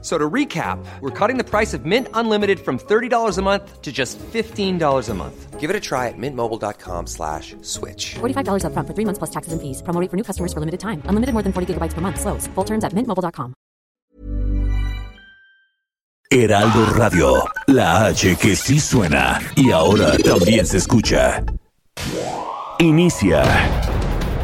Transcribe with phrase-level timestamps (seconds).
[0.00, 3.90] So to recap, we're cutting the price of Mint Unlimited from $30 a month to
[3.90, 5.58] just $15 a month.
[5.58, 8.14] Give it a try at mintmobile.com slash switch.
[8.20, 9.82] $45 upfront for three months plus taxes and fees.
[9.82, 11.02] Promo rate for new customers for limited time.
[11.06, 12.20] Unlimited more than 40 gigabytes per month.
[12.20, 12.46] Slows.
[12.54, 13.54] Full terms at mintmobile.com.
[16.30, 21.42] Heraldo Radio, la H que sí suena y ahora también se escucha.
[22.78, 23.42] Inicia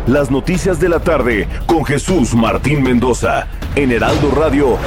[0.06, 4.78] las noticias de la tarde con Jesús Martín Mendoza en Heraldo Radio.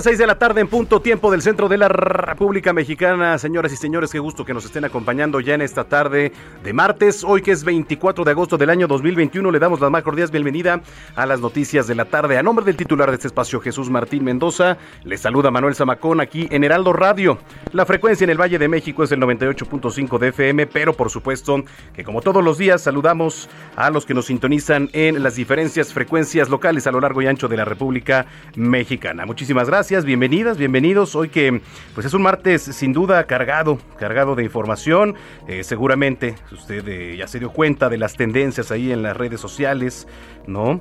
[0.00, 3.36] Las 6 de la tarde en punto tiempo del centro de la República Mexicana.
[3.36, 6.32] Señoras y señores, qué gusto que nos estén acompañando ya en esta tarde
[6.64, 7.22] de martes.
[7.22, 10.80] Hoy que es 24 de agosto del año 2021, le damos la más cordial bienvenida
[11.16, 12.38] a las noticias de la tarde.
[12.38, 16.48] A nombre del titular de este espacio, Jesús Martín Mendoza, le saluda Manuel Zamacón aquí
[16.50, 17.36] en Heraldo Radio.
[17.72, 21.62] La frecuencia en el Valle de México es el 98.5 de FM, pero por supuesto
[21.92, 26.48] que como todos los días saludamos a los que nos sintonizan en las diferencias frecuencias
[26.48, 28.24] locales a lo largo y ancho de la República
[28.56, 29.26] Mexicana.
[29.26, 31.16] Muchísimas gracias, bienvenidas, bienvenidos.
[31.16, 31.62] Hoy que
[31.94, 35.16] pues es un martes sin duda cargado, cargado de información.
[35.48, 39.40] Eh, seguramente usted eh, ya se dio cuenta de las tendencias ahí en las redes
[39.40, 40.06] sociales,
[40.46, 40.80] ¿no?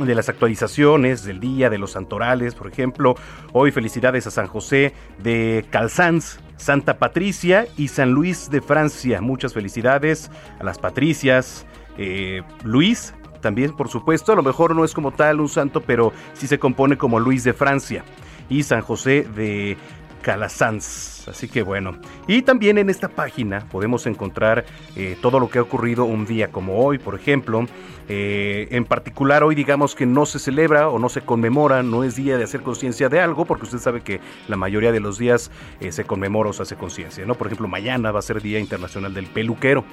[0.00, 3.14] de las actualizaciones del día, de los santorales, por ejemplo.
[3.52, 9.20] Hoy felicidades a San José de Calzans, Santa Patricia y San Luis de Francia.
[9.20, 11.66] Muchas felicidades a las Patricias.
[11.98, 16.12] Eh, Luis, también por supuesto, a lo mejor no es como tal un santo, pero
[16.32, 18.04] sí se compone como Luis de Francia.
[18.48, 19.76] Y San José de
[20.22, 21.28] Calasanz.
[21.28, 21.98] Así que bueno.
[22.26, 24.64] Y también en esta página podemos encontrar
[24.96, 27.66] eh, todo lo que ha ocurrido un día como hoy, por ejemplo.
[28.08, 32.16] Eh, en particular hoy digamos que no se celebra o no se conmemora, no es
[32.16, 35.50] día de hacer conciencia de algo, porque usted sabe que la mayoría de los días
[35.80, 37.34] eh, se conmemora o se hace conciencia, ¿no?
[37.36, 39.84] Por ejemplo, mañana va a ser Día Internacional del Peluquero.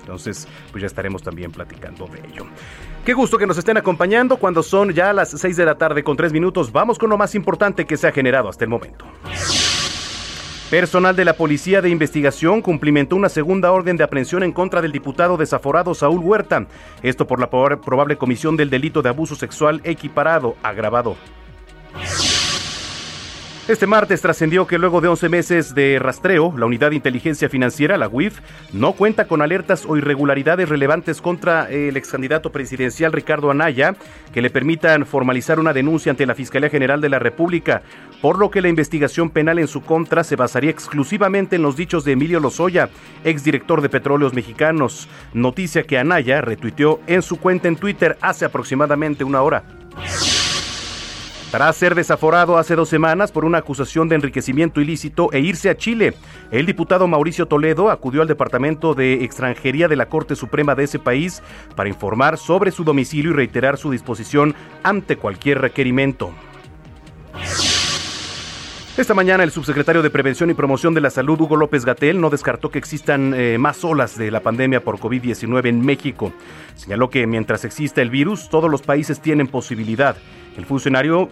[0.00, 2.46] Entonces, pues ya estaremos también platicando de ello.
[3.04, 6.16] Qué gusto que nos estén acompañando cuando son ya las 6 de la tarde con
[6.16, 6.72] 3 minutos.
[6.72, 9.04] Vamos con lo más importante que se ha generado hasta el momento.
[10.70, 14.92] Personal de la Policía de Investigación cumplimentó una segunda orden de aprehensión en contra del
[14.92, 16.66] diputado desaforado Saúl Huerta.
[17.02, 21.16] Esto por la probable comisión del delito de abuso sexual equiparado agravado.
[23.70, 27.96] Este martes trascendió que luego de 11 meses de rastreo, la Unidad de Inteligencia Financiera,
[27.96, 28.40] la UIF,
[28.72, 33.94] no cuenta con alertas o irregularidades relevantes contra el ex candidato presidencial Ricardo Anaya
[34.32, 37.82] que le permitan formalizar una denuncia ante la Fiscalía General de la República,
[38.20, 42.04] por lo que la investigación penal en su contra se basaría exclusivamente en los dichos
[42.04, 42.88] de Emilio Lozoya,
[43.22, 49.22] exdirector de Petróleos Mexicanos, noticia que Anaya retuiteó en su cuenta en Twitter hace aproximadamente
[49.22, 49.62] una hora.
[51.50, 55.76] Tras ser desaforado hace dos semanas por una acusación de enriquecimiento ilícito e irse a
[55.76, 56.14] Chile,
[56.52, 61.00] el diputado Mauricio Toledo acudió al Departamento de Extranjería de la Corte Suprema de ese
[61.00, 61.42] país
[61.74, 64.54] para informar sobre su domicilio y reiterar su disposición
[64.84, 66.30] ante cualquier requerimiento.
[68.96, 72.30] Esta mañana el subsecretario de Prevención y Promoción de la Salud, Hugo López Gatel, no
[72.30, 76.32] descartó que existan eh, más olas de la pandemia por COVID-19 en México.
[76.76, 80.16] Señaló que mientras exista el virus, todos los países tienen posibilidad.
[80.60, 81.30] El funcionario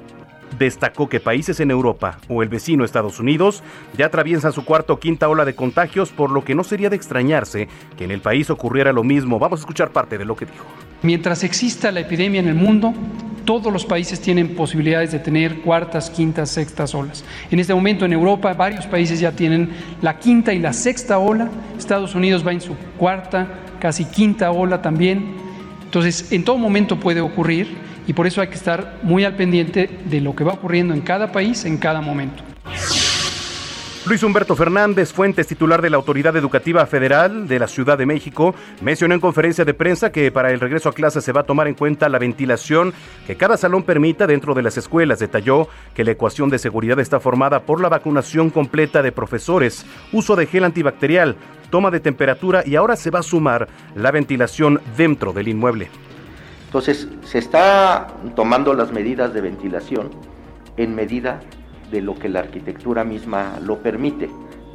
[0.59, 3.63] destacó que países en Europa o el vecino Estados Unidos
[3.95, 6.97] ya atraviesan su cuarta o quinta ola de contagios, por lo que no sería de
[6.97, 9.39] extrañarse que en el país ocurriera lo mismo.
[9.39, 10.65] Vamos a escuchar parte de lo que dijo.
[11.03, 12.95] Mientras exista la epidemia en el mundo,
[13.45, 17.23] todos los países tienen posibilidades de tener cuartas, quintas, sextas olas.
[17.51, 19.69] En este momento en Europa varios países ya tienen
[20.01, 21.51] la quinta y la sexta ola.
[21.77, 23.47] Estados Unidos va en su cuarta,
[23.79, 25.37] casi quinta ola también.
[25.85, 29.89] Entonces, en todo momento puede ocurrir y por eso hay que estar muy al pendiente
[30.07, 32.43] de lo que va ocurriendo en cada país en cada momento.
[34.07, 38.55] Luis Humberto Fernández, fuentes titular de la Autoridad Educativa Federal de la Ciudad de México,
[38.81, 41.69] mencionó en conferencia de prensa que para el regreso a clases se va a tomar
[41.69, 42.95] en cuenta la ventilación
[43.27, 45.19] que cada salón permita dentro de las escuelas.
[45.19, 50.35] Detalló que la ecuación de seguridad está formada por la vacunación completa de profesores, uso
[50.35, 51.37] de gel antibacterial,
[51.69, 55.91] toma de temperatura y ahora se va a sumar la ventilación dentro del inmueble.
[56.69, 60.11] Entonces, se está tomando las medidas de ventilación
[60.77, 61.41] en medida
[61.91, 64.29] de lo que la arquitectura misma lo permite.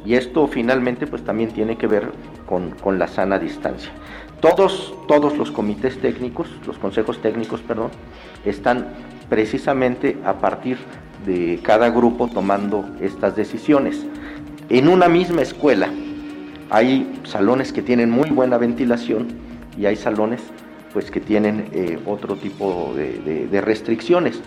[0.04, 2.10] Y esto finalmente pues también tiene que ver
[2.46, 3.92] con, la sana distancia.
[4.40, 7.90] Todos, todos los comités técnicos, los consejos técnicos, perdón,
[8.44, 8.88] están
[9.28, 10.78] precisamente a partir
[11.24, 14.04] de cada grupo tomando estas decisiones.
[14.68, 15.90] En una misma escuela
[16.70, 19.28] hay salones que tienen muy buena ventilación
[19.78, 20.42] y hay salones
[20.94, 24.40] pues que tienen eh, otro tipo de restricciones.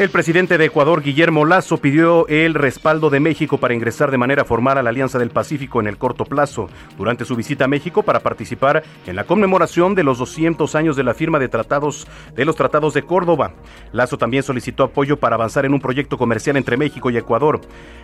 [0.00, 4.46] El presidente de Ecuador, Guillermo Lazo, pidió el respaldo de México para ingresar de manera
[4.46, 8.02] formal a la Alianza del Pacífico en el corto plazo, durante su visita a México
[8.02, 12.46] para participar en la conmemoración de los 200 años de la firma de tratados de
[12.46, 13.52] los tratados de Córdoba.
[13.92, 17.60] Lazo también solicitó apoyo para avanzar en un proyecto comercial entre México y Ecuador.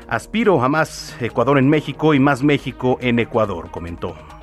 [0.06, 4.35] Aspiro a más Ecuador en México y más México en Ecuador, comentó.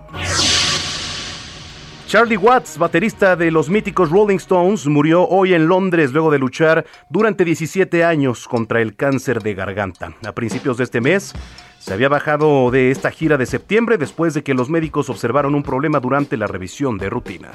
[2.13, 6.86] Charlie Watts, baterista de los míticos Rolling Stones, murió hoy en Londres luego de luchar
[7.10, 10.13] durante 17 años contra el cáncer de garganta.
[10.24, 11.33] A principios de este mes,
[11.80, 15.63] se había bajado de esta gira de septiembre después de que los médicos observaron un
[15.63, 17.50] problema durante la revisión de rutina.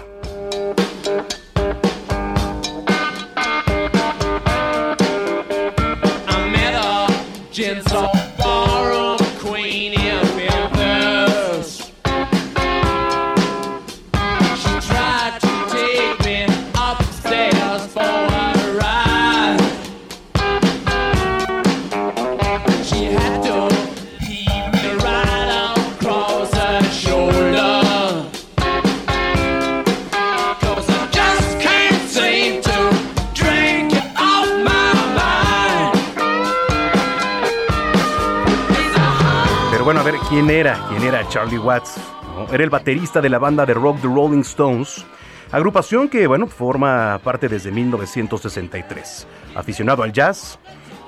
[40.39, 40.87] ¿Quién era?
[40.89, 41.97] ¿Quién era Charlie Watts?
[42.53, 45.05] Era el baterista de la banda de rock The Rolling Stones,
[45.51, 49.27] agrupación que, bueno, forma parte desde 1963.
[49.57, 50.61] Aficionado al jazz,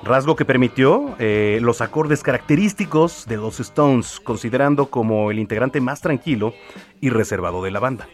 [0.03, 6.01] rasgo que permitió eh, los acordes característicos de los Stones, considerando como el integrante más
[6.01, 6.53] tranquilo
[6.99, 8.09] y reservado de la banda.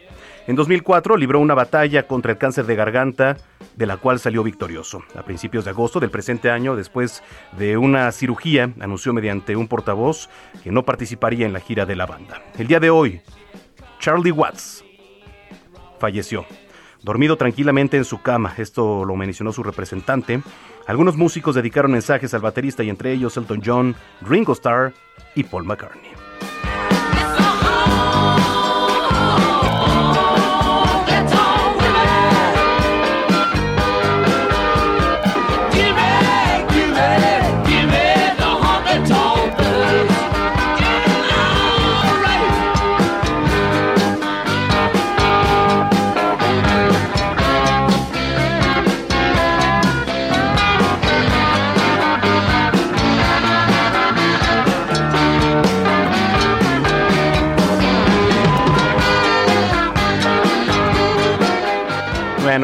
[0.48, 3.36] En 2004 libró una batalla contra el cáncer de garganta,
[3.76, 5.04] de la cual salió victorioso.
[5.14, 7.22] A principios de agosto del presente año, después
[7.58, 10.30] de una cirugía, anunció mediante un portavoz
[10.64, 12.42] que no participaría en la gira de la banda.
[12.58, 13.22] El día de hoy,
[14.00, 14.86] Charlie Watts
[16.00, 16.46] falleció.
[17.04, 20.42] Dormido tranquilamente en su cama, esto lo mencionó su representante.
[20.88, 24.94] Algunos músicos dedicaron mensajes al baterista y entre ellos Elton John, Ringo Starr
[25.36, 26.07] y Paul McCartney.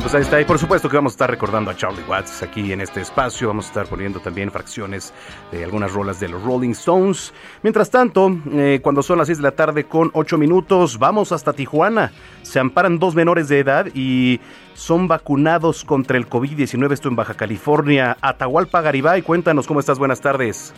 [0.03, 0.41] Pues ahí está.
[0.41, 3.48] Y por supuesto que vamos a estar recordando a Charlie Watts aquí en este espacio.
[3.48, 5.13] Vamos a estar poniendo también fracciones
[5.50, 7.33] de algunas rolas de los Rolling Stones.
[7.62, 11.53] Mientras tanto, eh, cuando son las 6 de la tarde con 8 minutos, vamos hasta
[11.53, 12.12] Tijuana.
[12.41, 14.41] Se amparan dos menores de edad y
[14.74, 16.91] son vacunados contra el COVID-19.
[16.91, 18.17] Esto en Baja California.
[18.19, 20.00] Atahualpa Garibay, cuéntanos cómo estás.
[20.00, 20.74] Buenas tardes.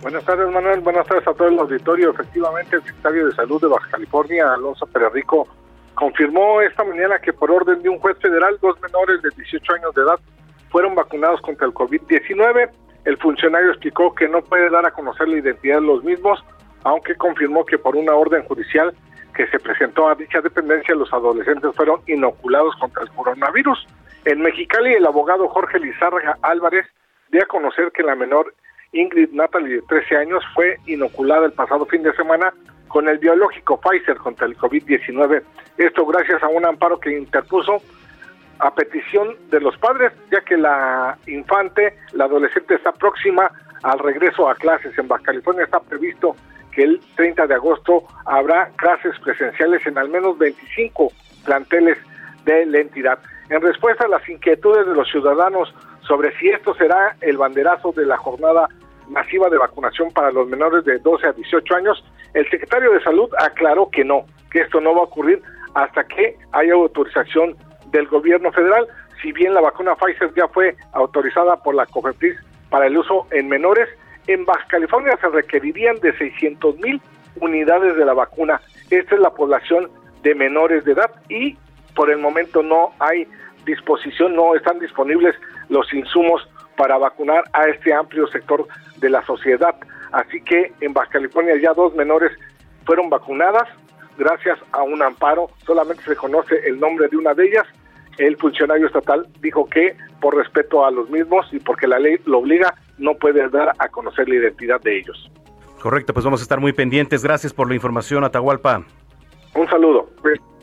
[0.00, 0.80] Buenas tardes, Manuel.
[0.80, 2.10] Buenas tardes a todo el auditorio.
[2.10, 5.46] Efectivamente, el secretario de Salud de Baja California, Alonso Pérez Rico,
[5.94, 9.94] confirmó esta mañana que por orden de un juez federal, dos menores de 18 años
[9.94, 10.18] de edad
[10.70, 12.70] fueron vacunados contra el COVID-19.
[13.04, 16.44] El funcionario explicó que no puede dar a conocer la identidad de los mismos,
[16.84, 18.94] aunque confirmó que por una orden judicial
[19.34, 23.86] que se presentó a dicha dependencia, los adolescentes fueron inoculados contra el coronavirus.
[24.24, 26.86] En Mexicali, el abogado Jorge Lizárraga Álvarez
[27.30, 28.54] dio a conocer que la menor
[28.92, 32.52] Ingrid Natalie, de 13 años, fue inoculada el pasado fin de semana
[32.92, 35.42] con el biológico Pfizer contra el COVID-19.
[35.78, 37.80] Esto gracias a un amparo que interpuso
[38.58, 43.50] a petición de los padres, ya que la infante, la adolescente, está próxima
[43.82, 44.96] al regreso a clases.
[44.98, 46.36] En Baja California está previsto
[46.70, 51.10] que el 30 de agosto habrá clases presenciales en al menos 25
[51.46, 51.96] planteles
[52.44, 53.18] de la entidad.
[53.48, 58.04] En respuesta a las inquietudes de los ciudadanos sobre si esto será el banderazo de
[58.04, 58.68] la jornada
[59.08, 63.30] masiva de vacunación para los menores de 12 a 18 años, el secretario de Salud
[63.38, 65.42] aclaró que no, que esto no va a ocurrir
[65.74, 67.56] hasta que haya autorización
[67.90, 68.86] del gobierno federal.
[69.20, 72.36] Si bien la vacuna Pfizer ya fue autorizada por la COFEPRIS
[72.70, 73.88] para el uso en menores,
[74.26, 77.00] en Baja California se requerirían de 600 mil
[77.40, 78.60] unidades de la vacuna.
[78.90, 79.90] Esta es la población
[80.22, 81.56] de menores de edad y
[81.94, 83.26] por el momento no hay
[83.64, 85.34] disposición, no están disponibles
[85.68, 88.66] los insumos para vacunar a este amplio sector
[88.98, 89.74] de la sociedad.
[90.12, 92.32] Así que en Baja California ya dos menores
[92.84, 93.68] fueron vacunadas
[94.18, 97.66] gracias a un amparo, solamente se conoce el nombre de una de ellas.
[98.18, 102.38] El funcionario estatal dijo que por respeto a los mismos y porque la ley lo
[102.38, 105.30] obliga, no puede dar a conocer la identidad de ellos.
[105.80, 107.24] Correcto, pues vamos a estar muy pendientes.
[107.24, 108.84] Gracias por la información, Atahualpa.
[109.54, 110.08] Un saludo.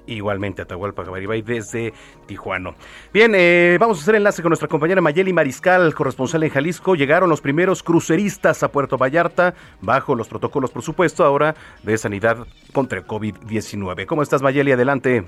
[0.09, 1.93] Igualmente, Atahualpa Gabaribay desde
[2.25, 2.73] Tijuana.
[3.13, 6.95] Bien, eh, vamos a hacer enlace con nuestra compañera Mayeli Mariscal, corresponsal en Jalisco.
[6.95, 12.47] Llegaron los primeros cruceristas a Puerto Vallarta, bajo los protocolos, por supuesto, ahora de sanidad
[12.73, 14.05] contra el COVID-19.
[14.07, 14.71] ¿Cómo estás, Mayeli?
[14.71, 15.25] Adelante.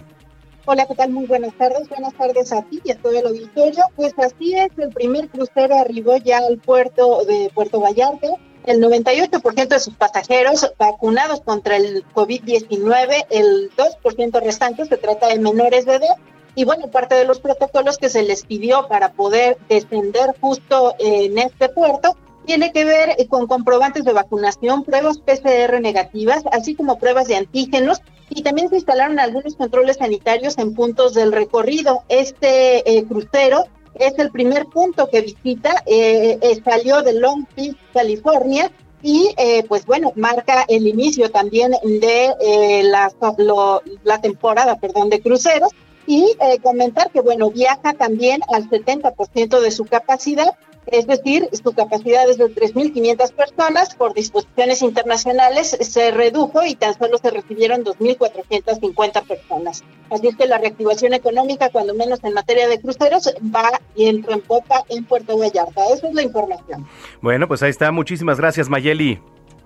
[0.66, 1.12] Hola, ¿qué tal?
[1.12, 1.88] Muy buenas tardes.
[1.90, 3.84] Buenas tardes a ti y a todo el auditorio.
[3.96, 8.28] Pues así es, el primer crucero arribó ya al puerto de Puerto Vallarta
[8.66, 15.40] el 98% de sus pasajeros vacunados contra el COVID-19, el 2% restante se trata de
[15.40, 16.16] menores de edad.
[16.54, 21.38] Y bueno, parte de los protocolos que se les pidió para poder descender justo en
[21.38, 27.28] este puerto tiene que ver con comprobantes de vacunación, pruebas PCR negativas, así como pruebas
[27.28, 28.02] de antígenos.
[28.30, 32.04] Y también se instalaron algunos controles sanitarios en puntos del recorrido.
[32.10, 33.66] Este eh, crucero
[33.96, 38.72] es el primer punto que visita, eh, eh, salió de Long Beach, California,
[39.04, 45.72] y eh, pues bueno, marca el inicio también de la, temporada, perdón, de cruceros,
[46.06, 50.56] y comentar que bueno, viaja también al 70% de su capacidad,
[50.88, 56.98] es decir, su capacidad es de 3.500 personas, por disposiciones internacionales se redujo y tan
[56.98, 59.84] solo se recibieron 2.450 personas.
[60.10, 64.34] Así es que la reactivación económica, cuando menos en materia de cruceros, va y entra
[64.34, 65.86] en popa en Puerto Vallarta.
[65.94, 66.88] Esa es la información.
[67.22, 67.92] Bueno, pues ahí está.
[67.92, 69.22] Muchísimas gracias, Mayeli.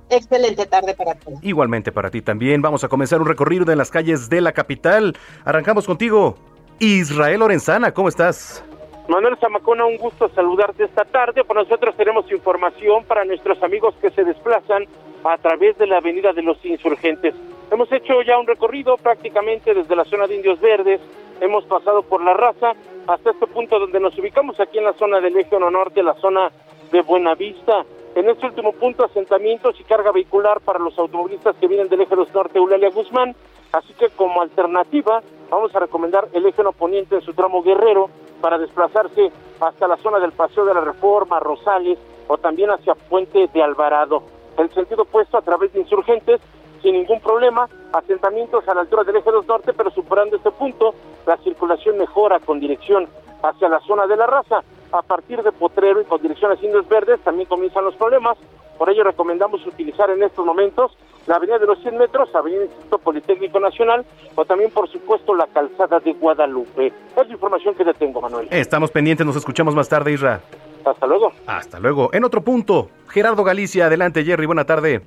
[0.09, 1.39] Excelente tarde para todos.
[1.41, 2.61] Igualmente para ti también.
[2.61, 5.17] Vamos a comenzar un recorrido de las calles de la capital.
[5.45, 6.35] Arrancamos contigo.
[6.79, 8.63] Israel Lorenzana, ¿cómo estás?
[9.07, 11.43] Manuel Zamacona, un gusto saludarte esta tarde.
[11.43, 14.85] Por nosotros tenemos información para nuestros amigos que se desplazan
[15.23, 17.35] a través de la Avenida de los Insurgentes.
[17.71, 21.01] Hemos hecho ya un recorrido prácticamente desde la zona de Indios Verdes,
[21.39, 22.73] hemos pasado por la raza
[23.07, 26.51] hasta este punto donde nos ubicamos aquí en la zona del Eje Norte, la zona
[26.91, 27.85] de Buenavista.
[28.15, 32.15] En este último punto, asentamientos y carga vehicular para los automovilistas que vienen del Eje
[32.15, 33.35] Norte, Eulalia Guzmán.
[33.75, 38.57] Así que como alternativa, vamos a recomendar el Eje Poniente en su tramo Guerrero, para
[38.57, 43.63] desplazarse hasta la zona del Paseo de la Reforma, Rosales o también hacia Puente de
[43.63, 44.23] Alvarado.
[44.57, 46.39] El sentido opuesto a través de insurgentes,
[46.81, 50.95] sin ningún problema, asentamientos a la altura del eje 2 norte, pero superando este punto,
[51.25, 53.09] la circulación mejora con dirección
[53.49, 54.61] hacia la zona de la raza.
[54.91, 58.37] A partir de Potrero y con dirección a Indios Verdes también comienzan los problemas.
[58.77, 60.97] Por ello recomendamos utilizar en estos momentos
[61.27, 65.47] la avenida de los 100 metros, avenida Instituto Politécnico Nacional o también, por supuesto, la
[65.47, 66.87] calzada de Guadalupe.
[66.87, 68.47] Es la información que le tengo, Manuel.
[68.51, 70.41] Estamos pendientes, nos escuchamos más tarde, Isra.
[70.85, 71.31] Hasta luego.
[71.47, 72.09] Hasta luego.
[72.13, 75.01] En otro punto, Gerardo Galicia, adelante, Jerry, buena tarde.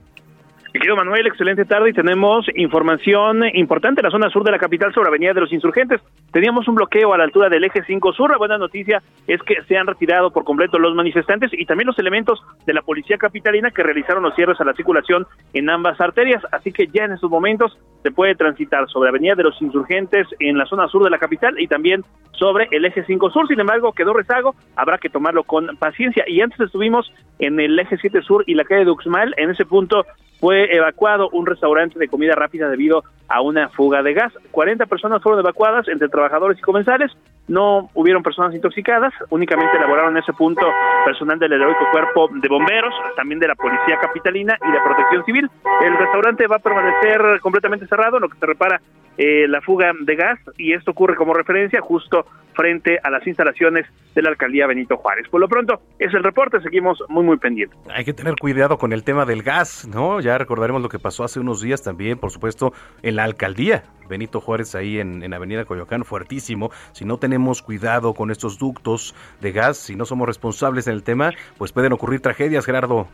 [0.73, 4.93] Querido Manuel, excelente tarde y tenemos información importante en la zona sur de la capital
[4.93, 6.03] sobre Avenida de los Insurgentes.
[6.31, 8.31] Teníamos un bloqueo a la altura del eje 5 sur.
[8.31, 11.99] La buena noticia es que se han retirado por completo los manifestantes y también los
[11.99, 16.43] elementos de la policía capitalina que realizaron los cierres a la circulación en ambas arterias.
[16.53, 20.59] Así que ya en estos momentos se puede transitar sobre Avenida de los Insurgentes en
[20.59, 23.49] la zona sur de la capital y también sobre el eje 5 sur.
[23.49, 26.25] Sin embargo, quedó rezago, habrá que tomarlo con paciencia.
[26.29, 29.35] Y antes estuvimos en el eje 7 sur y la calle de Uxmal.
[29.39, 30.05] En ese punto
[30.41, 34.33] fue evacuado un restaurante de comida rápida debido a una fuga de gas.
[34.51, 37.13] 40 personas fueron evacuadas entre trabajadores y comensales.
[37.47, 40.67] No hubieron personas intoxicadas, únicamente elaboraron en ese punto
[41.05, 45.51] personal del heroico cuerpo de bomberos, también de la policía capitalina y de protección civil.
[45.83, 48.81] El restaurante va a permanecer completamente cerrado, lo que se repara
[49.19, 53.87] eh, la fuga de gas y esto ocurre como referencia justo frente a las instalaciones
[54.15, 55.29] de la alcaldía Benito Juárez.
[55.29, 57.79] Por lo pronto, es el reporte, seguimos muy, muy pendientes.
[57.93, 60.21] Hay que tener cuidado con el tema del gas, ¿no?
[60.21, 62.73] Ya recordaremos lo que pasó hace unos días también, por supuesto,
[63.03, 66.71] en la alcaldía Benito Juárez, ahí en, en Avenida Coyoacán, fuertísimo.
[66.93, 71.03] Si no tenemos cuidado con estos ductos de gas, si no somos responsables en el
[71.03, 73.09] tema, pues pueden ocurrir tragedias, Gerardo.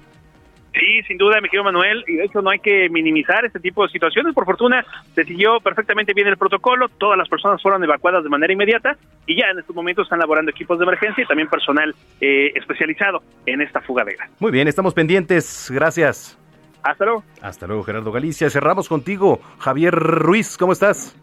[0.75, 3.85] Sí, sin duda, mi querido Manuel, y de hecho no hay que minimizar este tipo
[3.85, 4.35] de situaciones.
[4.35, 8.53] Por fortuna, se siguió perfectamente bien el protocolo, todas las personas fueron evacuadas de manera
[8.53, 12.51] inmediata y ya en estos momentos están laborando equipos de emergencia y también personal eh,
[12.57, 14.31] especializado en esta fuga de gas.
[14.41, 15.71] Muy bien, estamos pendientes.
[15.71, 16.39] Gracias.
[16.83, 17.25] Hasta luego.
[17.41, 18.51] Hasta luego, Gerardo Galicia.
[18.51, 19.39] Cerramos contigo.
[19.59, 21.17] Javier Ruiz, ¿cómo estás?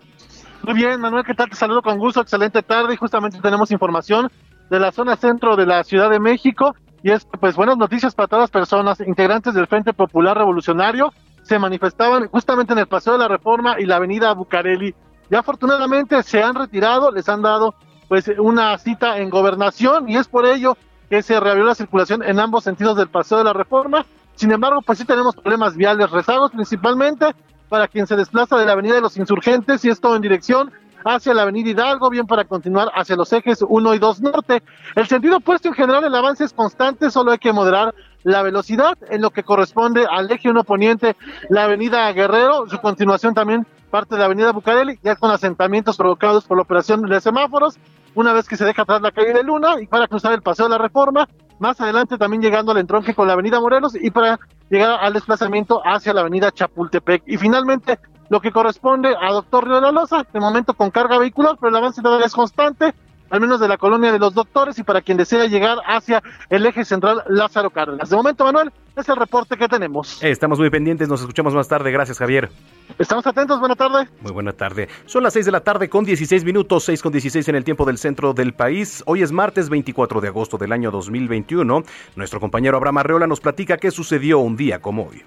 [0.64, 1.50] Muy bien, Manuel, ¿qué tal?
[1.50, 2.22] Te saludo con gusto.
[2.22, 4.30] Excelente tarde y justamente tenemos información
[4.70, 8.28] de la zona centro de la Ciudad de México y es pues buenas noticias para
[8.28, 11.12] todas las personas integrantes del Frente Popular Revolucionario
[11.44, 14.94] se manifestaban justamente en el Paseo de la Reforma y la Avenida Bucareli.
[15.30, 17.74] Y afortunadamente se han retirado, les han dado
[18.08, 20.78] pues una cita en gobernación y es por ello
[21.10, 24.06] que se reabrió la circulación en ambos sentidos del Paseo de la Reforma.
[24.36, 27.34] Sin embargo, pues sí tenemos problemas viales, rezagos principalmente
[27.70, 30.72] para quien se desplaza de la Avenida de los Insurgentes y esto en dirección
[31.06, 34.64] hacia la avenida Hidalgo, bien para continuar hacia los ejes 1 y 2 norte.
[34.96, 37.94] El sentido opuesto en general, el avance es constante, solo hay que moderar
[38.24, 41.16] la velocidad en lo que corresponde al eje 1 poniente,
[41.50, 46.46] la avenida Guerrero, su continuación también parte de la avenida Bucareli, ya con asentamientos provocados
[46.46, 47.78] por la operación de semáforos,
[48.16, 50.66] una vez que se deja atrás la calle de Luna y para cruzar el paseo
[50.66, 51.28] de la Reforma,
[51.60, 54.40] más adelante también llegando al entronque con la avenida Morelos y para
[54.70, 57.24] llegar al desplazamiento hacia la avenida Chapultepec.
[57.28, 58.00] Y finalmente,
[58.32, 61.70] lo que corresponde a Doctor Río de la Loza, de momento con carga vehicular, pero
[61.70, 62.94] el avance todavía es constante,
[63.30, 66.66] al menos de la colonia de los doctores y para quien desea llegar hacia el
[66.66, 68.10] eje central Lázaro Cárdenas.
[68.10, 70.24] De momento, Manuel, es el reporte que tenemos.
[70.24, 71.92] Estamos muy pendientes, nos escuchamos más tarde.
[71.92, 72.50] Gracias, Javier.
[72.98, 74.08] Estamos atentos, buena tarde.
[74.22, 74.88] Muy buena tarde.
[75.08, 77.84] Son las 6 de la tarde con 16 minutos, 6 con 16 en el tiempo
[77.84, 79.04] del centro del país.
[79.08, 81.84] Hoy es martes 24 de agosto del año 2021.
[82.16, 85.22] Nuestro compañero Abraham Arreola nos platica qué sucedió un día como hoy.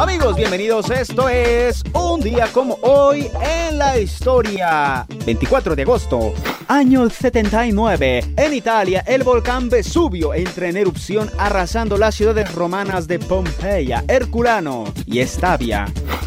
[0.00, 0.88] Amigos, bienvenidos.
[0.88, 5.06] Esto es un día como hoy en la historia.
[5.26, 6.32] 24 de agosto,
[6.68, 8.32] año 79.
[8.34, 14.84] En Italia, el volcán Vesubio entra en erupción arrasando las ciudades romanas de Pompeya, Herculano
[15.04, 15.84] y Estavia.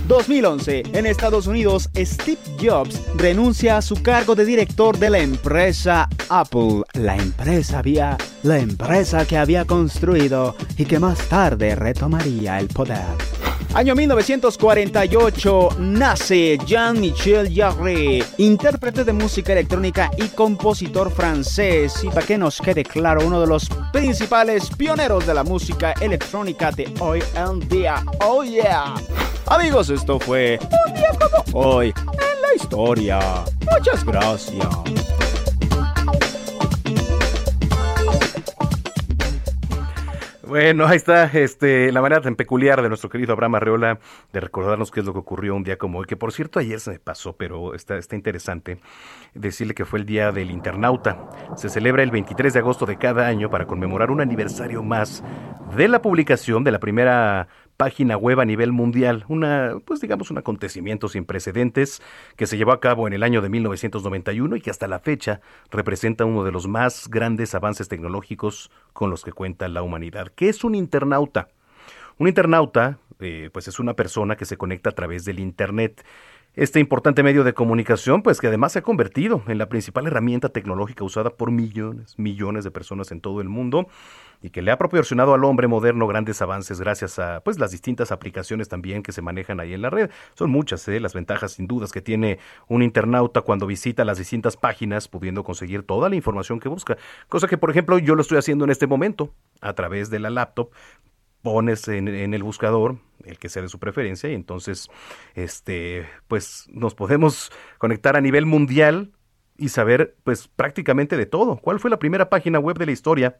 [0.07, 0.83] 2011.
[0.93, 6.83] En Estados Unidos, Steve Jobs renuncia a su cargo de director de la empresa Apple.
[6.93, 13.01] La empresa había, la empresa que había construido y que más tarde retomaría el poder.
[13.73, 22.03] Año 1948 nace Jean-Michel Jarre, intérprete de música electrónica y compositor francés.
[22.03, 26.71] Y para que nos quede claro, uno de los principales pioneros de la música electrónica
[26.71, 28.03] de hoy en día.
[28.21, 28.93] Oh yeah.
[29.47, 33.19] Amigos, esto fue un día como hoy en la historia.
[33.71, 35.22] Muchas gracias.
[40.53, 43.99] Bueno, ahí está este, la manera tan peculiar de nuestro querido Abraham Arreola
[44.31, 46.79] de recordarnos qué es lo que ocurrió un día como hoy, que por cierto ayer
[46.79, 48.77] se me pasó, pero está, está interesante
[49.33, 51.27] decirle que fue el Día del Internauta.
[51.55, 55.23] Se celebra el 23 de agosto de cada año para conmemorar un aniversario más
[55.75, 60.37] de la publicación de la primera página web a nivel mundial, una, pues digamos, un
[60.37, 62.01] acontecimiento sin precedentes
[62.35, 65.41] que se llevó a cabo en el año de 1991 y que hasta la fecha
[65.71, 70.27] representa uno de los más grandes avances tecnológicos con los que cuenta la humanidad.
[70.35, 71.49] ¿Qué es un internauta?
[72.17, 76.05] Un internauta, eh, pues es una persona que se conecta a través del Internet.
[76.55, 80.49] Este importante medio de comunicación, pues que además se ha convertido en la principal herramienta
[80.49, 83.87] tecnológica usada por millones, millones de personas en todo el mundo
[84.43, 88.11] y que le ha proporcionado al hombre moderno grandes avances gracias a pues las distintas
[88.11, 90.11] aplicaciones también que se manejan ahí en la red.
[90.35, 90.99] Son muchas ¿eh?
[90.99, 95.83] las ventajas sin dudas que tiene un internauta cuando visita las distintas páginas pudiendo conseguir
[95.83, 96.97] toda la información que busca,
[97.29, 100.29] cosa que por ejemplo yo lo estoy haciendo en este momento a través de la
[100.29, 100.71] laptop
[101.41, 104.89] pones en, en, el buscador el que sea de su preferencia y entonces
[105.35, 109.13] este pues nos podemos conectar a nivel mundial
[109.57, 111.57] y saber pues prácticamente de todo.
[111.57, 113.37] ¿Cuál fue la primera página web de la historia?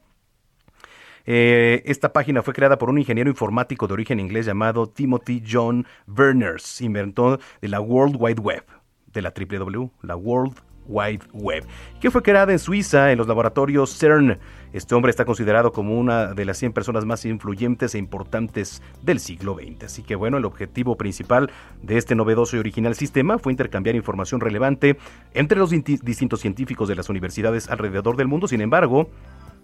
[1.26, 5.86] Eh, esta página fue creada por un ingeniero informático de origen inglés llamado Timothy John
[6.06, 8.66] Berners, inventor de la World Wide Web,
[9.14, 10.56] de la WW, la World
[10.86, 11.66] Wide Web,
[12.02, 14.38] que fue creada en Suiza en los laboratorios CERN.
[14.74, 19.20] Este hombre está considerado como una de las 100 personas más influyentes e importantes del
[19.20, 19.86] siglo XX.
[19.86, 24.42] Así que bueno, el objetivo principal de este novedoso y original sistema fue intercambiar información
[24.42, 24.98] relevante
[25.34, 28.48] entre los distintos científicos de las universidades alrededor del mundo.
[28.48, 29.10] Sin embargo,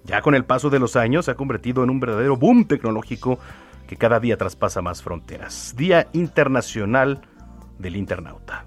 [0.04, 3.40] ya con el paso de los años se ha convertido en un verdadero boom tecnológico
[3.88, 5.74] que cada día traspasa más fronteras.
[5.76, 7.22] Día Internacional
[7.78, 8.66] del internauta.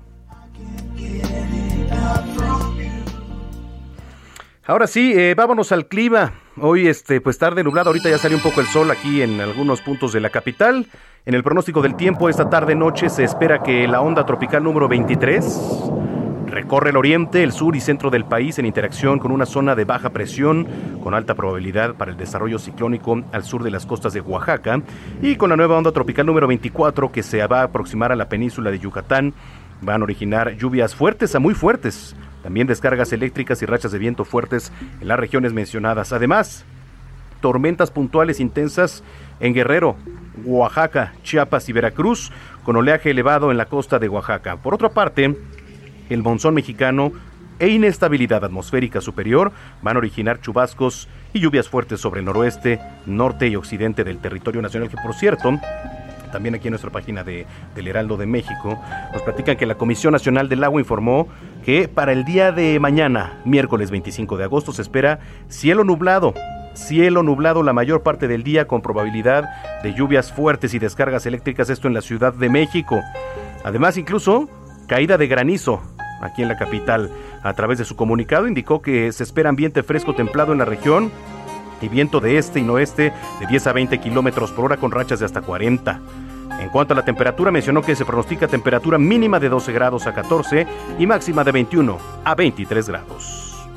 [4.65, 6.33] Ahora sí, eh, vámonos al clima.
[6.61, 9.81] Hoy, este, pues tarde nublado, ahorita ya salió un poco el sol aquí en algunos
[9.81, 10.87] puntos de la capital.
[11.25, 15.45] En el pronóstico del tiempo, esta tarde-noche se espera que la onda tropical número 23
[16.53, 19.85] recorre el oriente, el sur y centro del país en interacción con una zona de
[19.85, 20.69] baja presión
[21.03, 24.83] con alta probabilidad para el desarrollo ciclónico al sur de las costas de Oaxaca
[25.23, 28.29] y con la nueva onda tropical número 24 que se va a aproximar a la
[28.29, 29.33] península de Yucatán.
[29.81, 34.25] Van a originar lluvias fuertes a muy fuertes también descargas eléctricas y rachas de viento
[34.25, 36.13] fuertes en las regiones mencionadas.
[36.13, 36.65] Además,
[37.41, 39.05] tormentas puntuales intensas
[39.41, 39.97] en Guerrero,
[40.45, 42.33] Oaxaca, Chiapas y Veracruz,
[42.65, 44.57] con oleaje elevado en la costa de Oaxaca.
[44.57, 45.37] Por otra parte,
[46.09, 47.13] el monzón mexicano
[47.59, 53.49] e inestabilidad atmosférica superior van a originar chubascos y lluvias fuertes sobre el noroeste, norte
[53.49, 55.59] y occidente del territorio nacional, que por cierto,
[56.33, 60.13] también aquí en nuestra página de, del Heraldo de México, nos platican que la Comisión
[60.13, 61.29] Nacional del Agua informó
[61.65, 66.35] que para el día de mañana, miércoles 25 de agosto, se espera cielo nublado.
[66.75, 69.45] Cielo nublado la mayor parte del día con probabilidad
[69.83, 72.99] de lluvias fuertes y descargas eléctricas, esto en la Ciudad de México.
[73.63, 74.49] Además, incluso
[74.87, 75.83] caída de granizo
[76.21, 77.11] aquí en la capital.
[77.43, 81.11] A través de su comunicado indicó que se espera ambiente fresco templado en la región
[81.81, 85.19] y viento de este y oeste de 10 a 20 kilómetros por hora con rachas
[85.19, 86.01] de hasta 40.
[86.61, 90.15] En cuanto a la temperatura, mencionó que se pronostica temperatura mínima de 12 grados a
[90.15, 90.67] 14
[90.99, 93.69] y máxima de 21 a 23 grados.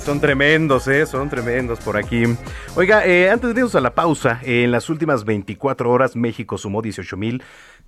[0.00, 1.06] Son tremendos, ¿eh?
[1.06, 2.24] Son tremendos por aquí.
[2.76, 6.82] Oiga, eh, antes de irnos a la pausa, en las últimas 24 horas México sumó
[6.82, 7.42] 18.000,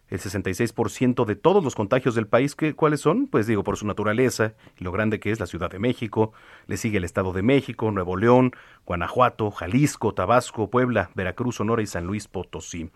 [0.07, 3.25] El 66% de todos los contagios del país, ¿cuáles son?
[3.25, 6.31] Pues digo, por su naturaleza y lo grande que es la Ciudad de México,
[6.67, 8.51] le sigue el Estado de México, Nuevo León,
[8.85, 12.91] Guanajuato, Jalisco, Tabasco, Puebla, Veracruz, Sonora y San Luis Potosí.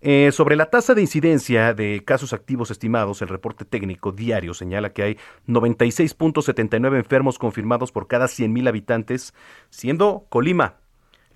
[0.00, 4.92] Eh, sobre la tasa de incidencia de casos activos estimados, el reporte técnico diario señala
[4.92, 9.32] que hay 96.79 enfermos confirmados por cada 100.000 habitantes,
[9.70, 10.77] siendo Colima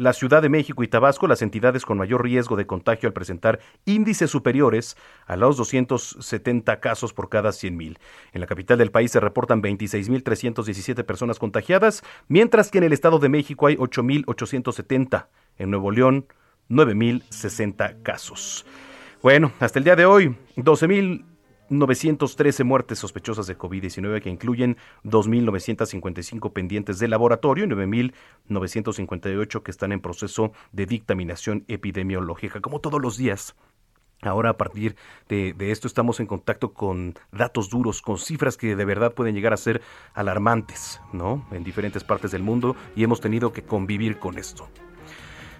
[0.02, 3.60] la Ciudad de México y Tabasco las entidades con mayor riesgo de contagio al presentar
[3.84, 7.98] índices superiores a los 270 casos por cada 100.000.
[8.32, 13.18] En la capital del país se reportan 26.317 personas contagiadas, mientras que en el Estado
[13.18, 15.26] de México hay 8.870.
[15.58, 16.26] En Nuevo León,
[16.68, 18.66] 9.060 casos.
[19.22, 21.32] Bueno, hasta el día de hoy, 12.000
[21.72, 29.92] 913 muertes sospechosas de COVID-19 que incluyen 2.955 pendientes de laboratorio y 9.958 que están
[29.92, 32.61] en proceso de dictaminación epidemiológica.
[32.61, 33.54] Como todos los días,
[34.24, 34.94] Ahora a partir
[35.28, 39.52] de, esto estamos en contacto con datos duros, con cifras que de verdad pueden llegar
[39.52, 39.82] a ser
[40.14, 41.44] alarmantes, ¿no?
[41.50, 44.68] En diferentes partes del mundo y hemos tenido que convivir con esto.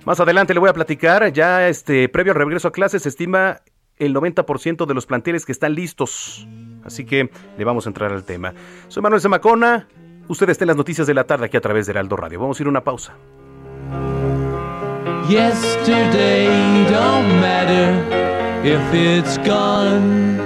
[0.05, 3.63] Más adelante le voy a platicar, ya este previo al regreso a clases se estima
[4.07, 6.47] el 90% de los planteles que están listos.
[6.85, 8.53] Así que le vamos a entrar al tema.
[8.89, 9.87] Soy Manuel Zamacona,
[10.29, 12.41] usted está en las noticias de la tarde aquí a través de Heraldo Radio.
[12.41, 13.15] Vamos a ir a una pausa.
[15.29, 16.49] Yesterday
[17.41, 18.23] matter.
[18.65, 20.39] if it's gone.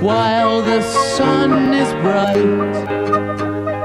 [0.00, 0.80] While the
[1.16, 2.76] sun is bright,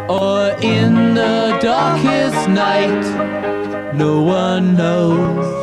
[0.07, 5.62] or in the darkest night, no one knows.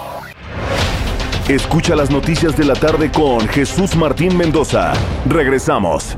[1.49, 4.93] Escucha las noticias de la tarde con Jesús Martín Mendoza.
[5.27, 6.17] Regresamos.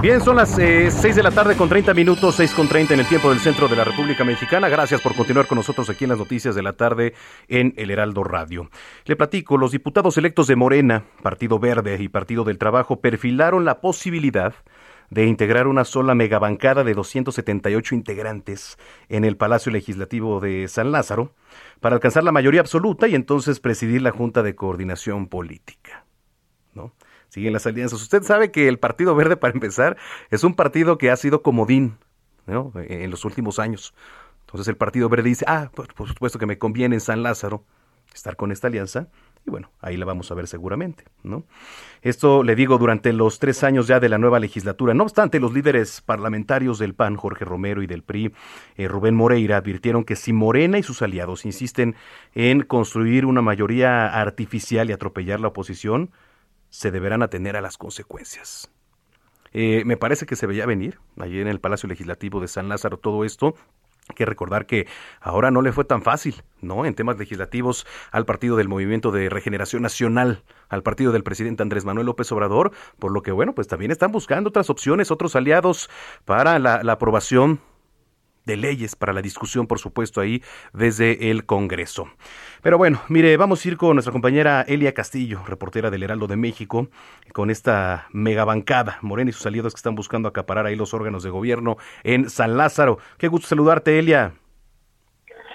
[0.00, 3.00] Bien, son las 6 eh, de la tarde con 30 minutos, 6 con 30 en
[3.00, 4.70] el tiempo del centro de la República Mexicana.
[4.70, 7.12] Gracias por continuar con nosotros aquí en las noticias de la tarde
[7.48, 8.70] en el Heraldo Radio.
[9.04, 13.82] Le platico, los diputados electos de Morena, Partido Verde y Partido del Trabajo perfilaron la
[13.82, 14.54] posibilidad
[15.10, 21.34] de integrar una sola megabancada de 278 integrantes en el Palacio Legislativo de San Lázaro
[21.80, 26.04] para alcanzar la mayoría absoluta y entonces presidir la Junta de Coordinación Política.
[26.74, 26.92] ¿no?
[27.30, 28.02] siguen las alianzas.
[28.02, 29.96] Usted sabe que el Partido Verde, para empezar,
[30.30, 31.96] es un partido que ha sido comodín
[32.46, 33.94] en los últimos años.
[34.40, 37.64] Entonces el Partido Verde dice, ah, por, por supuesto que me conviene en San Lázaro
[38.12, 39.08] estar con esta alianza.
[39.46, 41.44] Y bueno, ahí la vamos a ver seguramente, ¿no?
[42.02, 44.94] Esto le digo durante los tres años ya de la nueva legislatura.
[44.94, 48.32] No obstante, los líderes parlamentarios del PAN, Jorge Romero y del PRI,
[48.76, 51.96] eh, Rubén Moreira, advirtieron que si Morena y sus aliados insisten
[52.34, 56.10] en construir una mayoría artificial y atropellar la oposición,
[56.68, 58.70] se deberán atener a las consecuencias.
[59.52, 62.98] Eh, me parece que se veía venir allí en el Palacio Legislativo de San Lázaro
[62.98, 63.54] todo esto.
[64.08, 64.86] Hay que recordar que
[65.20, 66.84] ahora no le fue tan fácil, ¿no?
[66.84, 71.84] En temas legislativos al partido del Movimiento de Regeneración Nacional, al partido del presidente Andrés
[71.84, 75.90] Manuel López Obrador, por lo que, bueno, pues también están buscando otras opciones, otros aliados
[76.24, 77.60] para la, la aprobación
[78.44, 82.08] de leyes para la discusión, por supuesto, ahí desde el Congreso.
[82.62, 86.36] Pero bueno, mire, vamos a ir con nuestra compañera Elia Castillo, reportera del Heraldo de
[86.36, 86.88] México,
[87.32, 91.30] con esta megabancada, Morena y sus aliados que están buscando acaparar ahí los órganos de
[91.30, 92.98] gobierno en San Lázaro.
[93.18, 94.32] Qué gusto saludarte, Elia.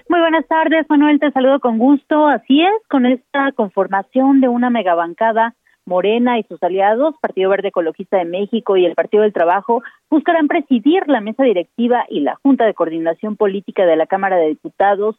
[0.07, 2.27] Muy buenas tardes, Manuel, te saludo con gusto.
[2.27, 8.17] Así es, con esta conformación de una megabancada Morena y sus aliados, Partido Verde Ecologista
[8.17, 12.65] de México y el Partido del Trabajo, buscarán presidir la mesa directiva y la Junta
[12.65, 15.15] de Coordinación Política de la Cámara de Diputados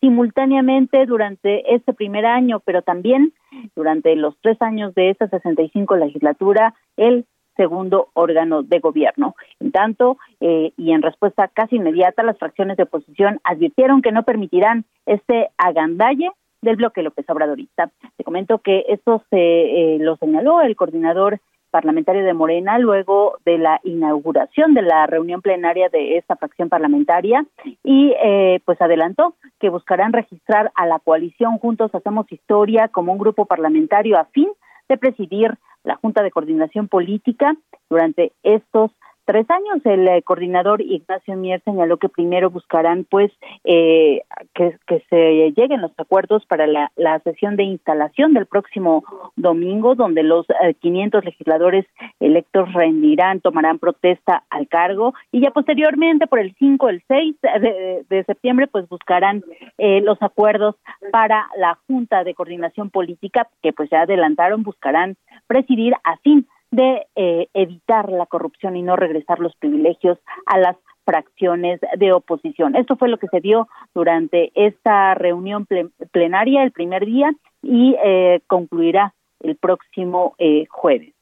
[0.00, 3.32] simultáneamente durante este primer año, pero también
[3.74, 7.26] durante los tres años de esta 65 legislatura, el
[7.56, 9.34] segundo órgano de gobierno.
[9.60, 14.22] En tanto, eh, y en respuesta casi inmediata, las fracciones de oposición advirtieron que no
[14.24, 16.30] permitirán este agandalle
[16.66, 17.90] del bloque López Obradorista.
[18.16, 23.58] Te comento que esto se eh, lo señaló el coordinador parlamentario de Morena luego de
[23.58, 27.44] la inauguración de la reunión plenaria de esta fracción parlamentaria
[27.84, 33.18] y eh, pues adelantó que buscarán registrar a la coalición Juntos Hacemos Historia como un
[33.18, 34.48] grupo parlamentario a fin
[34.88, 37.54] de presidir la Junta de Coordinación Política
[37.88, 38.90] durante estos
[39.26, 39.84] tres años.
[39.84, 43.30] El eh, coordinador Ignacio Mier señaló que primero buscarán pues
[43.64, 44.22] eh,
[44.54, 44.78] que,
[45.10, 46.90] se lleguen los acuerdos para la,
[47.24, 50.46] sesión de instalación del próximo domingo, donde los
[50.80, 51.86] 500 eh, legisladores
[52.20, 58.04] electos rendirán, tomarán protesta al cargo y ya posteriormente por el 5, el 6 de,
[58.08, 59.42] de septiembre pues buscarán
[59.78, 60.76] los acuerdos
[61.10, 65.16] para la Junta de Coordinación Política que pues ya adelantaron, buscarán
[65.48, 70.76] presidir a fin de eh, evitar la corrupción y no regresar los privilegios a las
[71.04, 72.74] fracciones de oposición.
[72.74, 75.66] Esto fue lo que se dio durante esta reunión
[76.10, 81.14] plenaria el primer día y eh, concluirá el próximo eh, jueves.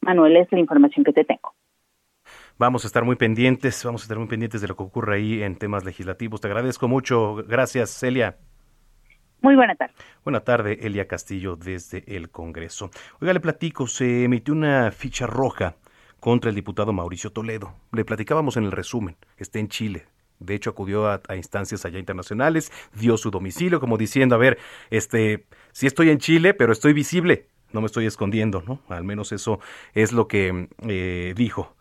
[0.00, 1.54] Manuel, es la información que te tengo.
[2.58, 5.42] Vamos a estar muy pendientes, vamos a estar muy pendientes de lo que ocurre ahí
[5.42, 6.40] en temas legislativos.
[6.40, 7.36] Te agradezco mucho.
[7.46, 8.36] Gracias, Celia.
[9.42, 9.94] Muy buena tarde.
[10.22, 12.90] Buena tarde, Elia Castillo, desde el Congreso.
[13.20, 15.76] Oiga, le platico, se emitió una ficha roja
[16.20, 17.74] contra el diputado Mauricio Toledo.
[17.92, 20.06] Le platicábamos en el resumen, está en Chile.
[20.38, 24.58] De hecho, acudió a, instancias allá internacionales, dio su domicilio, como diciendo, a ver,
[24.90, 28.80] este, sí estoy en Chile, pero estoy visible, no me estoy escondiendo, ¿no?
[28.88, 29.60] Al menos eso
[29.92, 31.74] es lo que eh, dijo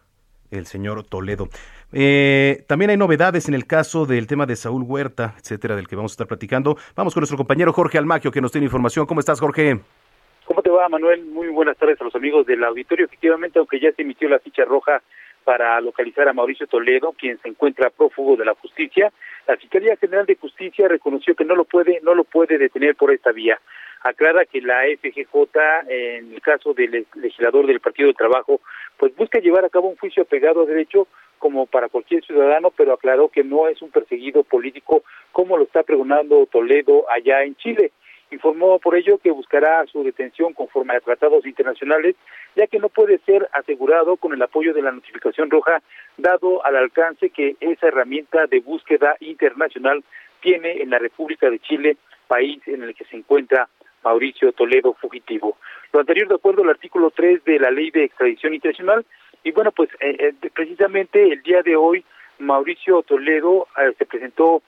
[0.51, 1.49] el señor Toledo.
[1.91, 5.95] Eh, también hay novedades en el caso del tema de Saúl Huerta, etcétera, del que
[5.95, 6.77] vamos a estar platicando.
[6.95, 9.05] Vamos con nuestro compañero Jorge Almaquio, que nos tiene información.
[9.05, 9.79] ¿Cómo estás, Jorge?
[10.45, 11.25] ¿Cómo te va, Manuel?
[11.25, 13.05] Muy buenas tardes a los amigos del auditorio.
[13.05, 15.01] Efectivamente, aunque ya se emitió la ficha roja
[15.43, 19.11] para localizar a Mauricio Toledo, quien se encuentra prófugo de la justicia,
[19.47, 23.11] la Fiscalía General de Justicia reconoció que no lo puede, no lo puede detener por
[23.11, 23.59] esta vía.
[24.01, 28.61] Aclara que la FGJ, en el caso del legislador del Partido del Trabajo,
[28.97, 31.07] pues busca llevar a cabo un juicio apegado a derecho
[31.39, 35.83] como para cualquier ciudadano, pero aclaró que no es un perseguido político como lo está
[35.83, 37.91] pregonando Toledo allá en Chile.
[38.31, 42.15] Informó por ello que buscará su detención conforme a tratados internacionales,
[42.55, 45.81] ya que no puede ser asegurado con el apoyo de la notificación roja,
[46.17, 50.03] dado al alcance que esa herramienta de búsqueda internacional
[50.41, 51.97] tiene en la República de Chile,
[52.27, 53.67] país en el que se encuentra
[54.03, 55.57] Mauricio Toledo fugitivo.
[55.91, 59.05] Lo anterior de acuerdo al artículo 3 de la Ley de Extradición Internacional,
[59.43, 62.03] y bueno, pues eh, eh, precisamente el día de hoy
[62.39, 64.61] Mauricio Toledo eh, se presentó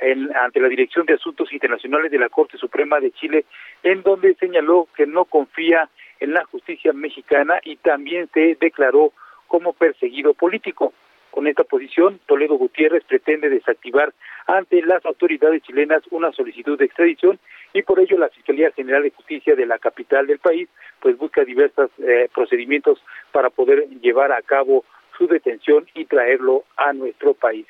[0.00, 3.44] en, ante la Dirección de Asuntos Internacionales de la Corte Suprema de Chile,
[3.82, 5.88] en donde señaló que no confía
[6.20, 9.12] en la justicia mexicana y también se declaró
[9.46, 10.92] como perseguido político.
[11.34, 14.14] Con esta posición, Toledo Gutiérrez pretende desactivar
[14.46, 17.40] ante las autoridades chilenas una solicitud de extradición
[17.72, 20.68] y por ello la Fiscalía General de Justicia de la capital del país
[21.00, 24.84] pues busca diversos eh, procedimientos para poder llevar a cabo
[25.18, 27.66] su detención y traerlo a nuestro país.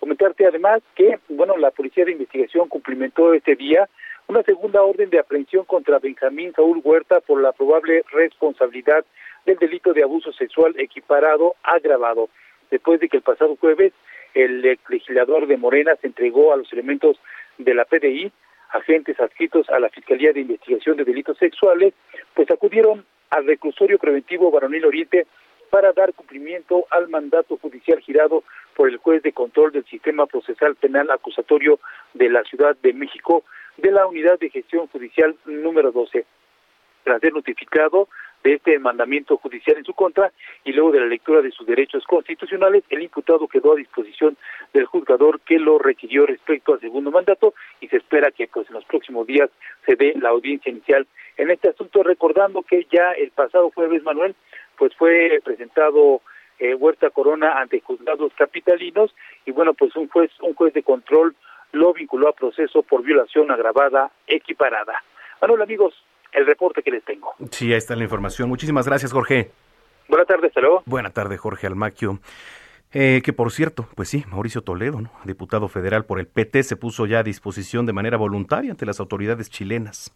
[0.00, 3.88] Comentarte además que, bueno, la Policía de Investigación cumplimentó este día
[4.26, 9.04] una segunda orden de aprehensión contra Benjamín Saúl Huerta por la probable responsabilidad
[9.46, 12.28] del delito de abuso sexual equiparado agravado,
[12.74, 13.92] después de que el pasado jueves
[14.34, 17.20] el legislador de Morena se entregó a los elementos
[17.56, 18.32] de la PDI,
[18.70, 21.94] agentes adscritos a la Fiscalía de Investigación de Delitos Sexuales,
[22.34, 25.28] pues acudieron al reclusorio preventivo Varonil Oriente
[25.70, 28.42] para dar cumplimiento al mandato judicial girado
[28.74, 31.78] por el juez de control del sistema procesal penal acusatorio
[32.12, 33.44] de la Ciudad de México
[33.76, 36.26] de la Unidad de Gestión Judicial número 12.
[37.04, 38.08] Tras ser notificado
[38.44, 40.30] de este mandamiento judicial en su contra
[40.64, 44.36] y luego de la lectura de sus derechos constitucionales, el imputado quedó a disposición
[44.74, 48.74] del juzgador que lo requirió respecto al segundo mandato y se espera que pues en
[48.74, 49.50] los próximos días
[49.86, 51.06] se dé la audiencia inicial
[51.38, 54.36] en este asunto, recordando que ya el pasado jueves, Manuel,
[54.76, 56.20] pues fue presentado
[56.58, 59.14] eh, Huerta Corona ante juzgados capitalinos
[59.46, 61.34] y bueno, pues un juez, un juez de control
[61.72, 65.02] lo vinculó a proceso por violación agravada equiparada.
[65.40, 65.94] Bueno, amigos,
[66.34, 67.34] el reporte que les tengo.
[67.50, 68.48] Sí, ahí está la información.
[68.48, 69.50] Muchísimas gracias, Jorge.
[70.08, 70.82] Buenas tardes, hasta luego.
[70.86, 72.18] Buenas tardes, Jorge Almaquio.
[72.96, 75.10] Eh, que por cierto, pues sí, Mauricio Toledo, ¿no?
[75.24, 79.00] diputado federal por el PT, se puso ya a disposición de manera voluntaria ante las
[79.00, 80.14] autoridades chilenas.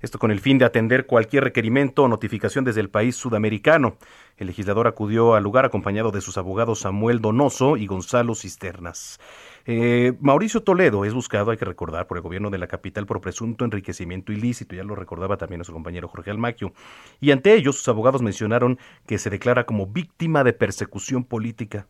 [0.00, 3.96] Esto con el fin de atender cualquier requerimiento o notificación desde el país sudamericano.
[4.36, 9.18] El legislador acudió al lugar acompañado de sus abogados Samuel Donoso y Gonzalo Cisternas.
[9.66, 13.20] Eh, Mauricio Toledo es buscado, hay que recordar, por el gobierno de la capital por
[13.20, 16.72] presunto enriquecimiento ilícito, ya lo recordaba también a su compañero Jorge Almaquio.
[17.20, 21.88] Y ante ellos, sus abogados mencionaron que se declara como víctima de persecución política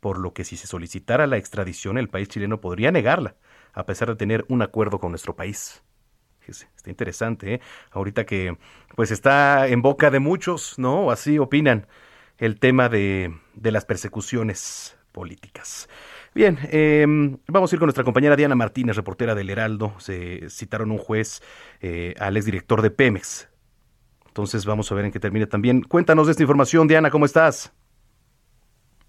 [0.00, 3.36] por lo que si se solicitara la extradición el país chileno podría negarla,
[3.72, 5.82] a pesar de tener un acuerdo con nuestro país.
[6.48, 7.60] está interesante, ¿eh?
[7.92, 8.56] Ahorita que
[8.96, 11.10] pues está en boca de muchos, ¿no?
[11.10, 11.86] Así opinan
[12.38, 15.88] el tema de, de las persecuciones políticas.
[16.34, 19.94] Bien, em, vamos a ir con nuestra compañera Diana Martínez, reportera del Heraldo.
[19.98, 21.42] Se citaron un juez
[21.80, 23.48] eh, al exdirector de Pemex.
[24.28, 25.82] Entonces vamos a ver en qué termina también.
[25.82, 27.72] Cuéntanos de esta información, Diana, ¿cómo estás?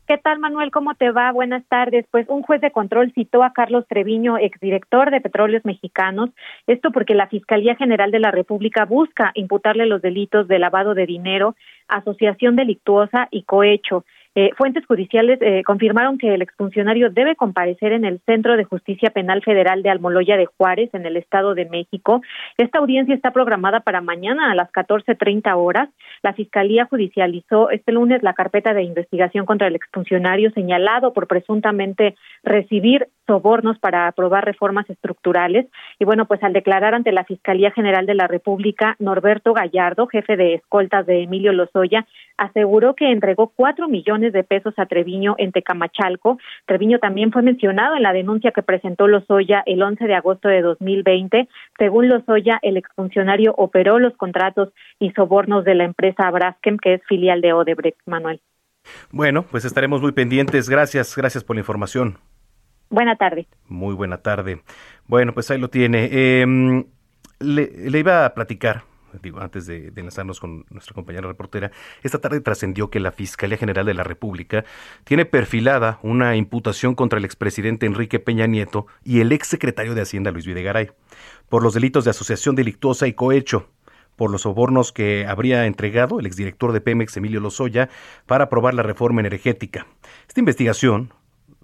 [0.08, 0.72] ¿Qué tal, Manuel?
[0.72, 1.32] ¿Cómo te va?
[1.32, 2.06] Buenas tardes.
[2.12, 6.32] Pues un juez de control citó a Carlos Treviño, exdirector de Petróleos Mexicanos,
[6.68, 11.06] esto porque la Fiscalía General de la República busca imputarle los delitos de lavado de
[11.06, 11.56] dinero,
[11.88, 14.04] asociación delictuosa y cohecho.
[14.34, 19.10] Eh, fuentes judiciales eh, confirmaron que el exfuncionario debe comparecer en el Centro de Justicia
[19.10, 22.22] Penal Federal de Almoloya de Juárez, en el Estado de México.
[22.58, 25.90] Esta audiencia está programada para mañana a las 14.30 horas.
[26.24, 32.16] La Fiscalía judicializó este lunes la carpeta de investigación contra el exfuncionario señalado por presuntamente
[32.44, 35.68] recibir sobornos para aprobar reformas estructurales.
[36.00, 40.38] Y bueno, pues al declarar ante la Fiscalía General de la República, Norberto Gallardo, jefe
[40.38, 42.06] de escoltas de Emilio Lozoya,
[42.38, 46.38] aseguró que entregó cuatro millones millones de pesos a Treviño en Tecamachalco.
[46.66, 50.62] Treviño también fue mencionado en la denuncia que presentó Lozoya el 11 de agosto de
[50.62, 51.48] 2020.
[51.78, 54.70] Según Lozoya, el exfuncionario operó los contratos
[55.00, 58.42] y sobornos de la empresa Braskem, que es filial de Odebrecht, Manuel.
[59.12, 60.70] Bueno, pues estaremos muy pendientes.
[60.70, 62.18] Gracias, gracias por la información.
[62.90, 63.48] Buena tarde.
[63.68, 64.62] Muy buena tarde.
[65.08, 66.42] Bueno, pues ahí lo tiene.
[66.42, 66.86] Em,
[67.40, 68.84] le, iba a platicar
[69.22, 71.72] digo, antes de, de, enlazarnos con nuestra compañera reportera,
[72.04, 74.66] esta tarde trascendió que la Fiscalía General de la República
[75.04, 80.32] tiene perfilada una imputación contra el expresidente Enrique Peña Nieto y el exsecretario de Hacienda
[80.32, 80.92] Luis Videgaray
[81.50, 83.68] por los delitos de asociación delictuosa y cohecho
[84.16, 87.90] por los sobornos que habría entregado el exdirector de Pemex, Emilio Lozoya,
[88.26, 89.88] para aprobar la reforma energética.
[90.28, 91.14] Esta investigación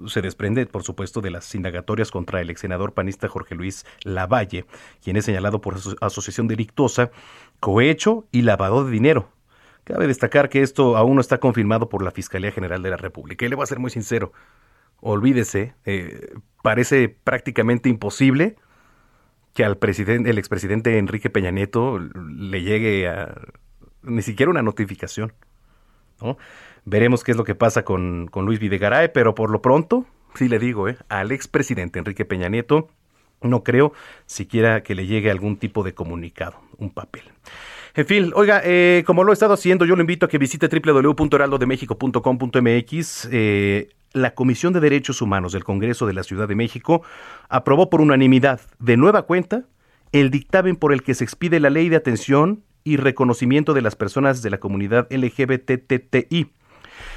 [0.07, 4.65] se desprende, por supuesto, de las indagatorias contra el ex senador panista Jorge Luis Lavalle,
[5.03, 7.11] quien es señalado por asociación delictuosa,
[7.59, 9.29] cohecho y lavado de dinero.
[9.83, 13.45] Cabe destacar que esto aún no está confirmado por la Fiscalía General de la República.
[13.45, 14.33] Y le voy a ser muy sincero,
[14.99, 18.57] olvídese, eh, parece prácticamente imposible
[19.53, 23.33] que al presidente, el expresidente Enrique Peña Nieto le llegue a
[24.03, 25.33] ni siquiera una notificación.
[26.85, 30.05] Veremos qué es lo que pasa con, con Luis Videgaray, pero por lo pronto,
[30.35, 30.97] sí le digo, ¿eh?
[31.09, 32.89] al expresidente Enrique Peña Nieto,
[33.41, 33.93] no creo
[34.25, 37.23] siquiera que le llegue algún tipo de comunicado, un papel.
[37.93, 40.67] En fin, oiga, eh, como lo he estado haciendo, yo lo invito a que visite
[40.67, 43.29] www.heraldodemexico.com.mx.
[43.31, 47.01] Eh, la Comisión de Derechos Humanos del Congreso de la Ciudad de México
[47.49, 49.63] aprobó por unanimidad, de nueva cuenta,
[50.11, 53.95] el dictamen por el que se expide la ley de atención y reconocimiento de las
[53.95, 56.51] personas de la comunidad LGBTTI.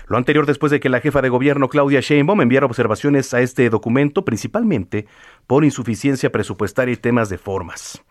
[0.08, 3.70] Lo anterior después de que la jefa de gobierno Claudia Sheinbaum enviara observaciones a este
[3.70, 5.06] documento, principalmente
[5.46, 8.02] por insuficiencia presupuestaria y temas de formas.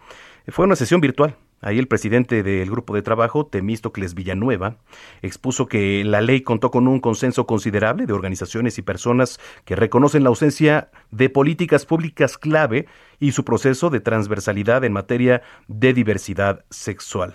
[0.47, 4.77] Fue una sesión virtual Ahí el presidente del grupo de trabajo, Temístocles Villanueva,
[5.21, 10.23] expuso que la ley contó con un consenso considerable de organizaciones y personas que reconocen
[10.23, 12.87] la ausencia de políticas públicas clave
[13.19, 17.33] y su proceso de transversalidad en materia de diversidad sexual.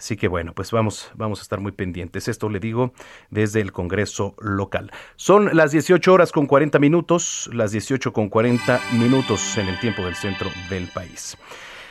[0.00, 2.26] Así que bueno, pues vamos, vamos a estar muy pendientes.
[2.26, 2.94] Esto le digo
[3.28, 4.90] desde el Congreso local.
[5.16, 10.02] Son las 18 horas con 40 minutos, las 18 con 40 minutos en el tiempo
[10.02, 11.36] del centro del país.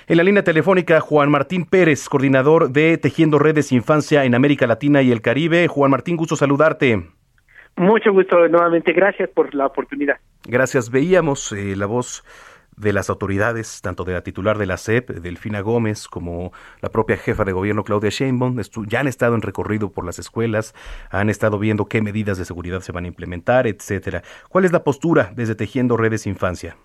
[0.08, 5.04] En la línea telefónica, Juan Martín Pérez, coordinador de Tejiendo Redes Infancia en América Latina
[5.04, 5.68] y el Caribe.
[5.68, 7.12] Juan Martín, gusto saludarte.
[7.76, 10.18] Mucho gusto nuevamente, gracias por la oportunidad.
[10.46, 10.90] Gracias.
[10.90, 12.24] Veíamos eh, la voz
[12.80, 16.52] de las autoridades, tanto de la titular de la CEP, Delfina Gómez, como
[16.82, 18.58] la propia jefa de gobierno Claudia Sheinbaum,
[18.88, 20.74] ya han estado en recorrido por las escuelas,
[21.12, 24.24] han estado viendo qué medidas de seguridad se van a implementar, etcétera.
[24.50, 26.78] ¿Cuál es la postura desde Tejiendo Redes Infancia?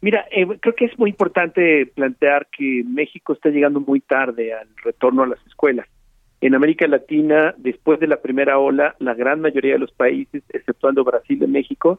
[0.00, 4.68] Mira, eh, creo que es muy importante plantear que México está llegando muy tarde al
[4.84, 5.86] retorno a las escuelas.
[6.40, 11.02] En América Latina, después de la primera ola, la gran mayoría de los países, exceptuando
[11.02, 11.98] Brasil y México,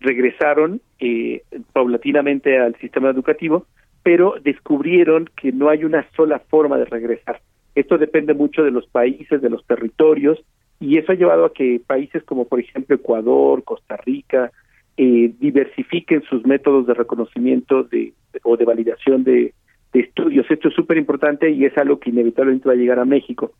[0.00, 1.42] regresaron eh,
[1.72, 3.66] paulatinamente al sistema educativo,
[4.02, 7.40] pero descubrieron que no hay una sola forma de regresar.
[7.74, 10.42] Esto depende mucho de los países, de los territorios,
[10.80, 14.52] y eso ha llevado a que países como, por ejemplo, Ecuador, Costa Rica,
[14.96, 19.54] eh, diversifiquen sus métodos de reconocimiento de, o de validación de,
[19.92, 20.48] estudios.
[20.48, 23.52] Esto es súper importante y es algo que inevitablemente va a llegar a México.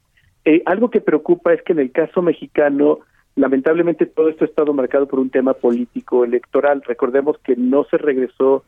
[0.44, 3.00] Eh, algo que preocupa es que en el caso mexicano,
[3.38, 6.82] lamentablemente todo esto ha estado marcado por un tema político electoral.
[6.84, 8.64] Recordemos que no se regresó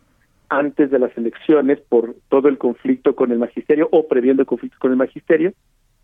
[0.48, 4.78] antes de las elecciones por todo el conflicto con el magisterio o previendo el conflicto
[4.78, 5.52] con el magisterio.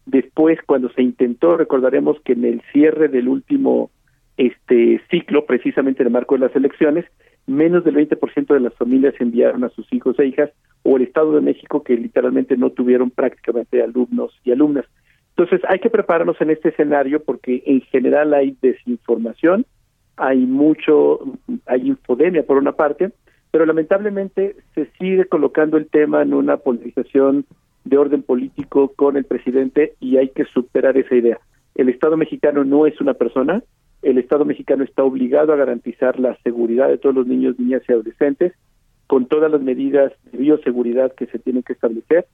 [0.05, 3.91] Después, cuando se intentó, recordaremos que en el cierre del último
[4.37, 7.07] este ciclo, precisamente en el marco de las elecciones,
[7.47, 10.51] menos del 20% de las familias enviaron a sus hijos e hijas,
[10.83, 14.85] o el Estado de México, que literalmente no tuvieron prácticamente alumnos y alumnas.
[15.37, 19.67] Entonces, hay que prepararnos en este escenario porque en general hay desinformación,
[20.17, 21.21] hay mucho,
[21.67, 23.11] hay infodemia por una parte,
[23.51, 27.45] pero lamentablemente se sigue colocando el tema en una polarización
[27.85, 31.39] de orden político con el presidente y hay que superar esa idea.
[31.75, 33.63] El Estado mexicano no es una persona,
[34.01, 37.93] el Estado mexicano está obligado a garantizar la seguridad de todos los niños, niñas y
[37.93, 38.55] adolescentes
[39.07, 42.27] con todas las medidas de bioseguridad que se tienen que establecer.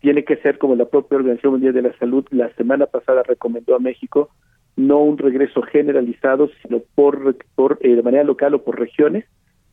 [0.00, 3.74] Tiene que ser como la propia Organización Mundial de la Salud la semana pasada recomendó
[3.74, 4.30] a México,
[4.76, 9.24] no un regreso generalizado, sino por, por eh, de manera local o por regiones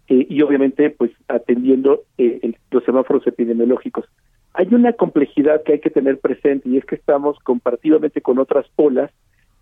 [0.08, 4.06] eh, y obviamente pues atendiendo eh, los semáforos epidemiológicos.
[4.54, 8.66] Hay una complejidad que hay que tener presente y es que estamos comparativamente con otras
[8.76, 9.12] olas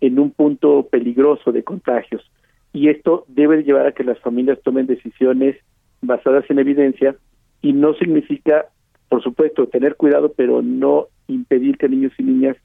[0.00, 2.28] en un punto peligroso de contagios.
[2.72, 5.56] Y esto debe llevar a que las familias tomen decisiones
[6.00, 7.16] basadas en evidencia
[7.62, 8.66] y no significa,
[9.12, 12.56] por supuesto, tener cuidado, pero no impedir que niños y niñas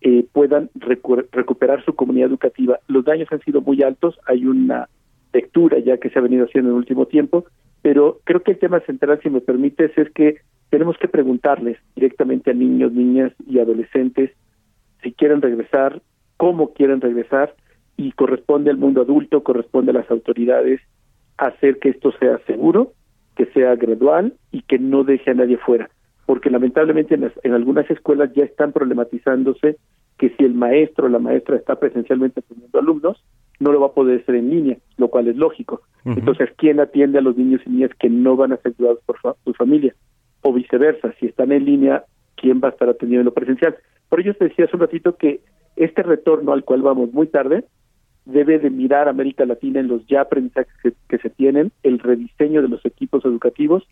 [0.00, 2.78] eh, puedan recuperar su comunidad educativa.
[2.88, 4.88] Los daños han sido muy altos, hay una
[5.30, 7.44] lectura ya que se ha venido haciendo en el último tiempo,
[7.82, 10.36] pero creo que el tema central, si me permites, es que
[10.70, 14.30] tenemos que preguntarles directamente a niños, niñas y adolescentes
[15.02, 16.00] si quieren regresar,
[16.38, 17.54] cómo quieren regresar,
[17.98, 20.80] y corresponde al mundo adulto, corresponde a las autoridades
[21.36, 22.94] hacer que esto sea seguro,
[23.40, 25.88] que sea gradual y que no deje a nadie fuera.
[26.26, 29.78] Porque lamentablemente en, en algunas escuelas ya están problematizándose
[30.18, 33.24] que si el maestro o la maestra está presencialmente atendiendo alumnos,
[33.58, 35.80] no lo va a poder hacer en línea, lo cual es lógico.
[36.04, 39.16] Entonces, ¿quién atiende a los niños y niñas que no van a ser cuidados por
[39.42, 39.94] su familia?
[40.42, 42.04] O viceversa, si están en línea,
[42.36, 43.74] ¿quién va a estar atendiendo en lo presencial?
[44.10, 45.40] Por ello te decía hace un ratito que
[45.76, 47.64] este retorno al cual vamos muy tarde
[48.24, 50.72] debe de mirar América Latina en los ya aprendizajes
[51.08, 53.84] que, se tienen, el rediseño de los equipos educativos,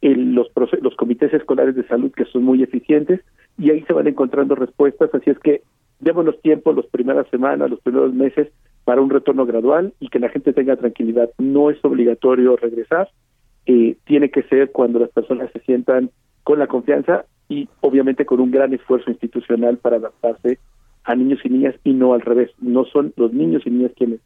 [0.00, 0.48] el, los,
[0.80, 3.20] los comités escolares de salud que son muy eficientes
[3.58, 5.62] y ahí se van encontrando respuestas, así es que
[6.00, 8.48] démonos tiempo las primeras semanas, los primeros meses
[8.84, 11.30] para un retorno gradual y que la gente tenga tranquilidad.
[11.38, 13.08] No es obligatorio regresar,
[13.66, 16.10] eh, tiene que ser cuando las personas se sientan
[16.42, 20.58] con la confianza y obviamente con un gran esfuerzo institucional para adaptarse
[21.04, 22.50] a niños y niñas y no al revés.
[22.60, 24.20] No son los niños y niñas quienes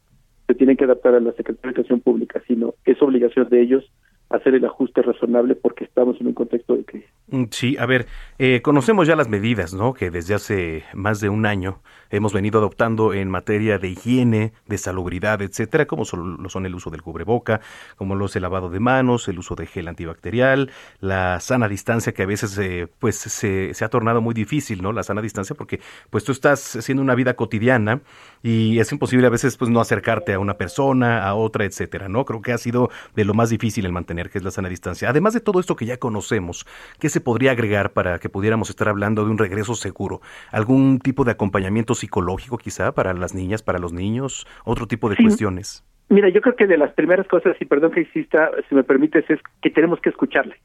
[0.47, 3.91] se tienen que adaptar a la Secretaría de Educación Pública, sino es obligación de ellos
[4.29, 7.09] hacer el ajuste razonable porque estamos en un contexto de crisis.
[7.31, 8.07] Mm, sí, a ver,
[8.37, 9.93] eh, conocemos ya las medidas, ¿no?
[9.93, 14.77] Que desde hace más de un año hemos venido adoptando en materia de higiene, de
[14.77, 17.61] salubridad, etcétera, como son, lo son el uso del cubreboca,
[17.97, 20.71] como lo es el lavado de manos, el uso de gel antibacterial,
[21.01, 24.91] la sana distancia que a veces eh, pues se, se, ha tornado muy difícil, ¿no?
[24.91, 28.01] La sana distancia porque pues tú estás haciendo una vida cotidiana
[28.41, 32.25] y es imposible a veces pues no acercarte a una persona, a otra, etcétera, ¿no?
[32.25, 35.09] Creo que ha sido de lo más difícil el mantener que es la sana distancia.
[35.09, 36.65] Además de todo esto que ya conocemos,
[36.99, 40.19] ¿qué se podría agregar para que pudiéramos estar hablando de un regreso seguro?
[40.51, 45.15] ¿Algún tipo de acompañamiento psicológico quizá para las niñas, para los niños, otro tipo de
[45.15, 45.83] cuestiones.
[46.09, 49.29] Mira, yo creo que de las primeras cosas, y perdón que insista, si me permites,
[49.29, 50.55] es que tenemos que escucharle.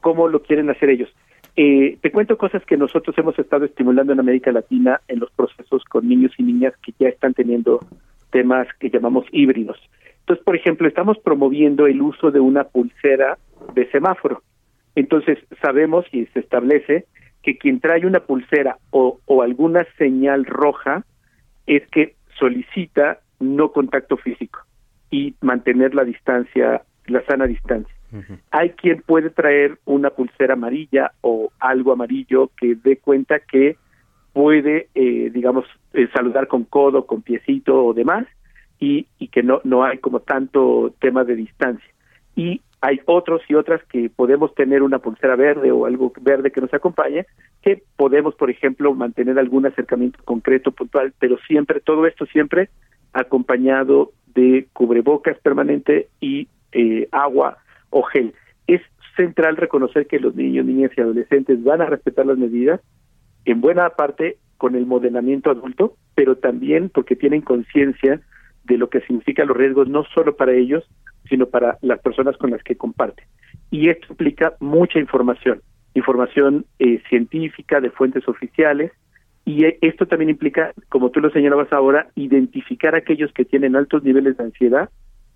[0.00, 1.12] ¿Cómo lo quieren hacer ellos?
[1.56, 5.82] Eh, te cuento cosas que nosotros hemos estado estimulando en América Latina en los procesos
[5.84, 7.80] con niños y niñas que ya están teniendo
[8.30, 9.78] temas que llamamos híbridos.
[10.26, 13.38] Entonces, por ejemplo, estamos promoviendo el uso de una pulsera
[13.74, 14.42] de semáforo.
[14.96, 17.06] Entonces, sabemos y se establece
[17.44, 21.04] que quien trae una pulsera o, o alguna señal roja
[21.68, 24.58] es que solicita no contacto físico
[25.12, 27.94] y mantener la distancia, la sana distancia.
[28.50, 33.76] Hay quien puede traer una pulsera amarilla o algo amarillo que dé cuenta que
[34.32, 38.26] puede, eh, digamos, eh, saludar con codo, con piecito o demás,
[38.78, 41.88] y, que no, no hay como tanto tema de distancia.
[42.34, 46.60] Y hay otros y otras que podemos tener una pulsera verde o algo verde que
[46.60, 47.26] nos acompañe,
[47.62, 52.68] que podemos, por ejemplo, mantener algún acercamiento concreto, puntual, pero siempre, todo esto siempre
[53.12, 57.58] acompañado de cubrebocas permanente y eh, agua
[57.90, 58.34] o gel.
[58.66, 58.82] Es
[59.16, 62.80] central reconocer que los niños, niñas y adolescentes van a respetar las medidas,
[63.46, 68.20] en buena parte con el modelamiento adulto, pero también porque tienen conciencia
[68.66, 70.84] de lo que significan los riesgos no solo para ellos,
[71.28, 73.24] sino para las personas con las que comparte.
[73.70, 75.62] Y esto implica mucha información,
[75.94, 78.92] información eh, científica de fuentes oficiales,
[79.44, 83.76] y e, esto también implica, como tú lo señalabas ahora, identificar a aquellos que tienen
[83.76, 84.90] altos niveles de ansiedad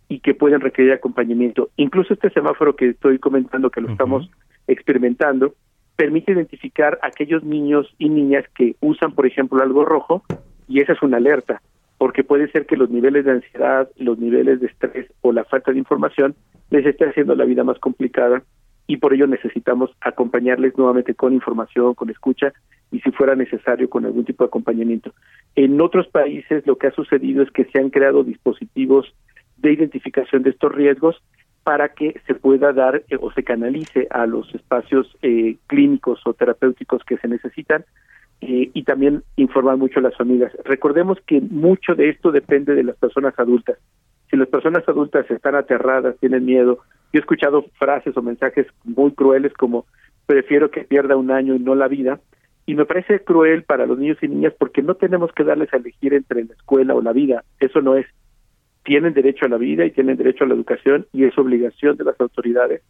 [0.09, 1.71] y que pueden requerir acompañamiento.
[1.77, 4.29] Incluso este semáforo que estoy comentando, que lo estamos
[4.67, 5.55] experimentando,
[5.95, 10.25] permite identificar a aquellos niños y niñas que usan, por ejemplo, algo rojo,
[10.67, 11.63] y esa es una alerta
[12.01, 15.71] porque puede ser que los niveles de ansiedad, los niveles de estrés o la falta
[15.71, 16.35] de información
[16.71, 18.43] les esté haciendo la vida más complicada
[18.87, 22.55] y por ello necesitamos acompañarles nuevamente con información, con escucha
[22.91, 25.13] y si fuera necesario con algún tipo de acompañamiento.
[25.57, 29.15] En otros países lo que ha sucedido es que se han creado dispositivos
[29.59, 31.23] de identificación de estos riesgos
[31.65, 36.33] para que se pueda dar eh, o se canalice a los espacios eh, clínicos o
[36.33, 37.85] terapéuticos que se necesitan
[38.41, 40.53] eh, y también informar mucho a las familias.
[40.65, 43.79] Recordemos que mucho de esto depende de las personas adultas.
[44.31, 46.79] Si las personas adultas están aterradas, tienen miedo,
[47.13, 49.87] yo he escuchado frases o mensajes muy crueles como
[50.27, 52.21] prefiero que pierda un año y no la vida,
[52.65, 55.79] y me parece cruel para los niños y niñas porque no tenemos que darles a
[55.79, 58.07] elegir entre la escuela o la vida, eso no es.
[58.85, 62.05] Tienen derecho a la vida y tienen derecho a la educación y es obligación de
[62.05, 62.83] las autoridades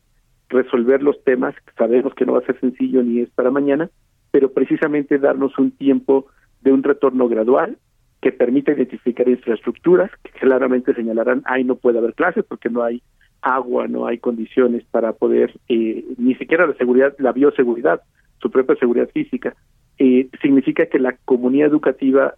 [0.50, 3.88] resolver los temas, sabemos que no va a ser sencillo ni es para mañana,
[4.30, 6.26] pero precisamente darnos un tiempo
[6.62, 7.78] de un retorno gradual
[8.20, 13.02] que permita identificar infraestructuras que claramente señalarán, ahí no puede haber clases porque no hay
[13.42, 18.02] agua, no hay condiciones para poder, eh, ni siquiera la seguridad, la bioseguridad,
[18.40, 19.54] su propia seguridad física,
[19.98, 22.34] eh, significa que la comunidad educativa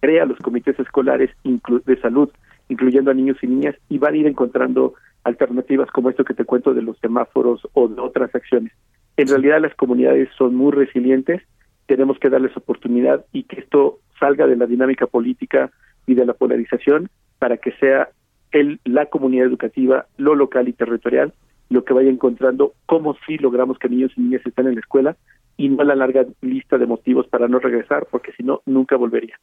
[0.00, 2.30] crea los comités escolares de salud,
[2.68, 4.94] incluyendo a niños y niñas, y van a ir encontrando
[5.24, 8.72] alternativas como esto que te cuento de los semáforos o de otras acciones.
[9.16, 11.42] En realidad las comunidades son muy resilientes,
[11.86, 15.70] tenemos que darles oportunidad y que esto salga de la dinámica política
[16.06, 17.08] y de la polarización
[17.38, 18.10] para que sea
[18.52, 21.32] el, la comunidad educativa, lo local y territorial,
[21.68, 25.16] lo que vaya encontrando cómo sí logramos que niños y niñas estén en la escuela
[25.56, 29.38] y no la larga lista de motivos para no regresar, porque si no, nunca volvería.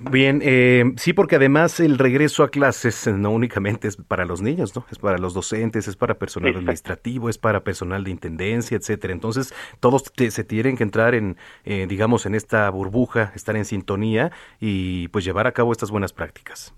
[0.00, 4.74] Bien, eh, sí, porque además el regreso a clases no únicamente es para los niños,
[4.74, 4.84] ¿no?
[4.90, 9.12] Es para los docentes, es para personal administrativo, es para personal de intendencia, etcétera.
[9.12, 14.32] Entonces, todos se tienen que entrar en, eh, digamos, en esta burbuja, estar en sintonía
[14.60, 16.74] y pues llevar a cabo estas buenas prácticas.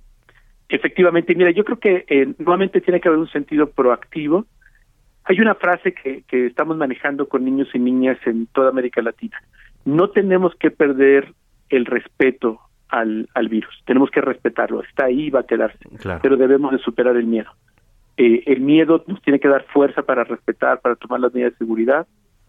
[0.68, 4.44] Efectivamente, mira, yo creo que eh, nuevamente tiene que haber un sentido proactivo.
[5.24, 9.42] Hay una frase que, que estamos manejando con niños y niñas en toda América Latina.
[9.84, 11.32] No tenemos que perder
[11.68, 13.82] el respeto al, al virus.
[13.84, 14.82] Tenemos que respetarlo.
[14.82, 15.78] Está ahí y va a quedarse.
[16.22, 17.50] Pero debemos de superar el miedo.
[18.16, 21.58] Eh, el miedo nos tiene que dar fuerza para respetar, para tomar las medidas de
[21.58, 22.06] seguridad,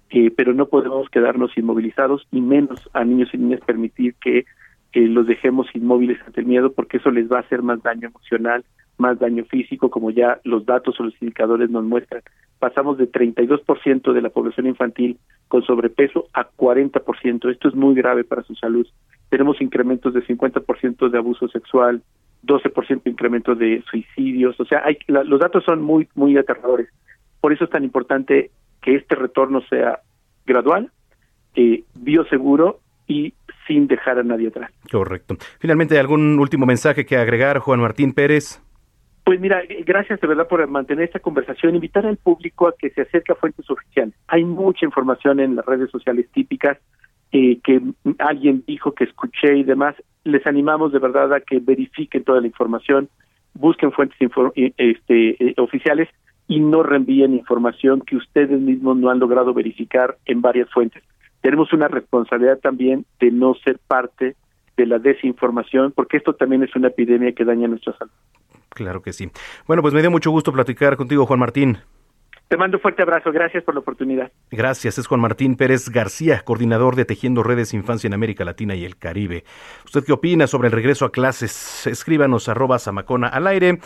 [0.10, 4.46] eh, pero no podemos quedarnos inmovilizados y menos a niños y niñas permitir que
[4.94, 8.66] los dejemos inmóviles ante el miedo porque eso les va a hacer más daño emocional,
[8.98, 12.24] más daño físico, como ya los datos o los indicadores nos muestran.
[12.60, 17.52] Pasamos de 32% de la población infantil con sobrepeso a 40%.
[17.52, 18.88] Esto es muy grave para su salud.
[19.30, 22.02] Tenemos incrementos de 50% de abuso sexual,
[22.44, 24.60] 12% incremento de suicidios.
[24.60, 26.90] O sea, hay, los datos son muy, muy aterradores.
[27.42, 28.52] Por eso es tan importante
[28.82, 30.00] que este retorno sea
[30.46, 30.92] gradual,
[31.56, 33.34] eh, bioseguro y
[33.68, 34.72] sin dejar a nadie atrás.
[34.92, 35.36] Correcto.
[35.60, 38.62] Finalmente, ¿algún último mensaje que agregar, Juan Martín Pérez?
[39.24, 43.02] Pues mira, gracias de verdad por mantener esta conversación, invitar al público a que se
[43.02, 44.16] acerque a fuentes oficiales.
[44.28, 46.78] Hay mucha información en las redes sociales típicas
[47.32, 47.82] eh, que
[48.20, 49.96] alguien dijo que escuché y demás.
[50.24, 53.10] Les animamos de verdad a que verifiquen toda la información,
[53.54, 54.18] busquen fuentes
[54.78, 56.10] este, eh, oficiales
[56.48, 61.04] y no reenvíen información que ustedes mismos no han logrado verificar en varias fuentes
[61.42, 64.36] tenemos una responsabilidad también de no ser parte
[64.76, 68.12] de la desinformación, porque esto también es una epidemia que daña nuestra salud.
[68.70, 69.30] Claro que sí.
[69.66, 71.78] Bueno, pues me dio mucho gusto platicar contigo, Juan Martín.
[72.48, 74.32] Te mando un fuerte abrazo, gracias por la oportunidad.
[74.52, 78.86] Gracias, es Juan Martín Pérez García, coordinador de Tejiendo Redes Infancia en América Latina y
[78.86, 79.44] el Caribe.
[79.84, 81.86] ¿Usted qué opina sobre el regreso a clases?
[81.88, 83.80] Escríbanos arroba Samacona al aire,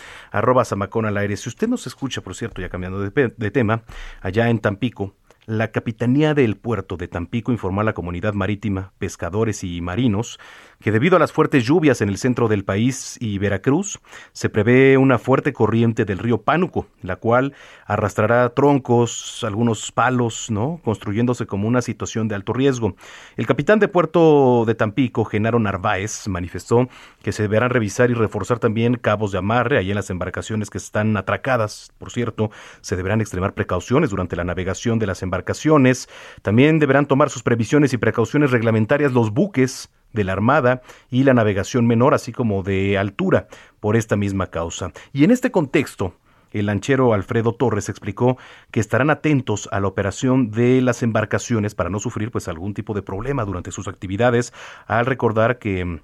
[1.16, 1.36] aire.
[1.36, 3.82] Si usted nos escucha, por cierto, ya cambiando de tema,
[4.20, 9.64] allá en Tampico, la Capitanía del Puerto de Tampico informó a la comunidad marítima, pescadores
[9.64, 10.38] y marinos
[10.82, 14.00] que debido a las fuertes lluvias en el centro del país y Veracruz,
[14.32, 17.54] se prevé una fuerte corriente del río Pánuco, la cual
[17.86, 20.80] arrastrará troncos, algunos palos, ¿no?
[20.84, 22.96] construyéndose como una situación de alto riesgo.
[23.36, 26.88] El capitán de puerto de Tampico, Genaro Narváez, manifestó
[27.22, 30.78] que se deberán revisar y reforzar también cabos de amarre ahí en las embarcaciones que
[30.78, 31.92] están atracadas.
[31.98, 36.08] Por cierto, se deberán extremar precauciones durante la navegación de las embarcaciones.
[36.42, 41.34] También deberán tomar sus previsiones y precauciones reglamentarias los buques de la Armada y la
[41.34, 43.46] navegación menor, así como de altura,
[43.80, 44.92] por esta misma causa.
[45.12, 46.14] Y en este contexto,
[46.52, 48.36] el lanchero Alfredo Torres explicó
[48.70, 52.94] que estarán atentos a la operación de las embarcaciones para no sufrir pues algún tipo
[52.94, 54.52] de problema durante sus actividades,
[54.86, 56.00] al recordar que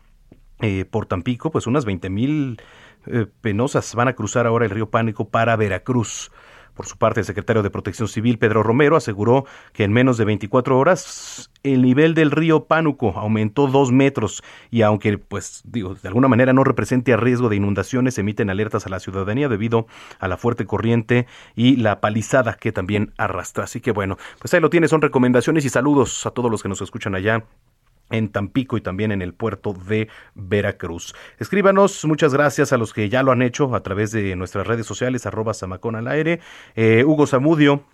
[0.61, 2.61] eh, por Tampico pues unas 20 mil
[3.07, 6.31] eh, penosas van a cruzar ahora el río Pánico para Veracruz.
[6.79, 10.25] Por su parte, el secretario de Protección Civil, Pedro Romero, aseguró que en menos de
[10.25, 16.07] 24 horas el nivel del río Pánuco aumentó dos metros y aunque, pues, digo, de
[16.07, 19.89] alguna manera no represente riesgo de inundaciones, emiten alertas a la ciudadanía debido
[20.21, 21.27] a la fuerte corriente
[21.57, 23.65] y la palizada que también arrastra.
[23.65, 26.69] Así que bueno, pues ahí lo tiene, son recomendaciones y saludos a todos los que
[26.69, 27.43] nos escuchan allá
[28.11, 31.15] en Tampico y también en el puerto de Veracruz.
[31.39, 34.87] Escríbanos, muchas gracias a los que ya lo han hecho a través de nuestras redes
[34.87, 36.41] sociales, arroba Samacón al aire.
[36.75, 37.85] Eh, Hugo Zamudio,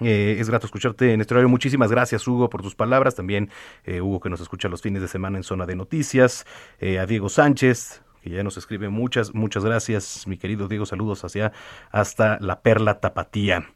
[0.00, 1.48] eh, es grato escucharte en este horario.
[1.48, 3.14] Muchísimas gracias, Hugo, por tus palabras.
[3.14, 3.50] También
[3.84, 6.46] eh, Hugo, que nos escucha los fines de semana en Zona de Noticias.
[6.80, 11.52] a Diego Sánchez, que ya nos escribe muchas, muchas gracias, mi querido Diego, saludos hacia
[11.90, 13.68] hasta la Perla Tapatía.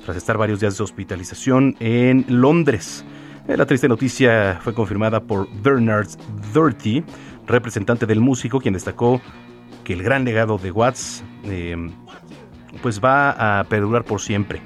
[0.04, 3.04] tras estar varios días de hospitalización en Londres.
[3.46, 6.08] Eh, la triste noticia fue confirmada por Bernard
[6.52, 7.04] Dirty,
[7.46, 9.20] representante del músico, quien destacó
[9.84, 11.76] que el gran legado de Watts eh,
[12.82, 14.60] pues va a perdurar por siempre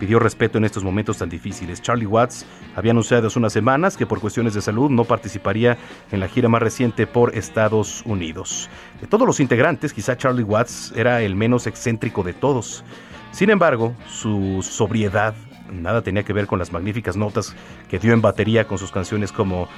[0.00, 1.80] pidió respeto en estos momentos tan difíciles.
[1.82, 5.76] Charlie Watts había anunciado hace unas semanas que por cuestiones de salud no participaría
[6.10, 8.70] en la gira más reciente por Estados Unidos.
[9.00, 12.82] De todos los integrantes, quizá Charlie Watts era el menos excéntrico de todos.
[13.30, 15.34] Sin embargo, su sobriedad
[15.70, 17.54] nada tenía que ver con las magníficas notas
[17.88, 19.68] que dio en batería con sus canciones como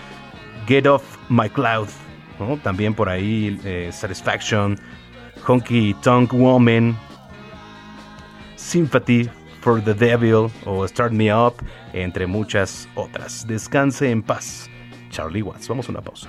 [0.66, 1.88] Get Off My Cloud,
[2.62, 4.78] también por ahí eh, Satisfaction,
[5.46, 6.96] Honky Tonk Woman,
[8.56, 9.28] Sympathy
[9.62, 11.54] for the Devil o Start Me Up,
[11.92, 13.46] entre muchas otras.
[13.46, 14.68] Descanse en paz.
[15.10, 15.68] Charlie Watts.
[15.68, 16.28] Vamos a una pausa.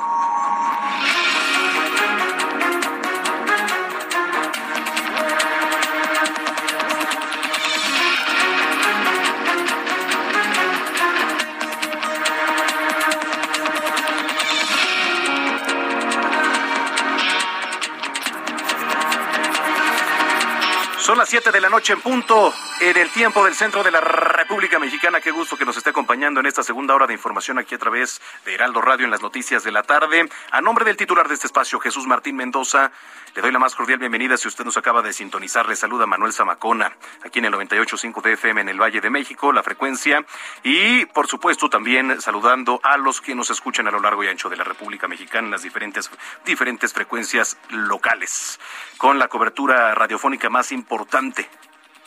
[21.11, 23.99] Son las 7 de la noche en punto, en el tiempo del centro de la
[23.99, 25.19] República Mexicana.
[25.19, 28.21] Qué gusto que nos esté acompañando en esta segunda hora de información aquí a través
[28.45, 30.29] de Heraldo Radio en las noticias de la tarde.
[30.51, 32.93] A nombre del titular de este espacio, Jesús Martín Mendoza,
[33.35, 34.35] le doy la más cordial bienvenida.
[34.35, 36.91] Si usted nos acaba de sintonizar, le saluda Manuel Zamacona,
[37.23, 40.25] aquí en el 98.5 de FM en el Valle de México, la frecuencia.
[40.63, 44.49] Y, por supuesto, también saludando a los que nos escuchan a lo largo y ancho
[44.49, 46.11] de la República Mexicana en las diferentes,
[46.45, 48.59] diferentes frecuencias locales,
[48.97, 51.49] con la cobertura radiofónica más importante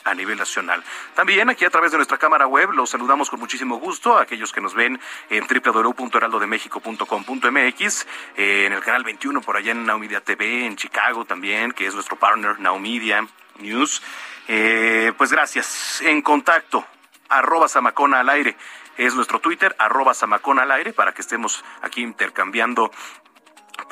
[0.05, 0.85] a nivel nacional.
[1.15, 4.53] También aquí a través de nuestra cámara web los saludamos con muchísimo gusto a aquellos
[4.53, 5.01] que nos ven
[5.31, 11.87] en www.heraldodemexico.com.mx, en el canal 21 por allá en Naumedia TV, en Chicago también, que
[11.87, 13.27] es nuestro partner Naumedia
[13.59, 14.03] News.
[14.49, 16.03] Eh, pues gracias.
[16.03, 16.85] En contacto,
[17.29, 18.57] arroba Samacona al aire.
[18.97, 22.93] Es nuestro Twitter, arroba Samacona al aire, para que estemos aquí intercambiando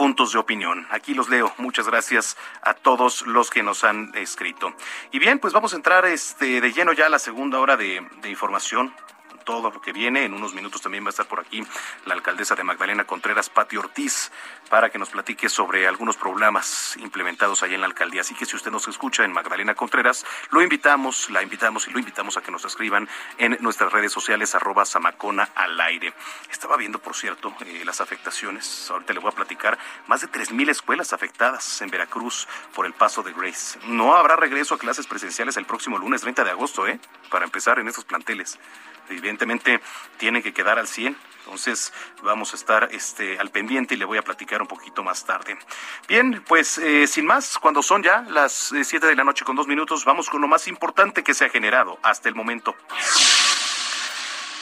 [0.02, 0.84] puntos de opinión.
[0.90, 1.54] Aquí los leo.
[1.58, 4.74] Muchas gracias a todos los que nos han escrito.
[5.12, 8.04] Y bien, pues vamos a entrar este de lleno ya a la segunda hora de,
[8.20, 8.92] de información
[9.44, 10.24] todo lo que viene.
[10.24, 11.62] En unos minutos también va a estar por aquí
[12.06, 14.32] la alcaldesa de Magdalena Contreras, Pati Ortiz,
[14.70, 18.22] para que nos platique sobre algunos programas implementados allá en la alcaldía.
[18.22, 21.98] Así que si usted nos escucha en Magdalena Contreras, lo invitamos, la invitamos y lo
[21.98, 24.84] invitamos a que nos escriban en nuestras redes sociales, arroba
[25.54, 26.12] al aire.
[26.50, 28.90] Estaba viendo, por cierto, eh, las afectaciones.
[28.90, 33.22] Ahorita le voy a platicar más de 3.000 escuelas afectadas en Veracruz por el paso
[33.22, 33.78] de Grace.
[33.86, 36.98] No habrá regreso a clases presenciales el próximo lunes 30 de agosto, ¿eh?
[37.30, 38.58] Para empezar en estos planteles
[39.12, 39.80] evidentemente
[40.18, 41.16] tiene que quedar al 100.
[41.44, 41.92] Entonces
[42.22, 45.58] vamos a estar este, al pendiente y le voy a platicar un poquito más tarde.
[46.06, 49.56] Bien, pues eh, sin más, cuando son ya las 7 eh, de la noche con
[49.56, 52.76] dos minutos, vamos con lo más importante que se ha generado hasta el momento.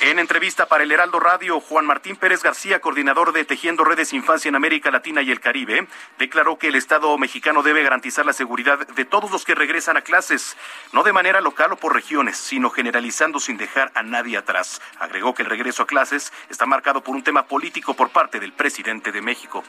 [0.02, 4.48] En entrevista para el Heraldo Radio, Juan Martín Pérez García, coordinador de Tejiendo Redes Infancia
[4.48, 5.86] en América Latina y el Caribe,
[6.18, 10.00] declaró que el Estado mexicano debe garantizar la seguridad de todos los que regresan a
[10.00, 10.56] clases,
[10.94, 14.80] no de manera local o por regiones, sino generalizando sin dejar a nadie atrás.
[14.98, 18.54] Agregó que el regreso a clases está marcado por un tema político por parte del
[18.54, 19.62] presidente de México.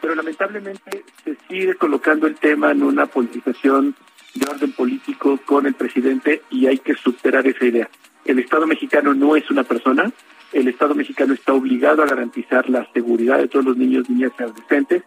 [0.00, 3.96] Pero lamentablemente se sigue colocando el tema en una politización
[4.34, 7.88] de orden político con el presidente y hay que superar esa idea.
[8.24, 10.10] El Estado mexicano no es una persona,
[10.52, 14.42] el Estado mexicano está obligado a garantizar la seguridad de todos los niños, niñas y
[14.42, 15.02] adolescentes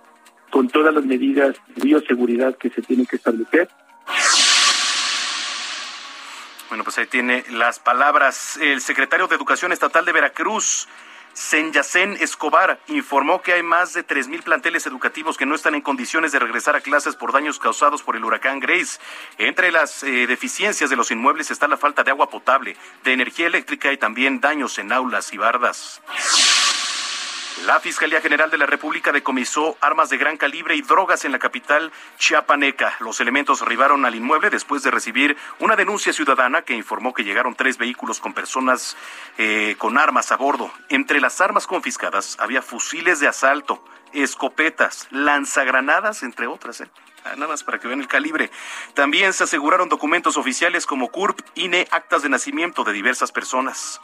[0.50, 3.70] con todas las medidas de bioseguridad que se tienen que establecer.
[6.70, 10.88] Bueno, pues ahí tiene las palabras el secretario de Educación Estatal de Veracruz,
[11.36, 16.32] Senyacén Escobar informó que hay más de 3.000 planteles educativos que no están en condiciones
[16.32, 19.00] de regresar a clases por daños causados por el huracán Grace.
[19.38, 23.48] Entre las eh, deficiencias de los inmuebles está la falta de agua potable, de energía
[23.48, 26.02] eléctrica y también daños en aulas y bardas.
[27.64, 31.40] La Fiscalía General de la República decomisó armas de gran calibre y drogas en la
[31.40, 32.98] capital chiapaneca.
[33.00, 37.56] Los elementos arribaron al inmueble después de recibir una denuncia ciudadana que informó que llegaron
[37.56, 38.98] tres vehículos con personas
[39.38, 40.70] eh, con armas a bordo.
[40.90, 43.82] Entre las armas confiscadas había fusiles de asalto,
[44.12, 46.82] escopetas, lanzagranadas, entre otras.
[46.82, 46.90] ¿eh?
[47.24, 48.52] Ah, nada más para que vean el calibre.
[48.96, 54.02] También se aseguraron documentos oficiales como CURP, INE, actas de nacimiento de diversas personas.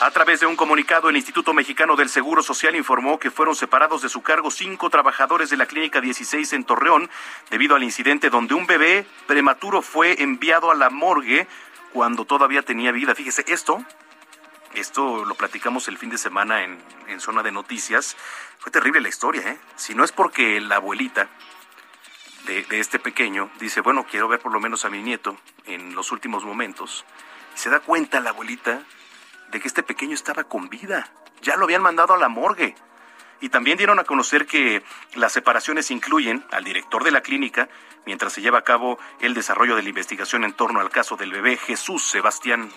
[0.00, 4.00] A través de un comunicado, el Instituto Mexicano del Seguro Social informó que fueron separados
[4.00, 7.10] de su cargo cinco trabajadores de la Clínica 16 en Torreón
[7.50, 11.48] debido al incidente donde un bebé prematuro fue enviado a la morgue
[11.92, 13.16] cuando todavía tenía vida.
[13.16, 13.84] Fíjese, esto,
[14.74, 16.78] esto lo platicamos el fin de semana en,
[17.08, 18.16] en zona de noticias.
[18.60, 19.58] Fue terrible la historia, ¿eh?
[19.74, 21.28] Si no es porque la abuelita
[22.46, 25.36] de, este pequeño dice, bueno, quiero ver por lo menos a mi nieto
[25.66, 27.04] en los últimos momentos.
[27.54, 28.82] Se da cuenta la abuelita
[29.50, 31.08] de que este pequeño estaba con vida.
[31.42, 32.74] Ya lo habían mandado a la morgue.
[33.40, 34.82] Y también dieron a conocer que
[35.14, 37.68] las separaciones incluyen al director de la clínica,
[38.04, 41.30] mientras se lleva a cabo el desarrollo de la investigación en torno al caso del
[41.30, 42.70] bebé Jesús Sebastián.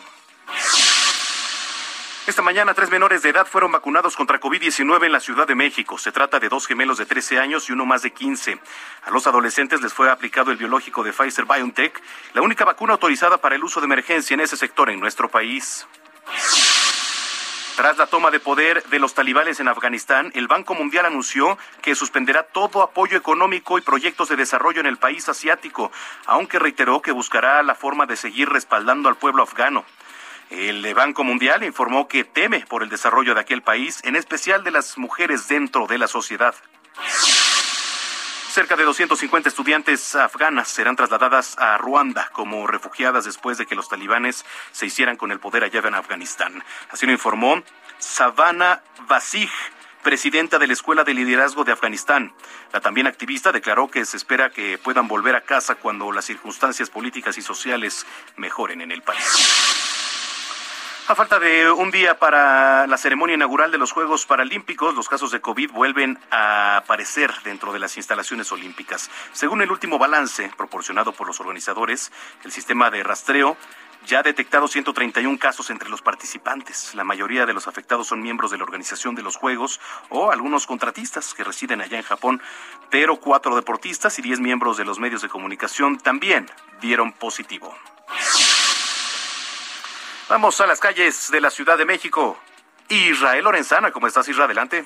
[2.27, 5.97] Esta mañana tres menores de edad fueron vacunados contra COVID-19 en la Ciudad de México.
[5.97, 8.59] Se trata de dos gemelos de 13 años y uno más de 15.
[9.01, 11.99] A los adolescentes les fue aplicado el biológico de Pfizer BioNTech,
[12.35, 15.87] la única vacuna autorizada para el uso de emergencia en ese sector en nuestro país.
[17.75, 21.95] Tras la toma de poder de los talibanes en Afganistán, el Banco Mundial anunció que
[21.95, 25.91] suspenderá todo apoyo económico y proyectos de desarrollo en el país asiático,
[26.27, 29.83] aunque reiteró que buscará la forma de seguir respaldando al pueblo afgano.
[30.51, 34.71] El Banco Mundial informó que teme por el desarrollo de aquel país, en especial de
[34.71, 36.53] las mujeres dentro de la sociedad.
[38.51, 43.87] Cerca de 250 estudiantes afganas serán trasladadas a Ruanda como refugiadas después de que los
[43.87, 44.43] talibanes
[44.73, 46.61] se hicieran con el poder allá en Afganistán.
[46.89, 47.63] Así lo informó
[47.97, 49.49] Savannah Basij,
[50.03, 52.33] presidenta de la Escuela de Liderazgo de Afganistán.
[52.73, 56.89] La también activista declaró que se espera que puedan volver a casa cuando las circunstancias
[56.89, 59.70] políticas y sociales mejoren en el país.
[61.11, 65.29] A falta de un día para la ceremonia inaugural de los Juegos Paralímpicos, los casos
[65.31, 69.11] de COVID vuelven a aparecer dentro de las instalaciones olímpicas.
[69.33, 72.13] Según el último balance proporcionado por los organizadores,
[72.45, 73.57] el sistema de rastreo
[74.07, 76.95] ya ha detectado 131 casos entre los participantes.
[76.95, 80.65] La mayoría de los afectados son miembros de la organización de los Juegos o algunos
[80.65, 82.41] contratistas que residen allá en Japón,
[82.89, 86.49] pero cuatro deportistas y diez miembros de los medios de comunicación también
[86.79, 87.75] dieron positivo.
[90.31, 92.37] Vamos a las calles de la Ciudad de México.
[92.87, 94.45] Israel Lorenzana, ¿cómo estás, Israel?
[94.45, 94.85] Adelante.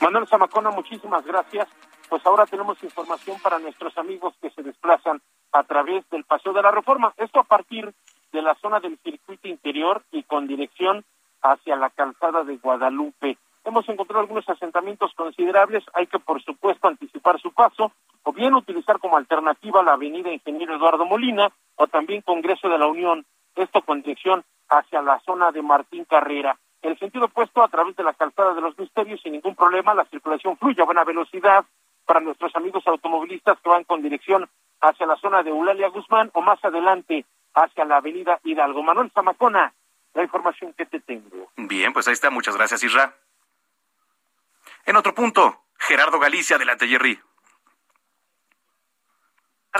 [0.00, 1.66] Manuel Zamacona, muchísimas gracias.
[2.08, 5.20] Pues ahora tenemos información para nuestros amigos que se desplazan
[5.50, 7.12] a través del Paseo de la Reforma.
[7.16, 7.92] Esto a partir
[8.30, 11.04] de la zona del circuito interior y con dirección
[11.42, 13.38] hacia la calzada de Guadalupe.
[13.64, 15.82] Hemos encontrado algunos asentamientos considerables.
[15.94, 17.90] Hay que, por supuesto, anticipar su paso
[18.22, 22.86] o bien utilizar como alternativa la avenida Ingeniero Eduardo Molina o también Congreso de la
[22.86, 23.26] Unión
[23.58, 26.58] esto con dirección hacia la zona de Martín Carrera.
[26.82, 30.04] El sentido opuesto, a través de la calzada de los misterios, sin ningún problema, la
[30.06, 31.64] circulación fluye a buena velocidad
[32.06, 34.48] para nuestros amigos automovilistas que van con dirección
[34.80, 38.82] hacia la zona de Eulalia Guzmán o más adelante hacia la avenida Hidalgo.
[38.82, 39.72] Manuel Zamacona,
[40.14, 41.50] la información que te tengo.
[41.56, 42.30] Bien, pues ahí está.
[42.30, 43.14] Muchas gracias, Isra.
[44.86, 47.18] En otro punto, Gerardo Galicia, adelante, Jerry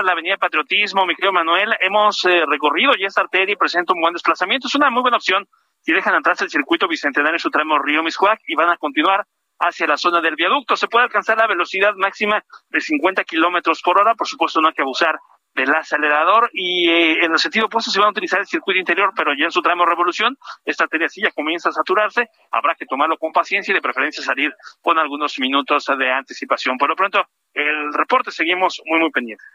[0.04, 4.00] la Avenida Patriotismo, mi querido Manuel, hemos eh, recorrido ya esta arteria y presenta un
[4.00, 4.68] buen desplazamiento.
[4.68, 5.46] Es una muy buena opción
[5.80, 9.26] si dejan atrás el circuito bicentenario en su tramo Río Miscuac y van a continuar
[9.58, 10.76] hacia la zona del viaducto.
[10.76, 14.14] Se puede alcanzar la velocidad máxima de 50 kilómetros por hora.
[14.14, 15.18] Por supuesto, no hay que abusar
[15.54, 19.10] del acelerador y eh, en el sentido opuesto se van a utilizar el circuito interior,
[19.16, 22.86] pero ya en su tramo revolución, esta arteria sí ya comienza a saturarse, habrá que
[22.86, 26.78] tomarlo con paciencia y de preferencia salir con algunos minutos de anticipación.
[26.78, 27.24] Por lo pronto,
[27.54, 29.46] el reporte seguimos muy, muy pendientes.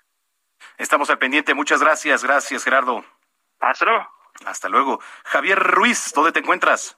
[0.78, 1.54] Estamos al pendiente.
[1.54, 2.24] Muchas gracias.
[2.24, 3.04] Gracias, Gerardo.
[3.60, 4.08] Hasta luego.
[4.46, 5.00] Hasta luego.
[5.26, 6.98] Javier Ruiz, ¿dónde te encuentras?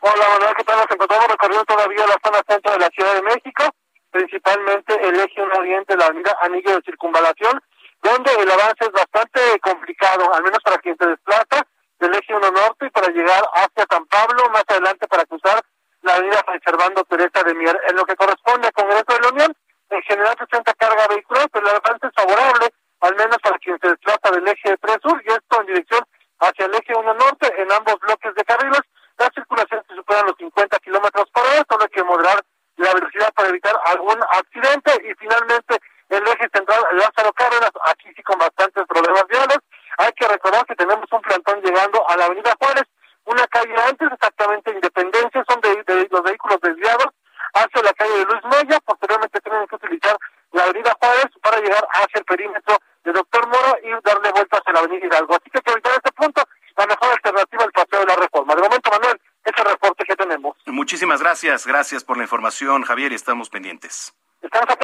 [0.00, 0.78] Hola, Manuel, ¿qué tal?
[0.78, 3.64] Nos encontramos recorriendo todavía la zona centro de la Ciudad de México,
[4.10, 7.60] principalmente el eje 1 oriente, la avenida Anillo de Circunvalación,
[8.02, 11.66] donde el avance es bastante complicado, al menos para quien se desplaza
[11.98, 15.62] del eje 1 norte y para llegar hacia San Pablo, más adelante para cruzar
[16.02, 17.80] la avenida Conservando Teresa de Mier.
[17.88, 19.56] En lo que corresponde al Congreso de la Unión,
[19.90, 22.72] en general presenta carga vehicular, pero el avance es favorable
[23.06, 26.04] al menos para quien se desplaza del eje 3 sur y esto en dirección
[26.40, 28.80] hacia el eje 1 norte en ambos bloques de carriles.
[29.18, 32.42] La circulación se supera los 50 kilómetros por hora, solo hay que moderar
[32.76, 35.78] la velocidad para evitar algún accidente y finalmente
[36.08, 39.58] el eje central Lázaro Cárdenas, aquí sí con bastantes problemas viales.
[39.98, 42.84] Hay que recordar que tenemos un plantón llegando a la avenida Juárez,
[43.24, 47.08] una calle antes, exactamente Independencia, son de, los vehículos desviados
[47.54, 50.16] hacia la calle de Luis Moya, posteriormente tienen que utilizar
[50.52, 54.72] la Avenida Juárez para llegar hacia el perímetro de Doctor Moro y darle vueltas a
[54.72, 55.34] la Avenida Hidalgo.
[55.34, 56.42] Así que que evitar este punto,
[56.76, 58.54] la mejor alternativa al paseo de la reforma.
[58.54, 60.56] De momento, Manuel, ese reporte que tenemos.
[60.66, 64.14] Muchísimas gracias, gracias por la información, Javier, y estamos pendientes.
[64.42, 64.76] Estamos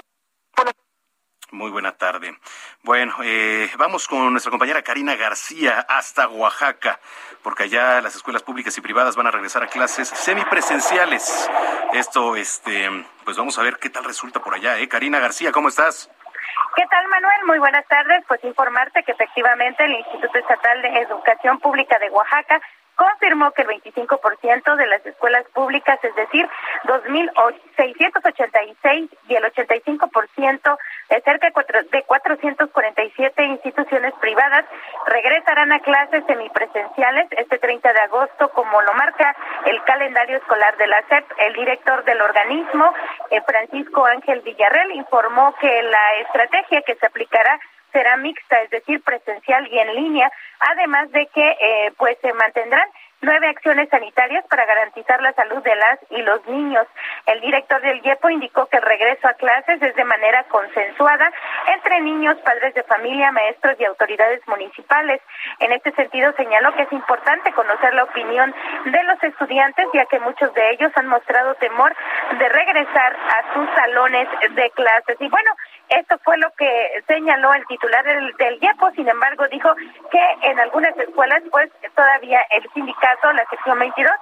[1.53, 2.37] muy buena tarde.
[2.83, 6.99] Bueno, eh, vamos con nuestra compañera Karina García hasta Oaxaca,
[7.43, 11.51] porque allá las escuelas públicas y privadas van a regresar a clases semipresenciales.
[11.93, 12.89] Esto, este,
[13.25, 14.89] pues vamos a ver qué tal resulta por allá, ¿eh?
[14.89, 16.11] Karina García, ¿cómo estás?
[16.75, 17.45] ¿Qué tal, Manuel?
[17.47, 18.25] Muy buenas tardes.
[18.27, 22.61] Pues informarte que efectivamente el Instituto Estatal de Educación Pública de Oaxaca
[23.03, 26.49] confirmó que el 25% de las escuelas públicas, es decir,
[26.85, 30.79] 2.686 y el 85%
[31.11, 31.53] de cerca de
[32.05, 34.65] 447 instituciones privadas
[35.07, 39.35] regresarán a clases semipresenciales este 30 de agosto, como lo marca
[39.67, 41.25] el calendario escolar de la SEP.
[41.39, 42.95] El director del organismo,
[43.31, 47.59] eh, Francisco Ángel Villarreal, informó que la estrategia que se aplicará
[47.93, 50.31] será mixta, es decir, presencial y en línea,
[50.61, 52.89] además de que eh, pues se mantendrán
[53.23, 56.87] nueve acciones sanitarias para garantizar la salud de las y los niños.
[57.27, 61.33] El director del IEPO indicó que el regreso a clases es de manera consensuada
[61.73, 65.21] entre niños, padres de familia, maestros y autoridades municipales.
[65.61, 68.53] En este sentido, señaló que es importante conocer la opinión
[68.87, 71.95] de los estudiantes, ya que muchos de ellos han mostrado temor
[72.39, 75.17] de regresar a sus salones de clases.
[75.21, 75.53] Y bueno,
[75.99, 79.75] esto fue lo que señaló el titular del, del IEPO, sin embargo, dijo
[80.11, 84.13] que en algunas escuelas, pues todavía el sindicato, la sección 22,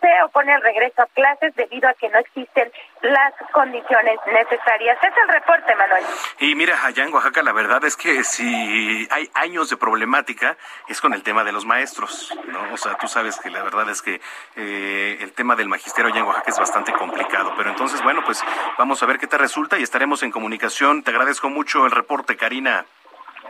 [0.00, 2.70] se opone al regreso a clases debido a que no existen
[3.02, 4.98] las condiciones necesarias.
[5.02, 6.04] Es el reporte, Manuel.
[6.40, 10.56] Y mira, allá en Oaxaca la verdad es que si hay años de problemática
[10.88, 12.72] es con el tema de los maestros, ¿no?
[12.72, 14.20] O sea, tú sabes que la verdad es que
[14.56, 17.54] eh, el tema del magisterio allá en Oaxaca es bastante complicado.
[17.56, 18.42] Pero entonces, bueno, pues
[18.76, 21.02] vamos a ver qué te resulta y estaremos en comunicación.
[21.02, 22.84] Te agradezco mucho el reporte, Karina.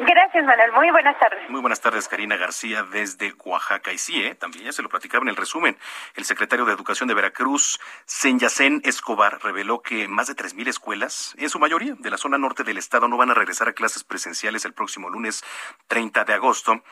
[0.00, 0.72] Gracias, Manuel.
[0.72, 1.50] Muy buenas tardes.
[1.50, 3.92] Muy buenas tardes, Karina García, desde Oaxaca.
[3.92, 4.34] Y sí, ¿eh?
[4.36, 5.76] también ya se lo platicaba en el resumen.
[6.14, 11.50] El secretario de Educación de Veracruz, Senyacén Escobar, reveló que más de 3.000 escuelas, en
[11.50, 14.64] su mayoría de la zona norte del estado, no van a regresar a clases presenciales
[14.64, 15.44] el próximo lunes
[15.88, 16.82] 30 de agosto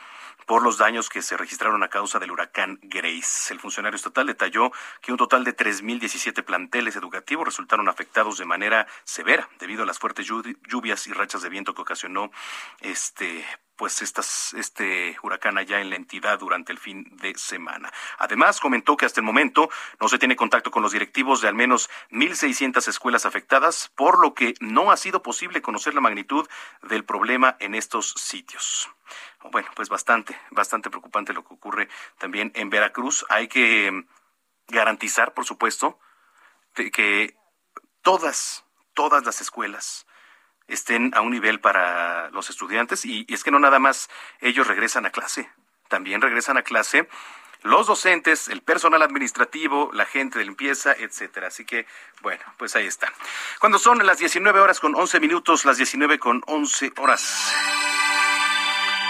[0.45, 3.53] por los daños que se registraron a causa del huracán Grace.
[3.53, 4.71] El funcionario estatal detalló
[5.01, 9.99] que un total de 3.017 planteles educativos resultaron afectados de manera severa debido a las
[9.99, 12.31] fuertes lluvias y rachas de viento que ocasionó
[12.81, 13.45] este
[13.77, 17.93] pues estas, este huracán allá en la entidad durante el fin de semana.
[18.17, 19.69] Además, comentó que hasta el momento
[19.99, 24.33] no se tiene contacto con los directivos de al menos 1.600 escuelas afectadas, por lo
[24.33, 26.47] que no ha sido posible conocer la magnitud
[26.81, 28.89] del problema en estos sitios.
[29.51, 33.25] Bueno, pues bastante, bastante preocupante lo que ocurre también en Veracruz.
[33.29, 34.07] Hay que mm,
[34.67, 35.99] garantizar, por supuesto,
[36.73, 37.35] que
[38.01, 40.05] todas, todas las escuelas,
[40.67, 44.09] estén a un nivel para los estudiantes y, es que no nada más
[44.41, 45.49] ellos regresan a clase,
[45.87, 47.07] también regresan a clase
[47.63, 51.47] los docentes, el personal administrativo, la gente de limpieza, etcétera.
[51.47, 51.85] Así que,
[52.21, 53.11] bueno, pues ahí está.
[53.59, 57.53] Cuando son las 19 horas con 11 minutos, las 19 con 11 horas.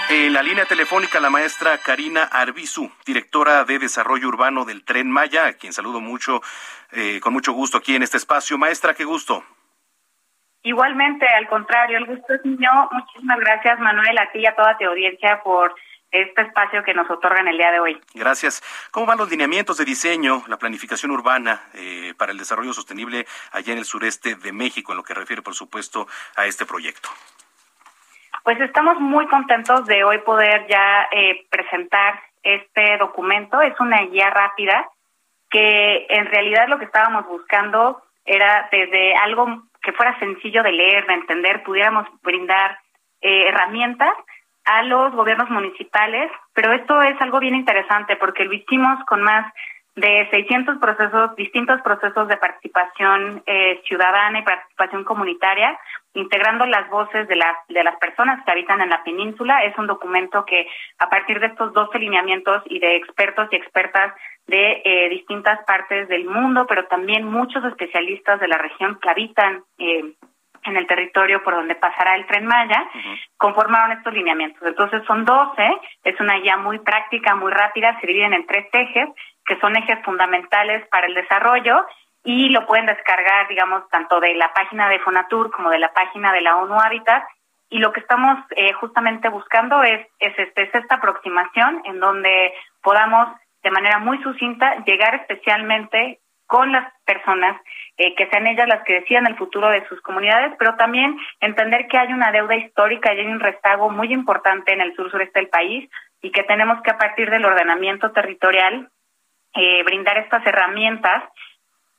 [0.09, 5.47] En la línea telefónica, la maestra Karina Arbizu, directora de Desarrollo Urbano del Tren Maya,
[5.47, 6.41] a quien saludo mucho,
[6.93, 8.57] eh, con mucho gusto aquí en este espacio.
[8.57, 9.43] Maestra, qué gusto.
[10.67, 12.69] Igualmente, al contrario, el gusto es mío.
[12.91, 15.73] Muchísimas gracias, Manuel, a ti y a toda tu audiencia por
[16.11, 18.01] este espacio que nos otorgan el día de hoy.
[18.13, 18.61] Gracias.
[18.91, 23.71] ¿Cómo van los lineamientos de diseño, la planificación urbana eh, para el desarrollo sostenible allá
[23.71, 26.05] en el sureste de México, en lo que refiere, por supuesto,
[26.35, 27.07] a este proyecto?
[28.43, 33.61] Pues estamos muy contentos de hoy poder ya eh, presentar este documento.
[33.61, 34.85] Es una guía rápida
[35.49, 41.07] que en realidad lo que estábamos buscando era desde algo que fuera sencillo de leer,
[41.07, 42.77] de entender, pudiéramos brindar
[43.21, 44.11] eh, herramientas
[44.65, 49.49] a los gobiernos municipales, pero esto es algo bien interesante porque lo hicimos con más
[49.97, 55.77] de 600 procesos, distintos procesos de participación eh, ciudadana y participación comunitaria,
[56.13, 59.63] integrando las voces de las, de las personas que habitan en la península.
[59.63, 60.67] Es un documento que
[60.99, 64.13] a partir de estos dos alineamientos y de expertos y expertas
[64.45, 69.63] de eh, distintas partes del mundo, pero también muchos especialistas de la región que habitan
[69.79, 70.13] eh,
[70.63, 72.87] en el territorio por donde pasará el tren Maya,
[73.37, 74.61] conformaron estos lineamientos.
[74.63, 75.63] Entonces son 12,
[76.03, 79.09] es una guía muy práctica, muy rápida, se dividen en tres ejes,
[79.47, 81.85] que son ejes fundamentales para el desarrollo
[82.23, 86.33] y lo pueden descargar, digamos, tanto de la página de Fonatur como de la página
[86.33, 87.23] de la ONU Habitat.
[87.69, 92.53] Y lo que estamos eh, justamente buscando es, es, este, es esta aproximación en donde
[92.81, 93.29] podamos
[93.63, 97.59] de manera muy sucinta llegar especialmente con las personas,
[97.97, 101.87] eh, que sean ellas las que decidan el futuro de sus comunidades, pero también entender
[101.87, 105.39] que hay una deuda histórica y hay un rezago muy importante en el sur sureste
[105.39, 105.89] del país
[106.21, 108.89] y que tenemos que a partir del ordenamiento territorial
[109.53, 111.23] eh, brindar estas herramientas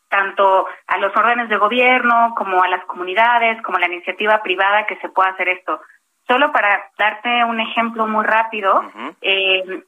[0.08, 4.86] tanto a los órdenes de gobierno como a las comunidades, como a la iniciativa privada
[4.86, 5.80] que se pueda hacer esto.
[6.26, 8.82] Solo para darte un ejemplo muy rápido,
[9.20, 9.82] eh,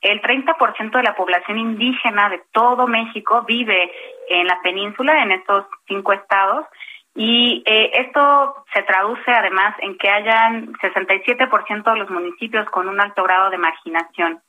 [0.00, 3.90] el 30% de la población indígena de todo México vive
[4.28, 6.66] en la península, en estos cinco estados,
[7.14, 13.00] y eh, esto se traduce además en que hayan 67% de los municipios con un
[13.00, 14.42] alto grado de marginación.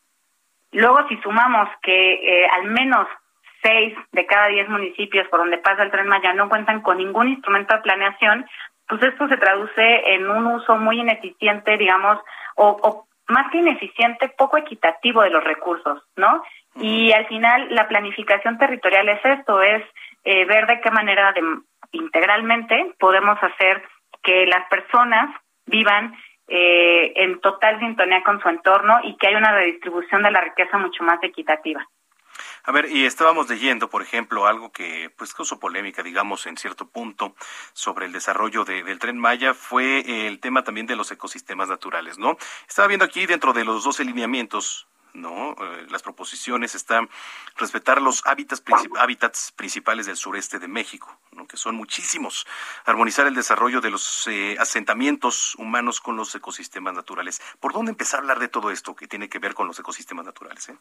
[0.76, 3.08] Luego, si sumamos que eh, al menos
[3.64, 7.30] seis de cada diez municipios por donde pasa el tren Maya no cuentan con ningún
[7.30, 8.46] instrumento de planeación,
[8.88, 12.20] pues esto se traduce en un uso muy ineficiente, digamos,
[12.56, 16.44] o más que ineficiente, poco equitativo de los recursos, ¿no?
[16.76, 19.84] Y al final la planificación territorial es esto, es
[20.26, 21.42] eh, ver de qué manera de,
[21.94, 23.82] integralmente podemos hacer
[24.22, 26.16] que las personas vivan
[26.48, 30.78] eh, en total sintonía con su entorno y que haya una redistribución de la riqueza
[30.78, 31.88] mucho más equitativa.
[32.68, 36.88] A ver, y estábamos leyendo, por ejemplo, algo que pues causó polémica, digamos, en cierto
[36.88, 37.36] punto
[37.74, 42.38] sobre el desarrollo del tren Maya, fue el tema también de los ecosistemas naturales, ¿no?
[42.68, 45.52] Estaba viendo aquí dentro de los 12 lineamientos ¿no?
[45.52, 47.10] Eh, las proposiciones están
[47.58, 51.48] respetar los hábitats, principales del sureste de México, ¿no?
[51.48, 52.46] que son muchísimos,
[52.86, 57.42] armonizar el desarrollo de los eh, asentamientos humanos con los ecosistemas naturales.
[57.60, 60.26] ¿Por dónde empezar a hablar de todo esto que tiene que ver con los ecosistemas
[60.26, 60.70] naturales?
[60.70, 60.76] Eh?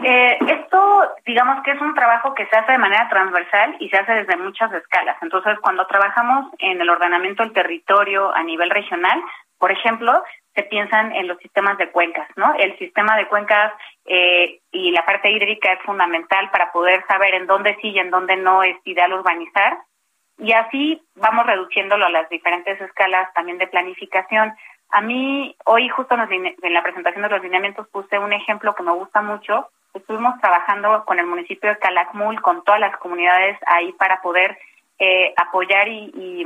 [0.00, 3.98] Eh, esto, digamos que es un trabajo que se hace de manera transversal y se
[3.98, 5.16] hace desde muchas escalas.
[5.22, 9.20] Entonces, cuando trabajamos en el ordenamiento del territorio a nivel regional,
[9.58, 10.22] por ejemplo,
[10.58, 12.52] se piensan en los sistemas de cuencas, ¿no?
[12.58, 13.72] El sistema de cuencas
[14.06, 18.10] eh, y la parte hídrica es fundamental para poder saber en dónde sí y en
[18.10, 19.78] dónde no es ideal urbanizar.
[20.38, 24.52] Y así vamos reduciéndolo a las diferentes escalas también de planificación.
[24.90, 28.92] A mí, hoy justo en la presentación de los lineamientos puse un ejemplo que me
[28.92, 34.20] gusta mucho, Estuvimos trabajando con el municipio de Calakmul, con todas las comunidades ahí para
[34.20, 34.58] poder
[34.98, 36.44] eh, apoyar y,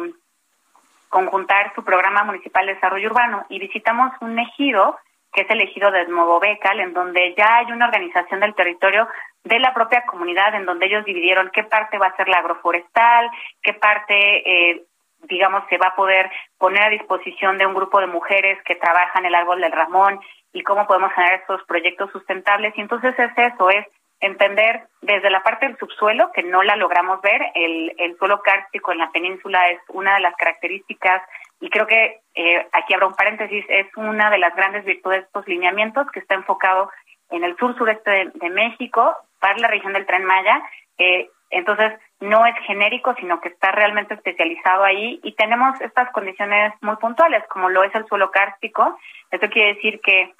[1.12, 3.44] conjuntar su programa municipal de desarrollo urbano.
[3.50, 4.96] Y visitamos un ejido,
[5.30, 6.06] que es el ejido de
[6.40, 9.06] Becal, en donde ya hay una organización del territorio
[9.44, 13.30] de la propia comunidad, en donde ellos dividieron qué parte va a ser la agroforestal,
[13.62, 14.82] qué parte eh,
[15.28, 19.24] digamos, se va a poder poner a disposición de un grupo de mujeres que trabajan
[19.26, 20.18] el árbol del Ramón
[20.52, 22.72] y cómo podemos generar estos proyectos sustentables.
[22.76, 23.86] Y entonces es eso, es
[24.22, 28.92] entender desde la parte del subsuelo, que no la logramos ver, el, el suelo kárstico
[28.92, 31.22] en la península es una de las características,
[31.60, 35.26] y creo que eh, aquí habrá un paréntesis, es una de las grandes virtudes de
[35.26, 36.90] estos lineamientos que está enfocado
[37.30, 40.62] en el sur sureste de, México, para la región del Tren Maya.
[40.98, 46.72] Eh, entonces, no es genérico, sino que está realmente especializado ahí y tenemos estas condiciones
[46.80, 48.98] muy puntuales, como lo es el suelo kárstico.
[49.30, 50.32] Esto quiere decir que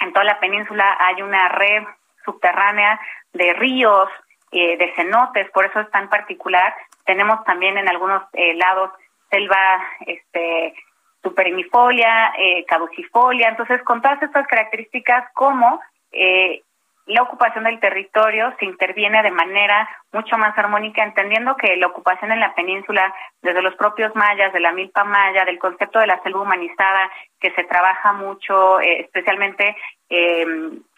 [0.00, 1.84] en toda la península hay una red
[2.24, 3.00] subterránea
[3.32, 4.08] de ríos,
[4.52, 6.74] eh, de cenotes, por eso es tan particular.
[7.04, 8.90] Tenemos también en algunos eh, lados
[9.30, 10.74] selva este,
[11.22, 13.48] superinifolia, eh, caducifolia.
[13.48, 15.80] Entonces, con todas estas características, como
[16.12, 16.62] eh,
[17.06, 22.32] la ocupación del territorio se interviene de manera mucho más armónica, entendiendo que la ocupación
[22.32, 26.22] en la península, desde los propios mayas, de la milpa maya, del concepto de la
[26.22, 27.10] selva humanizada,
[27.40, 29.76] que se trabaja mucho, eh, especialmente,
[30.08, 30.46] eh,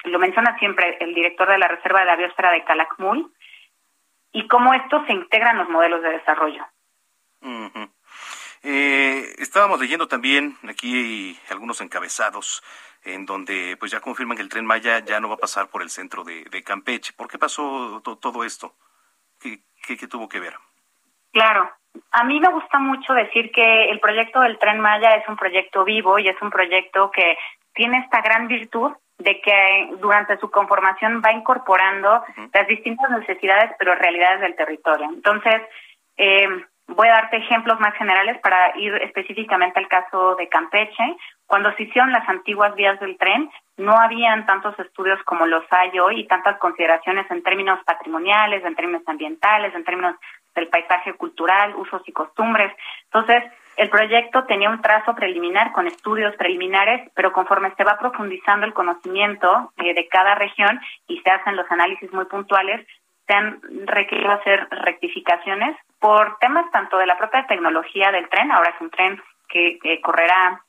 [0.05, 3.33] lo menciona siempre el director de la Reserva de la Biosfera de Calakmul,
[4.33, 6.65] y cómo esto se integra en los modelos de desarrollo.
[8.63, 12.63] Eh, estábamos leyendo también aquí algunos encabezados
[13.05, 15.83] en donde pues ya confirman que el tren Maya ya no va a pasar por
[15.83, 17.13] el centro de, Campeche.
[17.13, 18.75] ¿Por qué pasó todo esto?
[19.41, 20.55] ¿Qué, ¿Qué, tuvo que ver?
[21.33, 21.69] Claro,
[22.13, 25.85] a mí me gusta mucho decir que el proyecto del tren Maya es un proyecto
[25.85, 27.37] vivo y es un proyecto que
[27.75, 33.95] tiene esta gran virtud de que durante su conformación va incorporando las distintas necesidades pero
[33.95, 35.09] realidades del territorio.
[35.13, 35.63] Entonces,
[36.17, 36.49] eh,
[36.95, 41.17] Voy a darte ejemplos más generales para ir específicamente al caso de Campeche.
[41.47, 45.99] Cuando se hicieron las antiguas vías del tren, no habían tantos estudios como los hay
[45.99, 50.17] hoy y tantas consideraciones en términos patrimoniales, en términos ambientales, en términos
[50.55, 52.73] del paisaje cultural, usos y costumbres.
[53.05, 53.43] Entonces,
[53.77, 58.75] el proyecto tenía un trazo preliminar con estudios preliminares, pero conforme se va profundizando el
[58.75, 60.79] conocimiento eh, de cada región
[61.09, 62.87] y se hacen los análisis muy puntuales,
[63.27, 68.71] se han requerido hacer rectificaciones por temas tanto de la propia tecnología del tren, ahora
[68.71, 70.61] es un tren que, correrá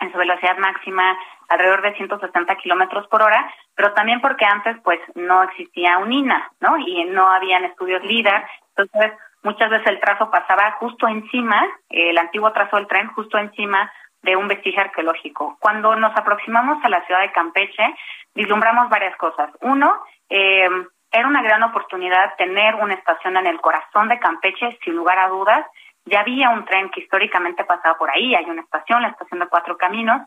[0.00, 1.16] en su velocidad máxima
[1.48, 6.50] alrededor de 170 kilómetros por hora, pero también porque antes pues no existía un INA,
[6.60, 6.76] ¿no?
[6.76, 8.46] Y no habían estudios LIDAR,
[8.76, 9.12] entonces
[9.42, 13.90] muchas veces el trazo pasaba justo encima, el antiguo trazo del tren justo encima
[14.20, 15.56] de un vestigio arqueológico.
[15.58, 17.94] Cuando nos aproximamos a la ciudad de Campeche,
[18.34, 19.50] vislumbramos varias cosas.
[19.62, 20.68] Uno, eh,
[21.12, 25.28] era una gran oportunidad tener una estación en el corazón de Campeche, sin lugar a
[25.28, 25.66] dudas.
[26.06, 29.46] Ya había un tren que históricamente pasaba por ahí, hay una estación, la estación de
[29.46, 30.22] Cuatro Caminos.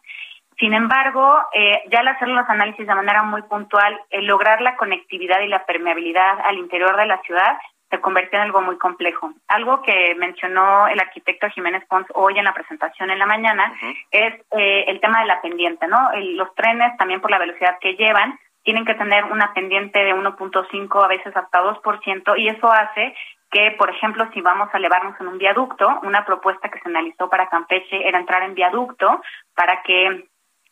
[0.57, 4.77] Sin embargo, eh, ya al hacer los análisis de manera muy puntual, el lograr la
[4.77, 7.57] conectividad y la permeabilidad al interior de la ciudad
[7.89, 9.33] se convirtió en algo muy complejo.
[9.47, 13.73] Algo que mencionó el arquitecto Jiménez Pons hoy en la presentación en la mañana
[14.11, 16.09] es eh, el tema de la pendiente, ¿no?
[16.15, 21.03] los trenes, también por la velocidad que llevan, tienen que tener una pendiente de 1.5,
[21.03, 23.15] a veces hasta 2%, y eso hace
[23.51, 27.29] que, por ejemplo, si vamos a elevarnos en un viaducto, una propuesta que se analizó
[27.29, 29.21] para Campeche era entrar en viaducto
[29.53, 30.25] para que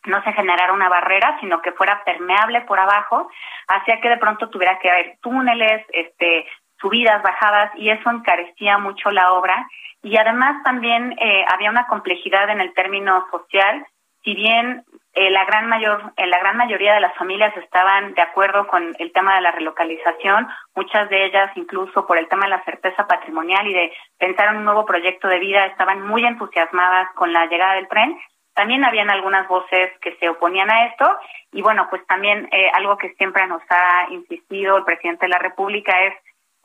[0.06, 3.30] no se generara una barrera, sino que fuera permeable por abajo,
[3.68, 6.46] hacía que de pronto tuviera que haber túneles, este,
[6.78, 9.66] subidas, bajadas, y eso encarecía mucho la obra.
[10.02, 13.86] Y además también eh, había una complejidad en el término social,
[14.24, 14.84] si bien
[15.14, 18.94] eh, la gran mayor, eh, la gran mayoría de las familias estaban de acuerdo con
[18.98, 23.06] el tema de la relocalización, muchas de ellas incluso por el tema de la certeza
[23.06, 27.46] patrimonial y de pensar en un nuevo proyecto de vida, estaban muy entusiasmadas con la
[27.46, 28.18] llegada del tren.
[28.54, 31.04] También habían algunas voces que se oponían a esto.
[31.52, 35.92] Y bueno, pues también algo que siempre nos ha insistido el presidente de la República
[36.04, 36.14] es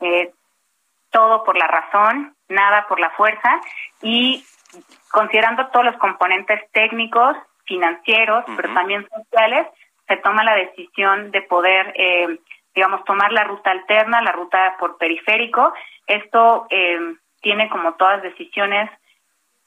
[0.00, 0.32] eh,
[1.10, 3.60] todo por la razón, nada por la fuerza.
[4.02, 4.44] Y
[5.10, 7.36] considerando todos los componentes técnicos,
[7.70, 9.68] financieros, pero también sociales,
[10.08, 12.40] se toma la decisión de poder, eh,
[12.74, 15.72] digamos, tomar la ruta alterna, la ruta por periférico.
[16.04, 16.98] Esto eh,
[17.40, 18.90] tiene como todas decisiones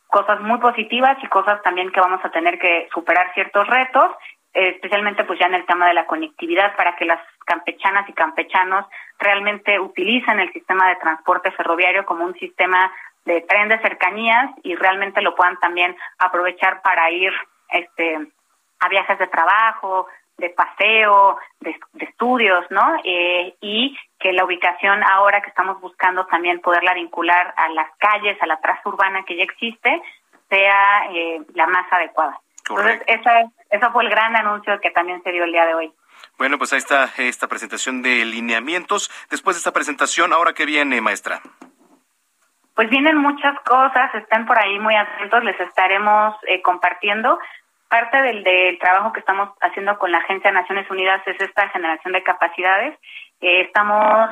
[0.08, 4.12] cosas muy positivas y cosas también que vamos a tener que superar ciertos retos,
[4.54, 8.86] especialmente pues ya en el tema de la conectividad para que las campechanas y campechanos
[9.18, 12.92] realmente utilizan el sistema de transporte ferroviario como un sistema
[13.26, 17.34] de tren de cercanías y realmente lo puedan también aprovechar para ir
[17.74, 18.32] este
[18.80, 22.96] a viajes de trabajo, de paseo, de, estudios, ¿no?
[23.04, 28.42] Eh, y que la ubicación ahora que estamos buscando también poderla vincular a las calles,
[28.42, 30.02] a la traza urbana que ya existe,
[30.50, 32.40] sea eh, la más adecuada.
[32.68, 35.94] Entonces, esa, ese fue el gran anuncio que también se dio el día de hoy.
[36.38, 39.12] Bueno, pues ahí está esta presentación de lineamientos.
[39.30, 41.42] Después de esta presentación, ¿ahora qué viene, maestra?
[42.74, 47.38] Pues vienen muchas cosas, están por ahí muy atentos, les estaremos eh, compartiendo.
[47.94, 51.70] Parte del, del, trabajo que estamos haciendo con la Agencia de Naciones Unidas es esta
[51.70, 52.98] generación de capacidades.
[53.40, 54.32] Eh, estamos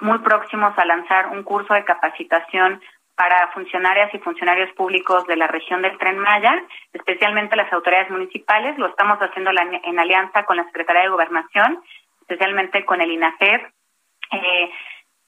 [0.00, 2.80] muy próximos a lanzar un curso de capacitación
[3.14, 6.54] para funcionarias y funcionarios públicos de la región del Tren Maya,
[6.94, 8.78] especialmente las autoridades municipales.
[8.78, 11.82] Lo estamos haciendo en alianza con la Secretaría de Gobernación,
[12.22, 13.72] especialmente con el INAFER,
[14.30, 14.70] eh,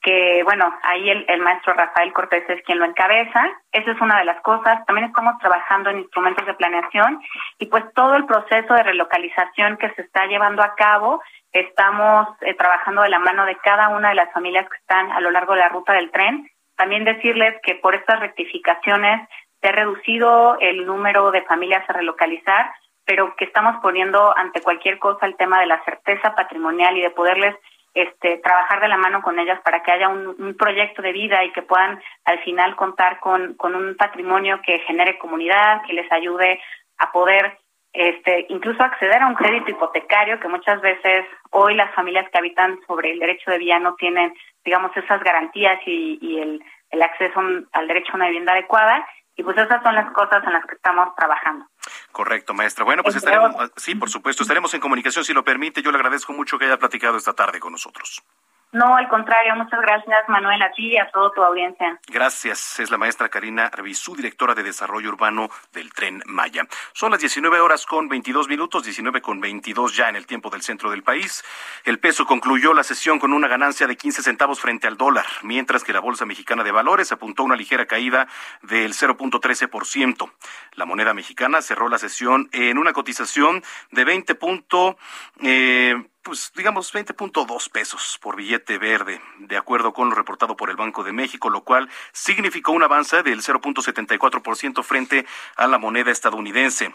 [0.04, 3.50] que bueno, ahí el, el, maestro Rafael Cortés es quien lo encabeza.
[3.72, 4.84] Esa es una de las cosas.
[4.86, 7.20] También estamos trabajando en instrumentos de planeación
[7.58, 11.22] y pues todo el proceso de relocalización que se está llevando a cabo.
[11.52, 15.20] Estamos eh, trabajando de la mano de cada una de las familias que están a
[15.20, 19.28] lo largo de la ruta del tren también decirles que por estas rectificaciones
[19.60, 22.72] se ha reducido el número de familias a relocalizar,
[23.04, 27.10] pero que estamos poniendo ante cualquier cosa el tema de la certeza patrimonial y de
[27.10, 27.54] poderles
[27.94, 31.52] este, trabajar de la mano con ellas para que haya un, proyecto de vida y
[31.52, 36.60] que puedan al final contar con, con un patrimonio que genere comunidad, que les ayude
[36.98, 37.58] a poder
[37.94, 42.80] este, incluso acceder a un crédito hipotecario que muchas veces hoy las familias que habitan
[42.88, 44.34] sobre el derecho de vía no tienen,
[44.64, 46.60] digamos, esas garantías y, el,
[46.90, 47.40] el acceso
[47.72, 49.06] al derecho a una vivienda adecuada.
[49.36, 51.66] Y pues esas son las cosas en las que estamos trabajando.
[52.12, 52.84] Correcto, maestra.
[52.84, 55.82] Bueno, pues estaremos, sí, por supuesto, estaremos en comunicación si lo permite.
[55.82, 58.22] Yo le agradezco mucho que haya platicado esta tarde con nosotros.
[58.74, 61.96] No, al contrario, muchas gracias Manuel, a ti y a toda tu audiencia.
[62.08, 66.66] Gracias, es la maestra Karina Arbizu, directora de Desarrollo Urbano del Tren Maya.
[66.92, 70.62] Son las 19 horas con 22 minutos, 19 con 22 ya en el tiempo del
[70.62, 71.44] centro del país.
[71.84, 75.84] El peso concluyó la sesión con una ganancia de 15 centavos frente al dólar, mientras
[75.84, 78.26] que la Bolsa Mexicana de Valores apuntó una ligera caída
[78.62, 80.32] del 0.13%.
[80.72, 84.36] La moneda mexicana cerró la sesión en una cotización de 20.
[85.42, 85.94] Eh,
[86.24, 91.04] pues digamos 20.2 pesos por billete verde, de acuerdo con lo reportado por el Banco
[91.04, 95.26] de México, lo cual significó un avance del 0.74% frente
[95.56, 96.94] a la moneda estadounidense.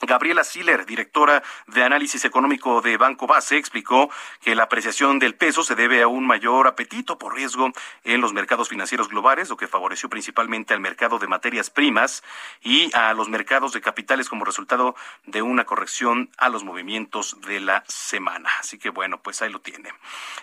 [0.00, 4.10] Gabriela Siller, directora de análisis económico de Banco Base, explicó
[4.40, 7.70] que la apreciación del peso se debe a un mayor apetito por riesgo
[8.04, 12.22] en los mercados financieros globales, lo que favoreció principalmente al mercado de materias primas
[12.62, 14.94] y a los mercados de capitales como resultado
[15.26, 18.48] de una corrección a los movimientos de la semana.
[18.58, 19.92] Así que bueno, pues ahí lo tiene.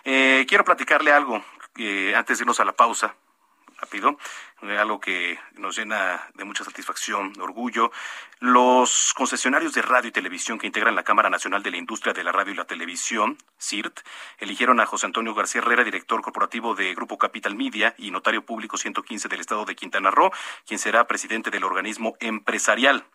[0.04, 1.44] Eh, quiero platicarle algo
[1.78, 3.16] eh, antes de irnos a la pausa
[3.80, 4.18] rápido,
[4.80, 7.92] algo que nos llena de mucha satisfacción, orgullo.
[8.40, 12.24] Los concesionarios de radio y televisión que integran la Cámara Nacional de la Industria de
[12.24, 14.00] la Radio y la Televisión, CIRT,
[14.40, 18.78] eligieron a José Antonio García Herrera, director corporativo de Grupo Capital Media y notario público
[18.78, 20.32] 115 del Estado de Quintana Roo,
[20.66, 23.06] quien será presidente del organismo empresarial.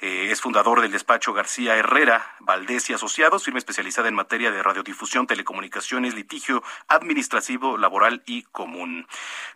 [0.00, 4.62] Eh, es fundador del despacho García Herrera, Valdés y Asociados, firma especializada en materia de
[4.62, 9.06] radiodifusión, telecomunicaciones, litigio administrativo, laboral y común.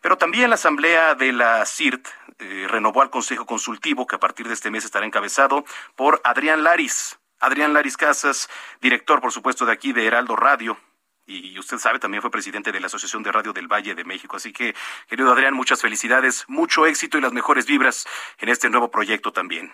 [0.02, 2.06] Pero también la Asamblea de la CIRT
[2.38, 5.64] eh, renovó al Consejo Consultivo, que a partir de este mes estará encabezado
[5.96, 7.18] por Adrián Laris.
[7.40, 8.48] Adrián Laris Casas,
[8.82, 10.78] director, por supuesto, de aquí de Heraldo Radio,
[11.26, 14.36] y usted sabe, también fue presidente de la Asociación de Radio del Valle de México.
[14.36, 14.74] Así que,
[15.08, 18.06] querido Adrián, muchas felicidades, mucho éxito y las mejores vibras
[18.38, 19.72] en este nuevo proyecto también.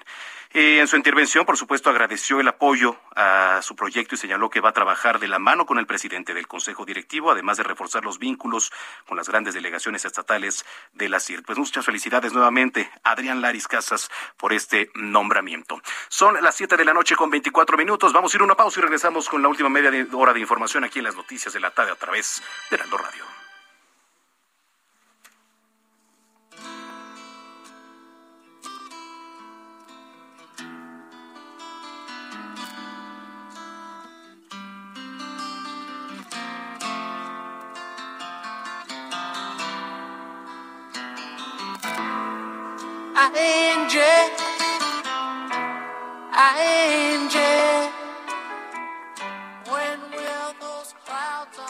[0.53, 4.61] Eh, en su intervención, por supuesto, agradeció el apoyo a su proyecto y señaló que
[4.61, 8.05] va a trabajar de la mano con el presidente del Consejo Directivo, además de reforzar
[8.05, 8.73] los vínculos
[9.07, 11.45] con las grandes delegaciones estatales de la CIR.
[11.45, 15.81] Pues muchas felicidades nuevamente, Adrián Laris Casas, por este nombramiento.
[16.09, 18.13] Son las 7 de la noche con 24 minutos.
[18.13, 20.83] Vamos a ir a una pausa y regresamos con la última media hora de información
[20.83, 23.25] aquí en las noticias de la tarde a través de Heraldo Radio.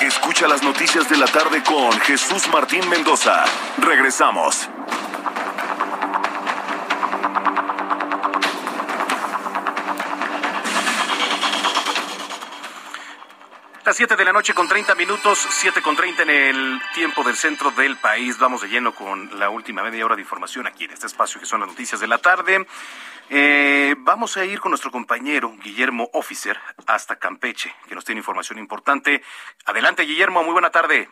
[0.00, 3.44] Escucha las noticias de la tarde con Jesús Martín Mendoza.
[3.78, 4.68] Regresamos.
[13.84, 17.36] Las 7 de la noche con 30 minutos, 7 con 30 en el tiempo del
[17.36, 18.38] centro del país.
[18.38, 21.46] Vamos de lleno con la última media hora de información aquí en este espacio que
[21.46, 22.66] son las noticias de la tarde.
[23.30, 28.58] Eh, vamos a ir con nuestro compañero Guillermo Officer hasta Campeche, que nos tiene información
[28.58, 29.22] importante.
[29.66, 31.08] Adelante, Guillermo, muy buena tarde.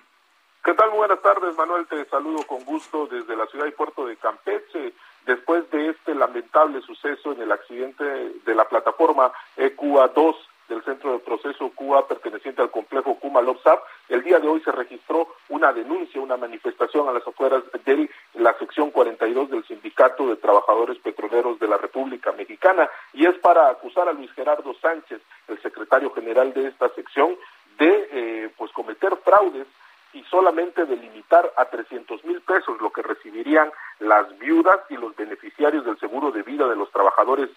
[0.65, 0.91] ¿Qué tal?
[0.91, 1.87] Muy buenas tardes, Manuel.
[1.87, 4.93] Te saludo con gusto desde la ciudad y puerto de Campeche.
[5.27, 10.37] Después de este lamentable suceso en el accidente de la plataforma EQA 2
[10.73, 13.83] del Centro de Proceso Cuba perteneciente al complejo Kuma Lopsap.
[14.09, 18.57] El día de hoy se registró una denuncia, una manifestación a las afueras de la
[18.59, 24.09] sección 42 del Sindicato de Trabajadores Petroleros de la República Mexicana y es para acusar
[24.09, 27.37] a Luis Gerardo Sánchez, el secretario general de esta sección,
[27.79, 29.67] de eh, pues cometer fraudes
[30.13, 33.71] y solamente de limitar a 300 mil pesos lo que recibirían
[34.01, 37.51] las viudas y los beneficiarios del seguro de vida de los trabajadores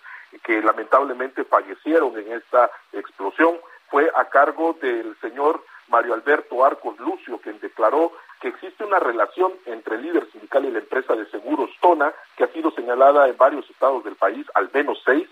[0.44, 3.58] que lamentablemente fallecieron en esta explosión.
[3.90, 8.12] Fue a cargo del señor Mario Alberto Arcos Lucio, quien declaró
[8.42, 12.44] que existe una relación entre el líder sindical y la empresa de seguros Tona, que
[12.44, 15.30] ha sido señalada en varios estados del país, al menos seis,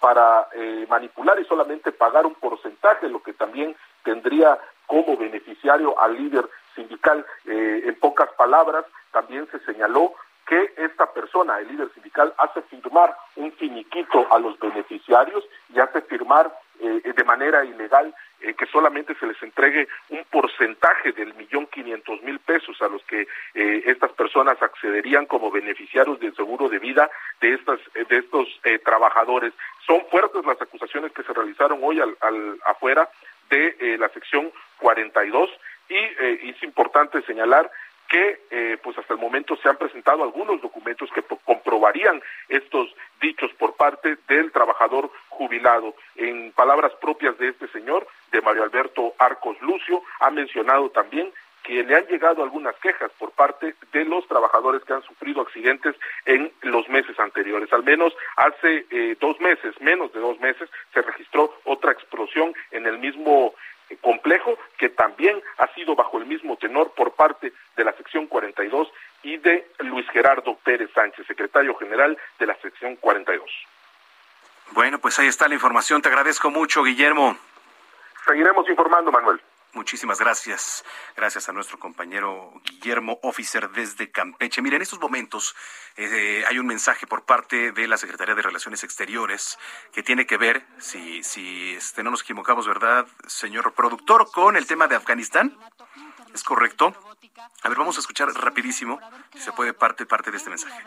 [0.00, 3.74] para eh, manipular y solamente pagar un porcentaje, lo que también
[4.04, 4.58] tendría
[4.88, 7.24] como beneficiario al líder sindical.
[7.46, 10.14] Eh, en pocas palabras, también se señaló
[10.48, 16.00] que esta persona, el líder sindical, hace firmar un finiquito a los beneficiarios y hace
[16.02, 16.50] firmar
[16.80, 22.22] eh, de manera ilegal eh, que solamente se les entregue un porcentaje del millón quinientos
[22.22, 27.10] mil pesos a los que eh, estas personas accederían como beneficiarios del seguro de vida
[27.40, 28.48] de estas de estos
[28.84, 29.52] trabajadores.
[29.86, 33.10] Son fuertes las acusaciones que se realizaron hoy al, al afuera
[33.50, 35.50] de la sección 42
[35.88, 37.70] y es importante señalar
[38.08, 42.88] que eh, pues hasta el momento se han presentado algunos documentos que comprobarían estos
[43.20, 45.94] dichos por parte del trabajador jubilado.
[46.16, 51.32] En palabras propias de este señor, de Mario Alberto Arcos Lucio, ha mencionado también
[51.68, 55.94] que le han llegado algunas quejas por parte de los trabajadores que han sufrido accidentes
[56.24, 57.70] en los meses anteriores.
[57.74, 62.86] Al menos hace eh, dos meses, menos de dos meses, se registró otra explosión en
[62.86, 63.54] el mismo
[64.00, 68.88] complejo que también ha sido bajo el mismo tenor por parte de la sección 42
[69.22, 73.46] y de Luis Gerardo Pérez Sánchez, secretario general de la sección 42.
[74.70, 76.00] Bueno, pues ahí está la información.
[76.00, 77.36] Te agradezco mucho, Guillermo.
[78.26, 79.38] Seguiremos informando, Manuel.
[79.74, 80.84] Muchísimas gracias.
[81.16, 84.62] Gracias a nuestro compañero Guillermo Officer desde Campeche.
[84.62, 85.54] Mira, en estos momentos
[85.96, 89.58] eh, hay un mensaje por parte de la Secretaría de Relaciones Exteriores
[89.92, 94.66] que tiene que ver, si, si este, no nos equivocamos, ¿verdad, señor productor, con el
[94.66, 95.56] tema de Afganistán?
[96.34, 96.94] ¿Es correcto?
[97.62, 99.00] A ver, vamos a escuchar rapidísimo,
[99.32, 100.82] si se puede, parte, parte de este mensaje.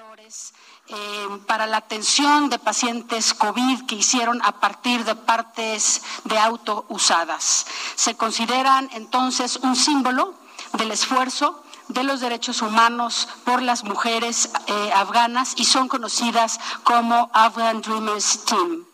[0.88, 6.86] Eh, para la atención de pacientes COVID que hicieron a partir de partes de auto
[6.90, 7.66] usadas.
[7.96, 10.34] Se consideran entonces un símbolo
[10.74, 17.30] del esfuerzo de los derechos humanos por las mujeres eh, afganas y son conocidas como
[17.34, 18.86] Afghan Dreamers Team.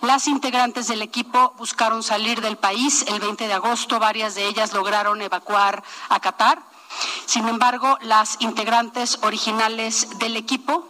[0.00, 4.72] Las integrantes del equipo buscaron salir del país el 20 de agosto, varias de ellas
[4.72, 6.60] lograron evacuar a Qatar.
[7.26, 10.88] Sin embargo, las integrantes originales del equipo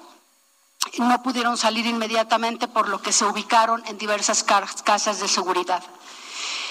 [0.99, 5.83] no pudieron salir inmediatamente, por lo que se ubicaron en diversas casas de seguridad.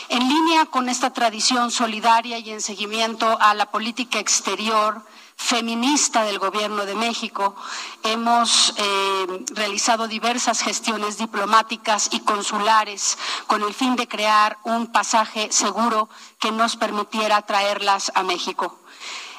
[0.10, 5.02] En línea con esta tradición solidaria y en seguimiento a la política exterior
[5.36, 7.56] feminista del Gobierno de México,
[8.04, 13.18] hemos eh, realizado diversas gestiones diplomáticas y consulares
[13.48, 16.08] con el fin de crear un pasaje seguro
[16.40, 18.80] que nos permitiera traerlas a México.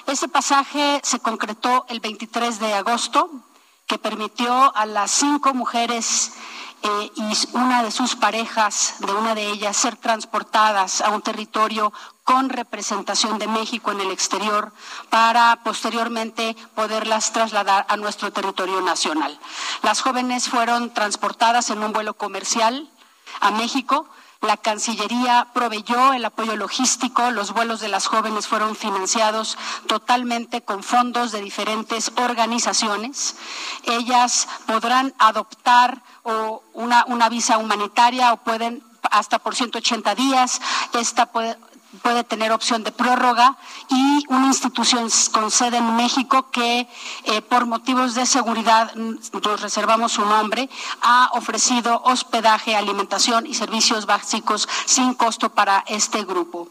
[0.06, 3.30] Ese pasaje se concretó el 23 de agosto
[3.86, 6.32] que permitió a las cinco mujeres
[6.82, 11.92] eh, y una de sus parejas, de una de ellas, ser transportadas a un territorio
[12.24, 14.72] con representación de México en el exterior
[15.08, 19.38] para posteriormente poderlas trasladar a nuestro territorio nacional.
[19.82, 22.90] Las jóvenes fueron transportadas en un vuelo comercial
[23.40, 24.08] a México
[24.42, 29.56] la Cancillería proveyó el apoyo logístico, los vuelos de las jóvenes fueron financiados
[29.86, 33.36] totalmente con fondos de diferentes organizaciones.
[33.84, 36.02] Ellas podrán adoptar
[36.74, 40.60] una, visa humanitaria o pueden hasta por 180 días.
[40.92, 41.56] Esta puede,
[42.02, 43.56] puede tener opción de prórroga
[43.88, 46.88] y una institución con sede en México que
[47.24, 50.68] eh, por motivos de seguridad nos reservamos su nombre
[51.02, 56.68] ha ofrecido hospedaje, alimentación y servicios básicos sin costo para este grupo.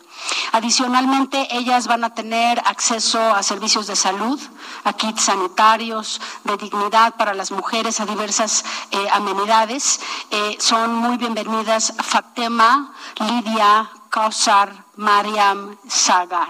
[0.51, 4.39] Adicionalmente, ellas van a tener acceso a servicios de salud,
[4.83, 9.99] a kits sanitarios, de dignidad para las mujeres, a diversas eh, amenidades.
[10.31, 16.49] Eh, son muy bienvenidas Fatema, Lidia, Kausar, Mariam, Sagar.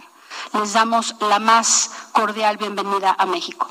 [0.53, 3.69] Les damos la más cordial bienvenida a México.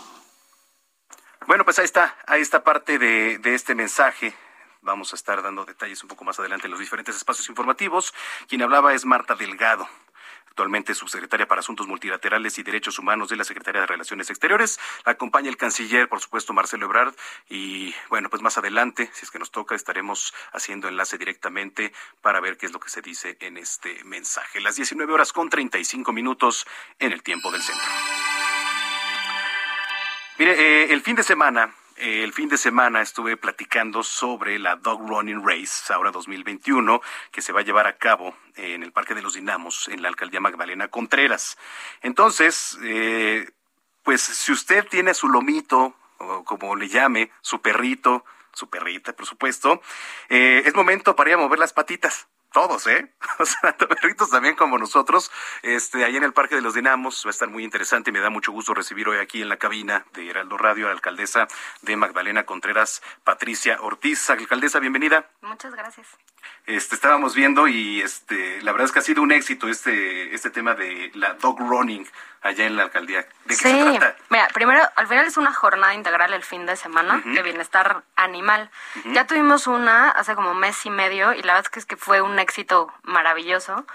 [1.46, 4.34] Bueno, pues ahí está, ahí está parte de, de este mensaje
[4.84, 8.12] vamos a estar dando detalles un poco más adelante en los diferentes espacios informativos.
[8.48, 9.88] Quien hablaba es Marta Delgado
[10.54, 14.78] actualmente subsecretaria para Asuntos Multilaterales y Derechos Humanos de la Secretaría de Relaciones Exteriores.
[15.04, 17.12] La acompaña el canciller, por supuesto, Marcelo Ebrard.
[17.48, 22.38] Y bueno, pues más adelante, si es que nos toca, estaremos haciendo enlace directamente para
[22.38, 24.60] ver qué es lo que se dice en este mensaje.
[24.60, 26.68] Las 19 horas con 35 minutos
[27.00, 27.90] en el tiempo del centro.
[30.38, 35.08] Mire, eh, el fin de semana el fin de semana estuve platicando sobre la Dog
[35.08, 37.00] Running Race, ahora 2021,
[37.30, 40.08] que se va a llevar a cabo en el Parque de los Dinamos, en la
[40.08, 41.56] alcaldía Magdalena Contreras.
[42.02, 43.48] Entonces, eh,
[44.02, 49.26] pues si usted tiene su lomito, o como le llame, su perrito, su perrita, por
[49.26, 49.80] supuesto,
[50.28, 53.12] eh, es momento para ir a mover las patitas todos, ¿eh?
[53.38, 55.30] O sea, perritos también como nosotros.
[55.62, 58.12] Este, ahí en el Parque de los Dinamos va a estar muy interesante.
[58.12, 60.94] Me da mucho gusto recibir hoy aquí en la cabina de Heraldo Radio a la
[60.94, 61.48] alcaldesa
[61.82, 64.30] de Magdalena Contreras, Patricia Ortiz.
[64.30, 65.28] Alcaldesa, bienvenida.
[65.42, 66.06] Muchas gracias.
[66.66, 70.50] Este, estábamos viendo y este, la verdad es que ha sido un éxito este, este
[70.50, 72.06] tema de la dog running
[72.44, 73.22] allá en la alcaldía.
[73.46, 73.70] ¿De qué sí.
[73.70, 74.16] se trata?
[74.28, 78.70] Mira, primero, al final es una jornada integral el fin de semana de bienestar animal.
[79.06, 81.96] Ya tuvimos una hace como mes y medio y la verdad es que, es que
[81.96, 83.86] fue un éxito maravilloso.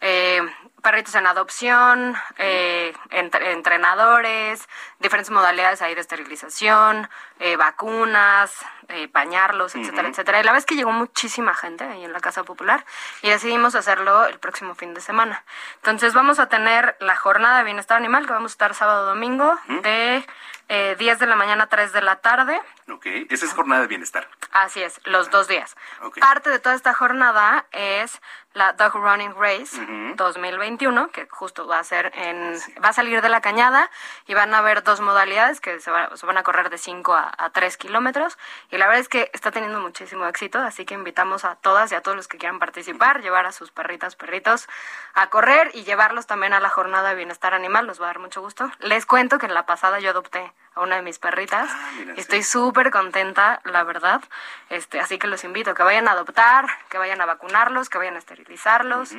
[0.00, 0.40] Eh,
[0.82, 4.68] perritos en adopción, eh, entrenadores,
[5.00, 7.08] diferentes modalidades ahí de esterilización,
[7.40, 8.52] eh, vacunas,
[8.88, 10.40] eh, bañarlos, etcétera, etcétera.
[10.40, 12.84] Y la vez que llegó muchísima gente ahí en la Casa Popular
[13.22, 15.44] y decidimos hacerlo el próximo fin de semana.
[15.76, 19.58] Entonces vamos a tener la jornada de bienestar animal que vamos a estar sábado domingo
[19.82, 20.24] de
[20.70, 22.60] eh, 10 de la mañana a 3 de la tarde.
[22.90, 24.28] Ok, esa es jornada de bienestar.
[24.52, 25.76] Así es, los dos días.
[26.20, 28.20] Parte de toda esta jornada es
[28.58, 29.78] la Dog Running Race
[30.16, 32.54] 2021, que justo va a ser en,
[32.84, 33.90] va a salir de la cañada
[34.26, 37.14] y van a haber dos modalidades que se, va- se van a correr de 5
[37.14, 38.36] a, a 3 kilómetros.
[38.70, 41.94] Y la verdad es que está teniendo muchísimo éxito, así que invitamos a todas y
[41.94, 44.68] a todos los que quieran participar, llevar a sus perritas, perritos
[45.14, 48.18] a correr y llevarlos también a la jornada de bienestar animal, nos va a dar
[48.18, 48.70] mucho gusto.
[48.80, 51.70] Les cuento que en la pasada yo adopté a una de mis perritas
[52.16, 54.22] y estoy súper contenta, la verdad.
[54.70, 58.14] Este, así que los invito que vayan a adoptar, que vayan a vacunarlos, que vayan
[58.14, 59.12] a esterilizarlos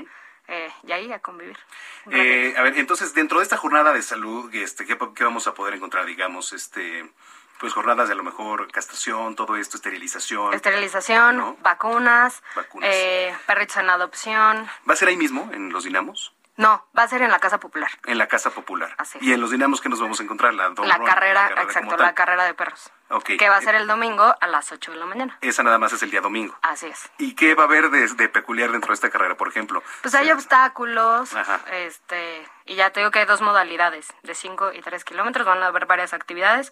[0.48, 1.58] eh, y ahí a convivir.
[2.12, 5.54] Eh, a ver, entonces, dentro de esta jornada de salud, este, ¿qué, qué vamos a
[5.54, 7.12] poder encontrar, digamos, este,
[7.60, 10.54] pues jornadas de a lo mejor castración, todo esto, esterilización?
[10.54, 12.90] Esterilización, vacunas, Vacunas.
[12.92, 14.70] eh, perritos en adopción.
[14.90, 16.34] ¿Va a ser ahí mismo, en los dinamos?
[16.60, 17.90] No, va a ser en la casa popular.
[18.06, 18.94] En la Casa Popular.
[19.22, 20.54] Y en los dinamos, ¿qué nos vamos a encontrar?
[20.54, 22.92] La, La carrera, exacto, la carrera de perros.
[23.08, 23.32] Ok.
[23.40, 25.38] Que va a Eh, ser el domingo a las 8 de la mañana.
[25.40, 26.54] Esa nada más es el día domingo.
[26.62, 27.10] Así es.
[27.18, 29.82] ¿Y qué va a haber de, de peculiar dentro de esta carrera, por ejemplo?
[30.02, 31.62] Pues hay obstáculos, Ajá.
[31.72, 35.62] este, y ya te digo que hay dos modalidades, de 5 y 3 kilómetros, van
[35.64, 36.72] a haber varias actividades,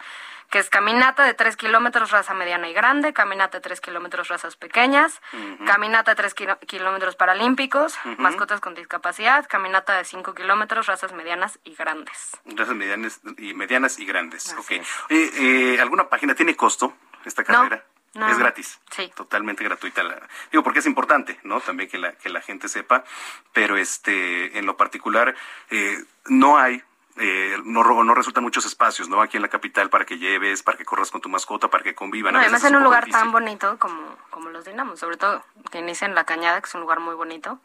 [0.49, 4.55] que es caminata de 3 kilómetros, raza mediana y grande, caminata de 3 kilómetros, razas
[4.55, 5.21] pequeñas,
[5.65, 11.59] caminata de 3 kilo- kilómetros paralímpicos, mascotas con discapacidad, caminata de 5 kilómetros, razas medianas
[11.63, 12.37] y grandes.
[12.45, 14.53] Razas medianas y, medianas y grandes.
[14.57, 14.71] ok.
[14.71, 16.93] Eh, eh, ¿Alguna página tiene costo
[17.25, 17.77] esta carrera?
[17.77, 17.96] no.
[18.31, 18.79] Es gratis.
[18.91, 19.11] Sí.
[19.15, 20.03] Totalmente gratuita.
[20.03, 21.59] la- digo, porque es importante, ¿no?
[21.61, 23.03] También que la, que la gente sepa.
[23.53, 25.35] Pero este, en lo particular,
[25.69, 26.81] eh, no hay.
[27.19, 29.21] Eh, no, no resultan muchos espacios, ¿no?
[29.21, 31.95] Aquí en la capital para que lleves, para que corras con tu mascota, para que
[31.95, 32.33] convivan.
[32.33, 33.21] No, además en un lugar difícil.
[33.21, 36.75] tan bonito como, como los dinamos, sobre todo que inicia en la cañada, que es
[36.75, 37.59] un lugar muy bonito.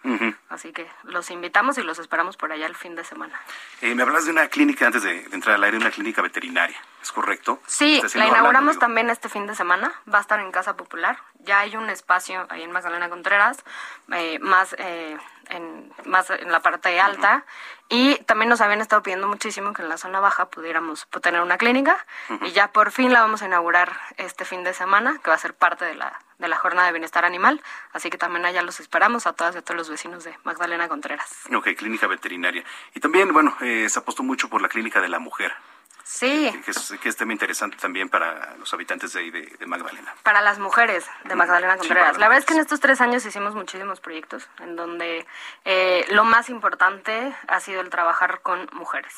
[0.48, 3.40] Así que los invitamos y los esperamos por allá el fin de semana.
[3.80, 6.76] Eh, me hablas de una clínica antes de, de entrar al aire, una clínica veterinaria,
[7.00, 7.60] ¿es correcto?
[7.66, 9.92] Sí, la inauguramos hablando, también este fin de semana.
[10.12, 11.18] Va a estar en Casa Popular.
[11.40, 13.64] Ya hay un espacio ahí en Magdalena Contreras,
[14.12, 15.16] eh, más, eh,
[15.50, 17.44] en, más en la parte alta.
[17.88, 21.40] Y también nos habían estado pidiendo muchísimo que en la zona baja pudiéramos pu- tener
[21.42, 22.04] una clínica.
[22.42, 25.38] Y ya por fin la vamos a inaugurar este fin de semana, que va a
[25.38, 27.62] ser parte de la, de la jornada de bienestar animal.
[27.92, 30.88] Así que también allá los esperamos a todas y a todos los vecinos de Magdalena
[30.88, 31.28] Contreras.
[31.54, 32.64] Ok, clínica veterinaria.
[32.94, 35.52] Y también, bueno, eh, se apostó mucho por la clínica de la mujer,
[36.04, 39.66] Sí, que es, que es tema interesante también para los habitantes de ahí de, de
[39.66, 40.14] Magdalena.
[40.22, 42.18] para las mujeres de Magdalena Sí, Contreras.
[42.18, 45.26] la verdad es que en estos tres años hicimos muchísimos proyectos en donde
[45.64, 49.14] eh, lo más importante ha sido el trabajar con mujeres.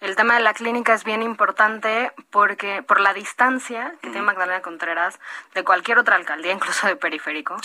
[0.00, 4.62] El tema de la clínica es bien importante porque por la distancia que tiene Magdalena
[4.62, 5.18] Contreras
[5.54, 7.56] de cualquier otra alcaldía, incluso de periférico,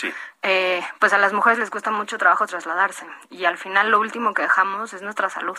[0.42, 3.06] eh, pues a las mujeres les cuesta mucho trabajo trasladarse.
[3.30, 5.58] Y al final lo último que dejamos es nuestra salud.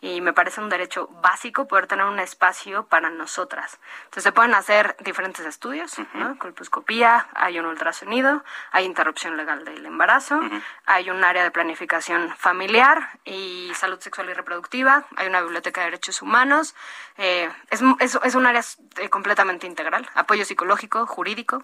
[0.00, 3.78] Y me parece un derecho básico poder tener un espacio para nosotras.
[4.04, 6.38] Entonces se pueden hacer diferentes estudios, ¿no?
[6.38, 10.40] Colposcopía, hay un ultrasonido, hay interrupción legal del embarazo,
[10.84, 15.86] hay un área de planificación familiar y salud sexual y reproductiva, hay una biblioteca de
[15.86, 16.74] derechos humanos,
[17.16, 18.62] eh, es, es, es un área
[18.98, 21.62] eh, completamente integral, apoyo psicológico, jurídico,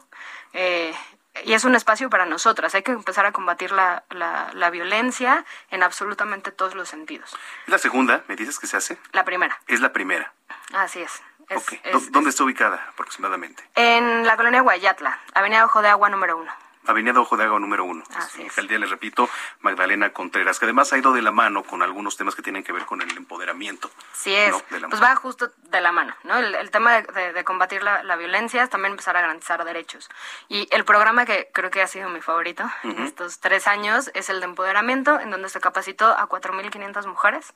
[0.55, 0.95] eh,
[1.45, 2.75] y es un espacio para nosotras.
[2.75, 7.31] Hay que empezar a combatir la, la, la violencia en absolutamente todos los sentidos.
[7.67, 8.25] ¿Es la segunda?
[8.29, 8.99] ¿Me dices que se hace?
[9.13, 10.33] La primera, Es la primera.
[10.75, 11.23] así es.
[11.49, 11.73] Es- Ok.
[11.83, 13.63] es- ¿Dó- ¿Dónde está ubicada aproximadamente?
[13.75, 16.53] en la colonia Guayatla, Avenida Ojo de Agua número uno.
[16.91, 18.05] Avenida Ojo de Agua número uno.
[18.15, 18.49] Así es.
[18.51, 19.29] Alcaldía, les repito,
[19.61, 22.73] Magdalena Contreras, que además ha ido de la mano con algunos temas que tienen que
[22.73, 23.91] ver con el empoderamiento.
[24.13, 24.63] Sí es, ¿no?
[24.71, 26.37] de la pues va justo de la mano, ¿no?
[26.39, 29.65] El, el tema de, de- de combatir la, la violencia es también empezar a garantizar
[29.65, 30.09] derechos.
[30.49, 33.03] Y el programa que creo que ha sido mi favorito en Ujú.
[33.05, 37.55] estos tres años es el de empoderamiento, en donde se capacitó a 4.500 mujeres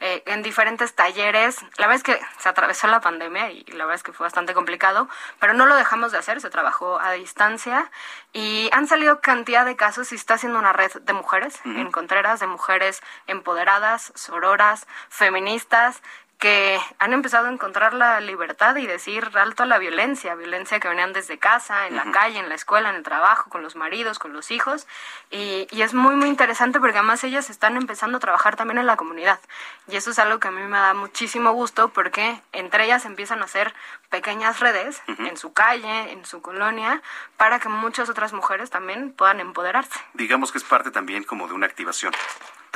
[0.00, 1.62] eh, en diferentes talleres.
[1.78, 4.54] La verdad es que se atravesó la pandemia y la verdad es que fue bastante
[4.54, 5.08] complicado,
[5.40, 7.90] pero no lo dejamos de hacer, se trabajó a distancia
[8.32, 11.78] y han salido cantidad de casos y está haciendo una red de mujeres Ujú.
[11.78, 16.02] en Contreras, de mujeres empoderadas, sororas, feministas,
[16.38, 20.88] que han empezado a encontrar la libertad y decir alto a la violencia, violencia que
[20.88, 24.18] venían desde casa, en la calle, en la escuela, en el trabajo, con los maridos,
[24.18, 24.86] con los hijos.
[25.30, 28.86] Y, y es muy, muy interesante porque además ellas están empezando a trabajar también en
[28.86, 29.40] la comunidad.
[29.88, 33.40] Y eso es algo que a mí me da muchísimo gusto porque entre ellas empiezan
[33.40, 33.74] a hacer
[34.10, 37.02] pequeñas redes en su calle, en su colonia,
[37.36, 39.98] para que muchas otras mujeres también puedan empoderarse.
[40.14, 42.12] Digamos que es parte también como de una activación.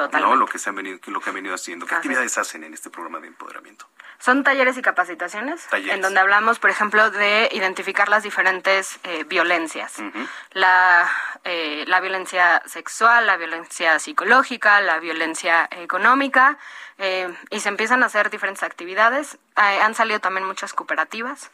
[0.09, 0.37] ¿No?
[0.37, 1.87] Lo que se han venido, lo que han venido haciendo.
[1.87, 3.87] ¿Qué actividades hacen en este programa de empoderamiento?
[4.19, 9.95] Son talleres y capacitaciones en donde hablamos, por ejemplo, de identificar las diferentes eh, violencias.
[10.53, 11.11] la,
[11.45, 16.59] eh, la violencia sexual, la violencia psicológica, la violencia económica,
[17.01, 19.39] eh, y se empiezan a hacer diferentes actividades.
[19.57, 21.51] han salido también muchas cooperativas,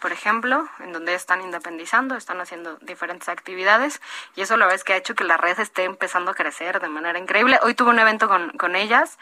[0.00, 4.00] por ejemplo, en donde están independizando, están haciendo diferentes actividades,
[4.36, 6.80] y eso la verdad es que ha hecho que la red esté empezando a crecer
[6.80, 7.58] de manera increíble.
[7.62, 9.18] Hoy tuve un evento con, con ellas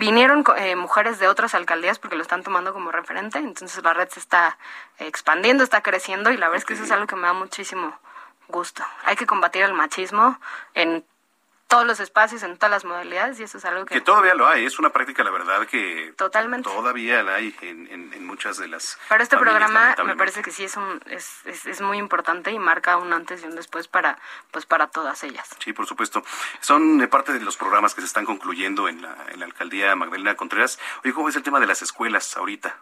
[0.00, 4.08] vinieron eh, mujeres de otras alcaldías porque lo están tomando como referente, entonces la red
[4.08, 4.56] se está
[4.98, 7.94] expandiendo, está creciendo y la verdad es que eso es algo que me da muchísimo
[8.48, 8.82] gusto.
[9.04, 10.40] Hay que combatir el machismo
[10.72, 11.04] en
[11.70, 13.94] todos los espacios, en todas las modalidades, y eso es algo que...
[13.94, 16.12] Que todavía lo hay, es una práctica, la verdad, que...
[16.16, 16.68] Totalmente.
[16.68, 18.98] Todavía la hay en, en, muchas de las...
[19.08, 22.58] Pero este programa me parece que sí es, un, es, es, es, muy importante y
[22.58, 24.18] marca un antes y un después para,
[24.50, 25.48] pues, para todas ellas.
[25.62, 26.24] Sí, por supuesto.
[26.60, 30.34] Son parte de los programas que se están concluyendo en la, en la alcaldía Magdalena
[30.34, 30.80] Contreras.
[31.04, 32.76] Oye, ¿cómo es el tema de las escuelas ahorita?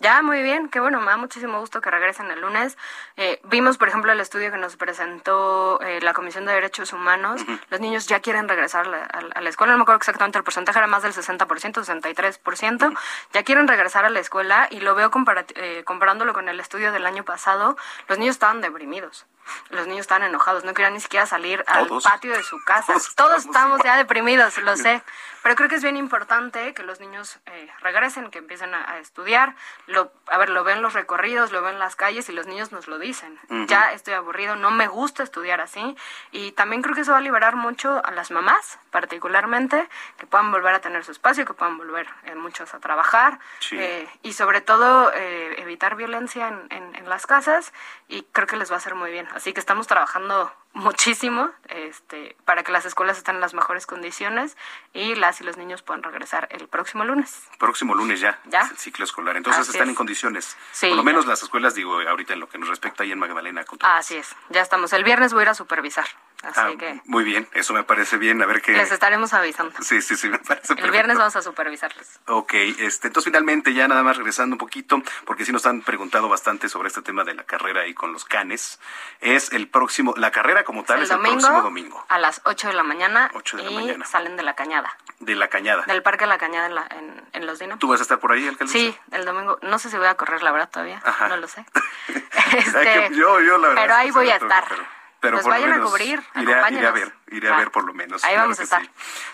[0.00, 2.76] Ya, muy bien, qué bueno, me da muchísimo gusto que regresen el lunes.
[3.16, 7.42] Eh, vimos, por ejemplo, el estudio que nos presentó eh, la Comisión de Derechos Humanos.
[7.70, 10.88] Los niños ya quieren regresar a la, escuela, no me acuerdo exactamente el porcentaje, era
[10.88, 12.98] más del 60%, 63%.
[13.32, 15.12] Ya quieren regresar a la escuela y lo veo
[15.54, 17.76] eh, comparándolo con el estudio del año pasado.
[18.08, 19.26] Los niños estaban deprimidos
[19.70, 22.94] los niños estaban enojados, no querían ni siquiera salir al patio de su casa.
[23.16, 25.02] Todos, estamos ya deprimidos, lo sé.
[25.44, 29.54] Pero creo que es bien importante que los niños eh, regresen, que empiecen a, estudiar.
[29.86, 32.88] Lo, a ver, lo ven los recorridos, lo ven las calles y los niños nos
[32.88, 33.38] lo dicen.
[33.68, 35.98] Ya estoy aburrido, no me gusta estudiar así.
[36.32, 40.50] Y también creo que eso va a liberar mucho a las mamás, particularmente, que puedan
[40.50, 43.38] volver a tener su espacio, que puedan volver eh, muchos a trabajar.
[43.72, 47.74] Eh, y sobre todo, evitar violencia en, en las casas.
[48.08, 49.28] Y creo que les va a hacer muy bien.
[49.34, 54.56] Así que estamos trabajando muchísimo este, para que las escuelas estén en las mejores condiciones
[54.92, 57.42] y las y los niños puedan regresar el próximo lunes.
[57.58, 58.62] Próximo lunes ya, ¿Ya?
[58.70, 59.36] el ciclo escolar.
[59.36, 60.56] Entonces están en condiciones.
[60.72, 63.18] Sí, Por lo menos las escuelas, digo, ahorita en lo que nos respecta ahí en
[63.18, 63.64] Magdalena.
[63.80, 64.92] Así es, ya estamos.
[64.92, 66.06] El viernes voy a ir a supervisar.
[66.44, 68.42] Así ah, que muy bien, eso me parece bien.
[68.42, 68.72] A ver qué.
[68.72, 69.74] Les estaremos avisando.
[69.80, 72.20] Sí, sí, sí, me parece El viernes vamos a supervisarles.
[72.26, 76.28] Ok, este, entonces finalmente ya nada más regresando un poquito, porque sí nos han preguntado
[76.28, 78.80] bastante sobre este tema de la carrera ahí con los canes.
[79.20, 82.04] Es el próximo, la carrera como tal es el próximo domingo.
[82.08, 83.30] A las 8 de la mañana.
[83.34, 84.04] 8 de la y mañana.
[84.04, 84.96] Salen de la cañada.
[85.20, 85.84] De la cañada.
[85.86, 87.78] Del Parque de la Cañada en, en, Los Dinos.
[87.78, 88.72] ¿Tú vas a estar por ahí, alcalde?
[88.72, 89.58] Sí, el domingo.
[89.62, 91.02] No sé si voy a correr, la verdad, todavía.
[91.28, 91.64] No lo sé.
[92.52, 93.82] este, yo, yo, la verdad.
[93.82, 94.64] Pero ahí voy a estar.
[94.68, 94.82] Pero
[95.30, 96.20] Nos vayan a cubrir.
[96.36, 98.24] Iré, a ver, iré a ver por lo menos.
[98.24, 98.82] Ahí vamos a estar.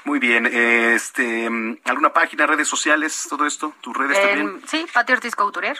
[0.04, 0.46] Muy bien.
[0.46, 1.48] Este,
[1.84, 3.74] ¿Alguna página, redes sociales, todo esto?
[3.80, 4.62] ¿Tus redes también?
[4.66, 5.78] Sí, Patio Ortiz Couturier.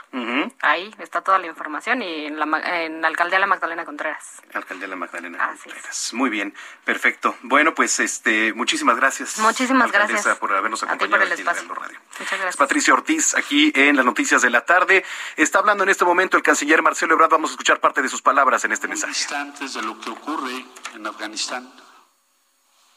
[0.60, 4.42] Ahí está toda la información y en la, en la Alcaldía La Magdalena Contreras.
[4.54, 6.12] Alcaldía La Magdalena Contreras.
[6.12, 6.54] Muy bien,
[6.84, 7.36] perfecto.
[7.42, 9.38] Bueno, pues este, muchísimas gracias.
[9.38, 10.26] Muchísimas gracias.
[10.38, 11.98] por habernos acompañado aquí en Radio.
[12.18, 12.56] Muchas gracias.
[12.56, 15.04] Patricia Ortiz, aquí en las noticias de la tarde.
[15.36, 17.30] Está hablando en este momento el canciller Marcelo Ebrard.
[17.30, 19.12] Vamos a escuchar parte de sus palabras en este mensaje.
[19.12, 20.64] Instantes de lo que ocurre
[20.94, 21.70] en Afganistán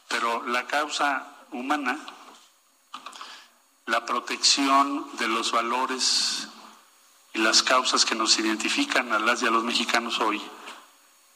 [0.08, 1.98] pero la causa humana,
[3.86, 6.48] la protección de los valores
[7.32, 10.40] y las causas que nos identifican a las y a los mexicanos hoy,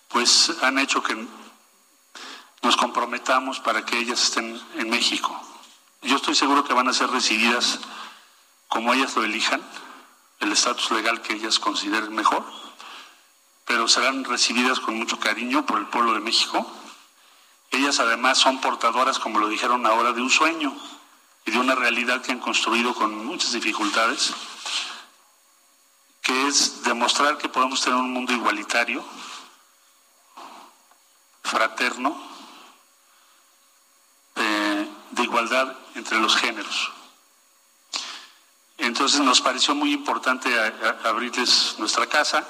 [0.09, 1.27] pues han hecho que
[2.63, 5.41] nos comprometamos para que ellas estén en México.
[6.03, 7.81] Yo estoy seguro que van a ser recibidas
[8.69, 9.63] como ellas lo elijan,
[10.41, 12.45] el estatus legal que ellas consideren mejor,
[13.65, 16.71] pero serán recibidas con mucho cariño por el pueblo de México
[17.71, 20.75] ellas además son portadoras, como lo dijeron ahora, de un sueño
[21.45, 24.35] y de una realidad que han construido con muchas dificultades,
[26.23, 29.05] que es demostrar que podemos tener un mundo igualitario,
[31.43, 32.17] fraterno,
[34.37, 36.93] eh, de igualdad entre los géneros.
[38.79, 40.49] Entonces nos pareció muy importante
[41.05, 42.47] abrirles nuestra casa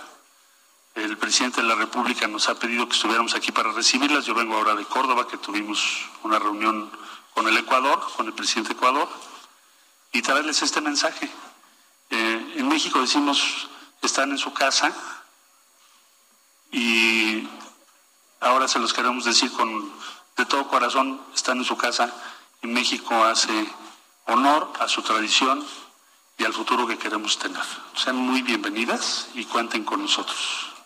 [1.05, 4.25] el presidente de la República nos ha pedido que estuviéramos aquí para recibirlas.
[4.25, 6.91] Yo vengo ahora de Córdoba, que tuvimos una reunión
[7.35, 9.09] con el Ecuador, con el presidente de Ecuador,
[10.13, 11.31] y traerles este mensaje.
[12.11, 13.69] Eh, en México decimos,
[14.03, 14.93] están en su casa
[16.73, 17.49] y
[18.41, 19.93] ahora se los queremos decir con
[20.37, 22.13] de todo corazón, están en su casa
[22.63, 23.69] y México hace
[24.27, 25.67] honor a su tradición
[26.39, 27.65] y al futuro que queremos tener.
[27.97, 30.78] Sean muy bienvenidas y cuenten con nosotros.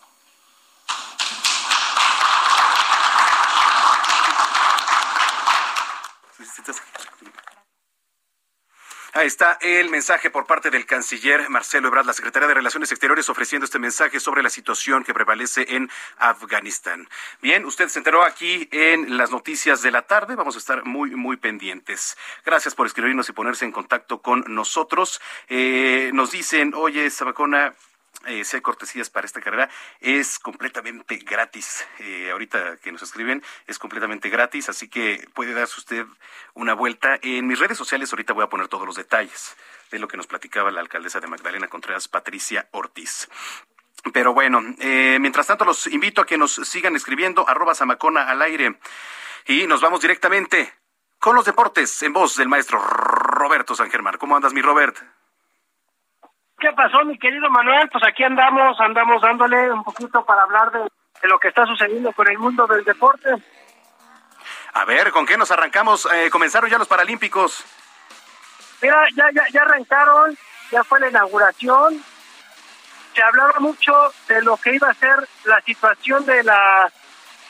[9.15, 13.29] Ahí está el mensaje por parte del canciller Marcelo Ebrard, la Secretaría de Relaciones Exteriores,
[13.29, 17.07] ofreciendo este mensaje sobre la situación que prevalece en Afganistán.
[17.43, 20.35] Bien, usted se enteró aquí en las noticias de la tarde.
[20.35, 22.17] Vamos a estar muy, muy pendientes.
[22.47, 25.21] Gracias por escribirnos y ponerse en contacto con nosotros.
[25.47, 27.75] Eh, nos dicen, oye, Sabacona,
[28.27, 29.69] eh, si hay cortesías para esta carrera,
[30.01, 31.87] es completamente gratis.
[31.99, 36.07] Eh, ahorita que nos escriben, es completamente gratis, así que puede darse usted
[36.55, 37.19] una vuelta.
[37.23, 39.57] En mis redes sociales ahorita voy a poner todos los detalles
[39.91, 43.29] de lo que nos platicaba la alcaldesa de Magdalena Contreras, Patricia Ortiz.
[44.13, 48.43] Pero bueno, eh, mientras tanto los invito a que nos sigan escribiendo arroba Samacona al
[48.43, 48.79] aire
[49.47, 50.73] y nos vamos directamente
[51.19, 54.17] con los deportes en voz del maestro Roberto San Germán.
[54.19, 54.97] ¿Cómo andas, mi Robert?
[56.63, 57.89] ¿Qué pasó, mi querido Manuel?
[57.89, 60.89] Pues aquí andamos, andamos dándole un poquito para hablar de,
[61.27, 63.31] lo que está sucediendo con el mundo del deporte.
[64.75, 66.09] A ver, ¿con qué nos arrancamos?
[66.15, 67.65] Eh, comenzaron ya los Paralímpicos.
[68.81, 70.39] Mira, ya, ya, ya arrancaron,
[70.71, 72.01] ya fue la inauguración.
[73.13, 73.93] Se hablaba mucho
[74.29, 76.93] de lo que iba a ser la situación de la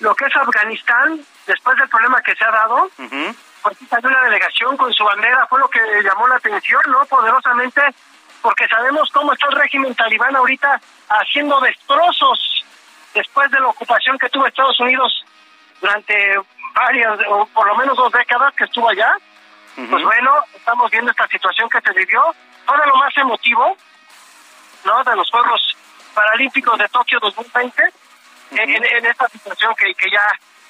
[0.01, 2.89] lo que es Afganistán después del problema que se ha dado.
[2.97, 7.05] Porque hay una delegación con su bandera, fue lo que llamó la atención, ¿no?
[7.05, 7.83] Poderosamente
[8.43, 12.65] porque sabemos cómo está el régimen talibán ahorita haciendo destrozos
[13.15, 15.25] después de la ocupación que tuvo Estados Unidos
[15.81, 16.37] durante
[16.75, 19.15] varias, o por lo menos dos décadas que estuvo allá.
[19.75, 22.23] Pues bueno, estamos viendo esta situación que se vivió.
[22.67, 23.77] Fue lo más emotivo,
[24.85, 25.05] ¿no?
[25.05, 25.77] De los Juegos
[26.15, 27.83] Paralímpicos de Tokio 2020,
[28.51, 30.23] en, esta situación que, que ya,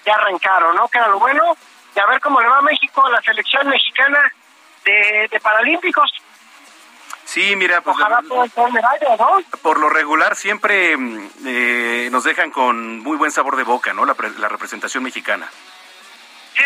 [0.07, 0.89] ya arrancaron, ¿no?
[0.89, 1.57] Que era lo bueno.
[1.97, 4.33] Y a ver cómo le va a México, a la selección mexicana
[4.85, 6.11] de, de Paralímpicos
[7.25, 7.97] Sí, mira, pues,
[9.63, 14.05] por lo regular siempre mm, eh, nos dejan con muy buen sabor de boca, ¿no?
[14.05, 14.15] La,
[14.49, 15.49] representación mexicana.
[16.55, 16.63] Sí,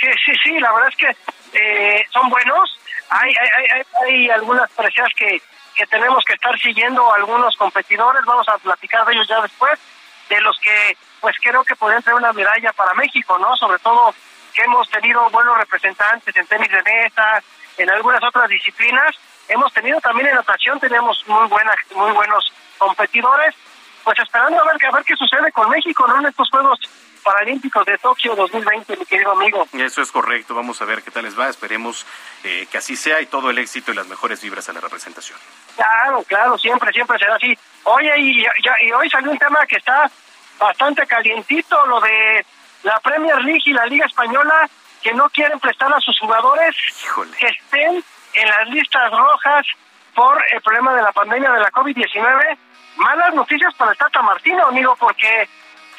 [0.00, 1.16] sí, sí, sí, la verdad es que
[1.52, 2.78] eh, son buenos.
[3.10, 5.40] Hay, hay, hay, algunas preseas que,
[5.74, 9.78] que tenemos que estar siguiendo algunos competidores, vamos a platicar de ellos ya después,
[10.28, 13.56] de los que pues creo que podrían tener una medalla para México, ¿no?
[13.56, 14.14] Sobre todo
[14.52, 17.42] que hemos tenido buenos representantes en tenis de mesa,
[17.76, 19.16] en algunas otras disciplinas,
[19.48, 23.54] hemos tenido también en natación, tenemos muy buenas, muy buenos competidores,
[24.04, 26.18] pues esperando a ver, a ver qué sucede con México ¿no?
[26.18, 26.78] en estos Juegos
[27.22, 29.66] Paralímpicos de Tokio 2020, mi querido amigo.
[29.72, 32.06] Eso es correcto, vamos a ver qué tal les va, esperemos
[32.44, 35.38] eh, que así sea y todo el éxito y las mejores vibras a la representación.
[35.76, 37.58] Claro, claro, siempre, siempre será así.
[37.84, 38.46] Oye, y,
[38.86, 40.10] y hoy salió un tema que está
[40.58, 42.46] bastante calientito, lo de
[42.82, 44.68] la Premier League y la Liga Española,
[45.02, 46.74] que no quieren prestar a sus jugadores
[47.38, 48.02] que estén
[48.40, 49.66] en las listas rojas
[50.14, 52.58] por el problema de la pandemia de la COVID-19.
[52.96, 55.48] Malas noticias para el Tata Martino, amigo, porque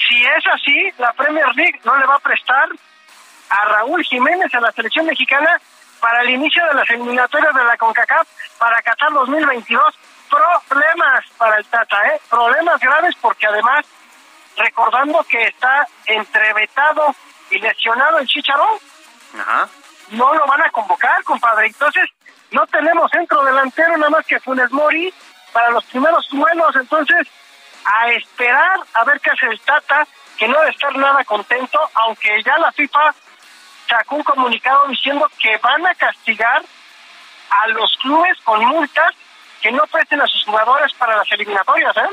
[0.08, 2.70] si es así, la Premier League no le va a prestar
[3.50, 5.60] a Raúl Jiménez a la selección mexicana
[6.00, 10.00] para el inicio de las eliminatorias de la CONCACAF para Qatar 2022.
[10.30, 12.22] Problemas para el Tata, ¿eh?
[12.30, 13.86] Problemas graves porque además,
[14.56, 17.16] recordando que está entrevetado
[17.50, 18.78] y lesionado el Chicharón,
[20.12, 21.68] no lo van a convocar, compadre.
[21.68, 22.10] Entonces,
[22.52, 25.14] no tenemos centro delantero nada más que Funes Mori
[25.54, 27.28] para los primeros duelos, entonces
[27.86, 30.08] a esperar a ver qué hace el Tata,
[30.38, 33.14] que no debe estar nada contento, aunque ya la FIFA
[33.88, 36.64] sacó un comunicado diciendo que van a castigar
[37.50, 39.12] a los clubes con multas
[39.62, 42.10] que no presten a sus jugadores para las eliminatorias, ¿eh?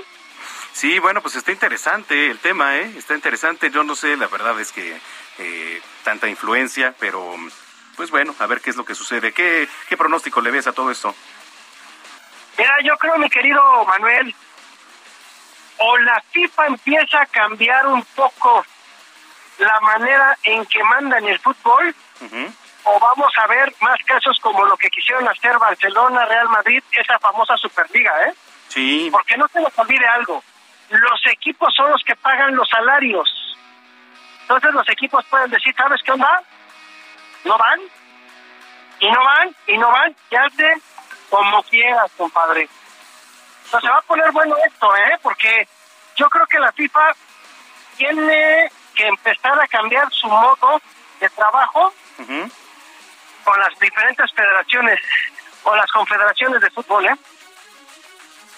[0.73, 2.93] Sí, bueno, pues está interesante el tema, ¿eh?
[2.97, 3.71] Está interesante.
[3.71, 5.01] Yo no sé, la verdad es que
[5.39, 7.35] eh, tanta influencia, pero
[7.97, 9.33] pues bueno, a ver qué es lo que sucede.
[9.33, 11.15] ¿Qué, qué pronóstico le ves a todo esto?
[12.59, 14.35] Mira, yo creo, mi querido Manuel,
[15.79, 18.65] o la FIFA empieza a cambiar un poco
[19.59, 21.95] la manera en que manda en el fútbol,
[22.85, 27.19] o vamos a ver más casos como lo que quisieron hacer Barcelona, Real Madrid, esa
[27.19, 28.35] famosa Superliga, ¿eh?
[28.69, 29.09] Sí.
[29.11, 30.43] Porque no se nos olvide algo,
[30.91, 33.29] los equipos son los que pagan los salarios.
[34.43, 36.43] Entonces los equipos pueden decir, ¿sabes qué onda?
[37.47, 37.81] No van,
[39.01, 40.75] y no van, y no van, y hace
[41.31, 42.69] como quieras, compadre.
[43.65, 45.19] Entonces se va a poner bueno esto, ¿eh?
[45.23, 45.69] Porque
[46.17, 47.15] yo creo que la FIFA
[47.97, 50.81] tiene que empezar a cambiar su modo
[51.21, 51.93] de trabajo
[53.45, 55.01] con las diferentes federaciones
[55.65, 57.17] o las confederaciones de fútbol, ¿eh?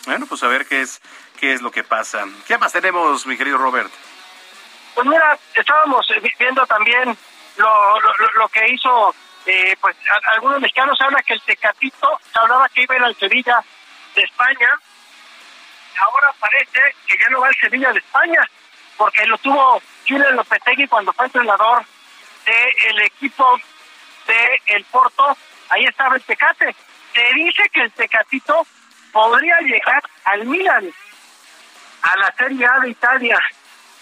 [0.06, 1.00] Bueno, pues a ver qué es
[1.38, 2.24] qué es lo que pasa.
[2.46, 3.92] ¿Qué más tenemos, mi querido Robert?
[4.94, 6.06] Pues mira, estábamos
[6.38, 7.16] viendo también
[7.58, 8.00] lo,
[8.36, 9.14] lo, que hizo,
[9.46, 9.96] eh, pues
[10.34, 13.62] algunos mexicanos hablan que el Tecatito, se hablaba que iba a ir al Sevilla
[14.14, 14.68] de España,
[16.00, 18.40] ahora parece que ya no va al Sevilla de España,
[18.96, 21.84] porque lo tuvo Julio Lopetegui cuando fue entrenador
[22.44, 23.58] del equipo
[24.26, 25.36] de el Porto,
[25.68, 26.74] ahí estaba el Tecate,
[27.14, 28.66] Se dice que el Tecatito
[29.12, 30.92] podría llegar al Milan,
[32.02, 33.38] a la Serie A de Italia,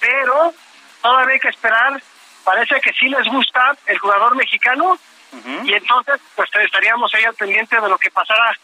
[0.00, 0.52] pero
[1.00, 2.02] todavía hay que esperar.
[2.46, 4.96] Parece que sí les gusta el jugador mexicano
[5.64, 8.56] y entonces pues estaríamos ahí al pendiente de lo que pasará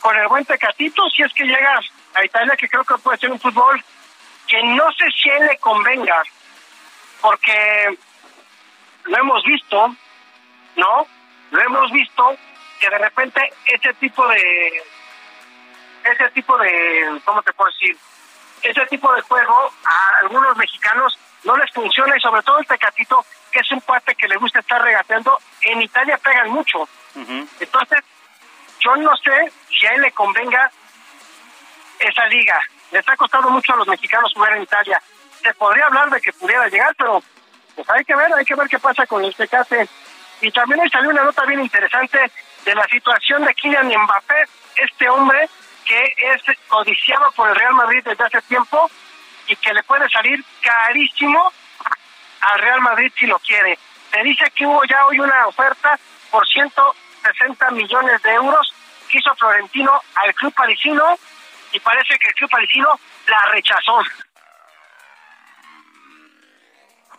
[0.00, 1.78] con el buen Tecatito si es que llega
[2.14, 3.84] a Italia, que creo que puede ser un fútbol
[4.48, 6.22] que no sé si a él le convenga,
[7.20, 7.98] porque
[9.04, 9.94] lo hemos visto,
[10.76, 11.06] ¿no?
[11.50, 12.34] Lo hemos visto
[12.80, 14.82] que de repente ese tipo de
[16.02, 17.94] ese tipo de ¿cómo te puedo decir?
[18.66, 23.24] Ese tipo de juego a algunos mexicanos no les funciona y sobre todo el Tecatito,
[23.52, 26.88] que es un cuate que le gusta estar regateando, en Italia pegan mucho.
[27.14, 28.00] Entonces,
[28.80, 30.68] yo no sé si a él le convenga
[32.00, 32.60] esa liga.
[32.90, 35.00] Le está costando mucho a los mexicanos jugar en Italia.
[35.42, 37.22] Se podría hablar de que pudiera llegar, pero
[37.76, 39.88] pues hay que ver, hay que ver qué pasa con el Tecate.
[40.40, 42.32] Y también ahí salió una nota bien interesante
[42.64, 45.48] de la situación de Kylian Mbappé, este hombre
[45.86, 48.90] que es codiciado por el Real Madrid desde hace tiempo
[49.46, 51.52] y que le puede salir carísimo
[52.40, 53.78] al Real Madrid si lo quiere.
[54.10, 55.98] Se dice que hubo ya hoy una oferta
[56.30, 58.74] por 160 millones de euros
[59.08, 61.18] que hizo Florentino al club parisino
[61.72, 62.88] y parece que el club parisino
[63.26, 64.02] la rechazó.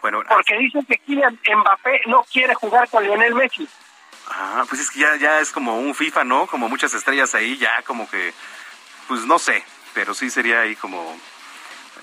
[0.02, 3.68] Bueno, porque dicen que Kylian Mbappé no quiere jugar con Lionel Messi.
[4.30, 6.48] Ah, pues es que ya, ya es como un FIFA, ¿no?
[6.48, 8.34] Como muchas estrellas ahí, ya como que,
[9.08, 9.64] pues no sé,
[9.94, 11.18] pero sí sería ahí como,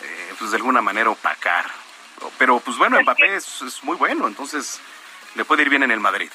[0.03, 1.67] eh, pues de alguna manera opacar.
[2.39, 4.81] Pero pues bueno, Mbappé es, es, muy bueno, entonces
[5.35, 6.31] le puede ir bien en el Madrid.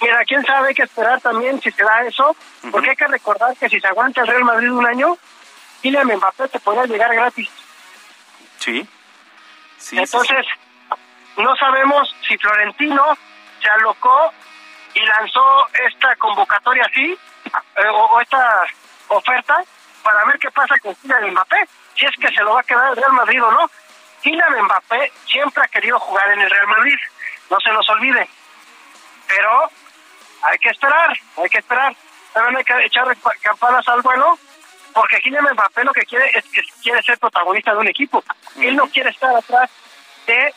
[0.00, 2.36] Mira, quién sabe, hay que esperar también si se da eso,
[2.70, 5.16] porque hay que recordar que si se aguanta el Real Madrid un año,
[5.82, 7.48] Kylian Mbappé te podrá llegar gratis.
[8.58, 8.86] Sí.
[9.78, 10.46] sí Entonces,
[11.36, 13.04] no sabemos si Florentino
[13.62, 14.32] se alocó
[14.94, 18.64] y lanzó esta convocatoria así, eh, o, o, esta
[19.08, 19.62] oferta,
[20.02, 22.90] para ver qué pasa con Kylian Mbappé, si es que se lo va a quedar
[22.90, 23.70] el Real Madrid o no.
[24.22, 26.96] Kylian Mbappé siempre ha querido jugar en el Real Madrid,
[27.50, 28.28] no se nos olvide.
[29.26, 29.70] Pero
[30.42, 31.96] hay que esperar, hay que esperar.
[32.32, 34.38] También hay que echar campanas al vuelo,
[34.92, 38.22] porque Kylian Mbappé lo que quiere es que quiere ser protagonista de un equipo.
[38.56, 39.70] Él no quiere estar atrás
[40.26, 40.54] de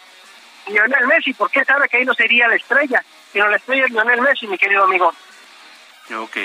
[0.68, 4.22] Lionel Messi, porque sabe que ahí no sería la estrella, sino la estrella es Lionel
[4.22, 5.12] Messi, mi querido amigo.
[6.18, 6.38] Ok.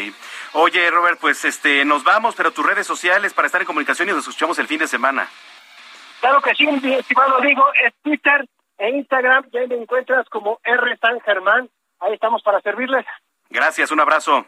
[0.52, 4.12] Oye, Robert, pues este, nos vamos, pero tus redes sociales para estar en comunicación y
[4.12, 5.28] nos escuchamos el fin de semana.
[6.20, 8.46] Claro que sí, mi estimado amigo, es Twitter
[8.78, 10.96] e Instagram, ya me encuentras como R.
[10.98, 11.68] San Germán.
[12.00, 13.04] Ahí estamos para servirles.
[13.50, 14.46] Gracias, un abrazo.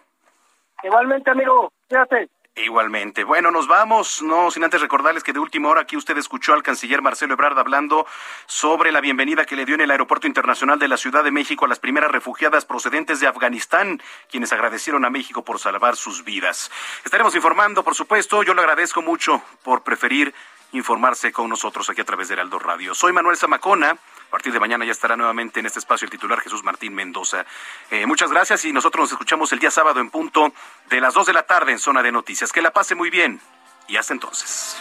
[0.83, 2.29] Igualmente, amigo, fíjate.
[2.59, 3.23] Igualmente.
[3.23, 6.63] Bueno, nos vamos, no sin antes recordarles que de última hora aquí usted escuchó al
[6.63, 8.07] canciller Marcelo Ebrard hablando
[8.47, 11.67] sobre la bienvenida que le dio en el Aeropuerto Internacional de la Ciudad de México
[11.67, 14.01] a las primeras refugiadas procedentes de Afganistán,
[14.31, 16.71] quienes agradecieron a México por salvar sus vidas.
[17.05, 20.35] Estaremos informando, por supuesto, yo le agradezco mucho por preferir
[20.73, 22.95] informarse con nosotros aquí a través de Heraldo Radio.
[22.95, 23.99] Soy Manuel Zamacona.
[24.27, 27.47] A partir de mañana ya estará nuevamente en este espacio el titular Jesús Martín Mendoza.
[27.91, 30.53] Eh, muchas gracias y nosotros nos escuchamos el día sábado en punto
[30.91, 32.53] de las 2 de la tarde en Zona de Noticias.
[32.53, 33.41] Que la pase muy bien
[33.89, 34.77] y hasta entonces.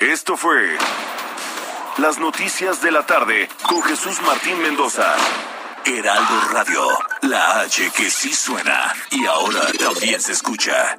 [0.00, 0.76] Esto fue
[1.98, 5.16] Las Noticias de la Tarde con Jesús Martín Mendoza.
[5.84, 6.88] Heraldo Radio,
[7.22, 10.98] la H que sí suena y ahora también se escucha.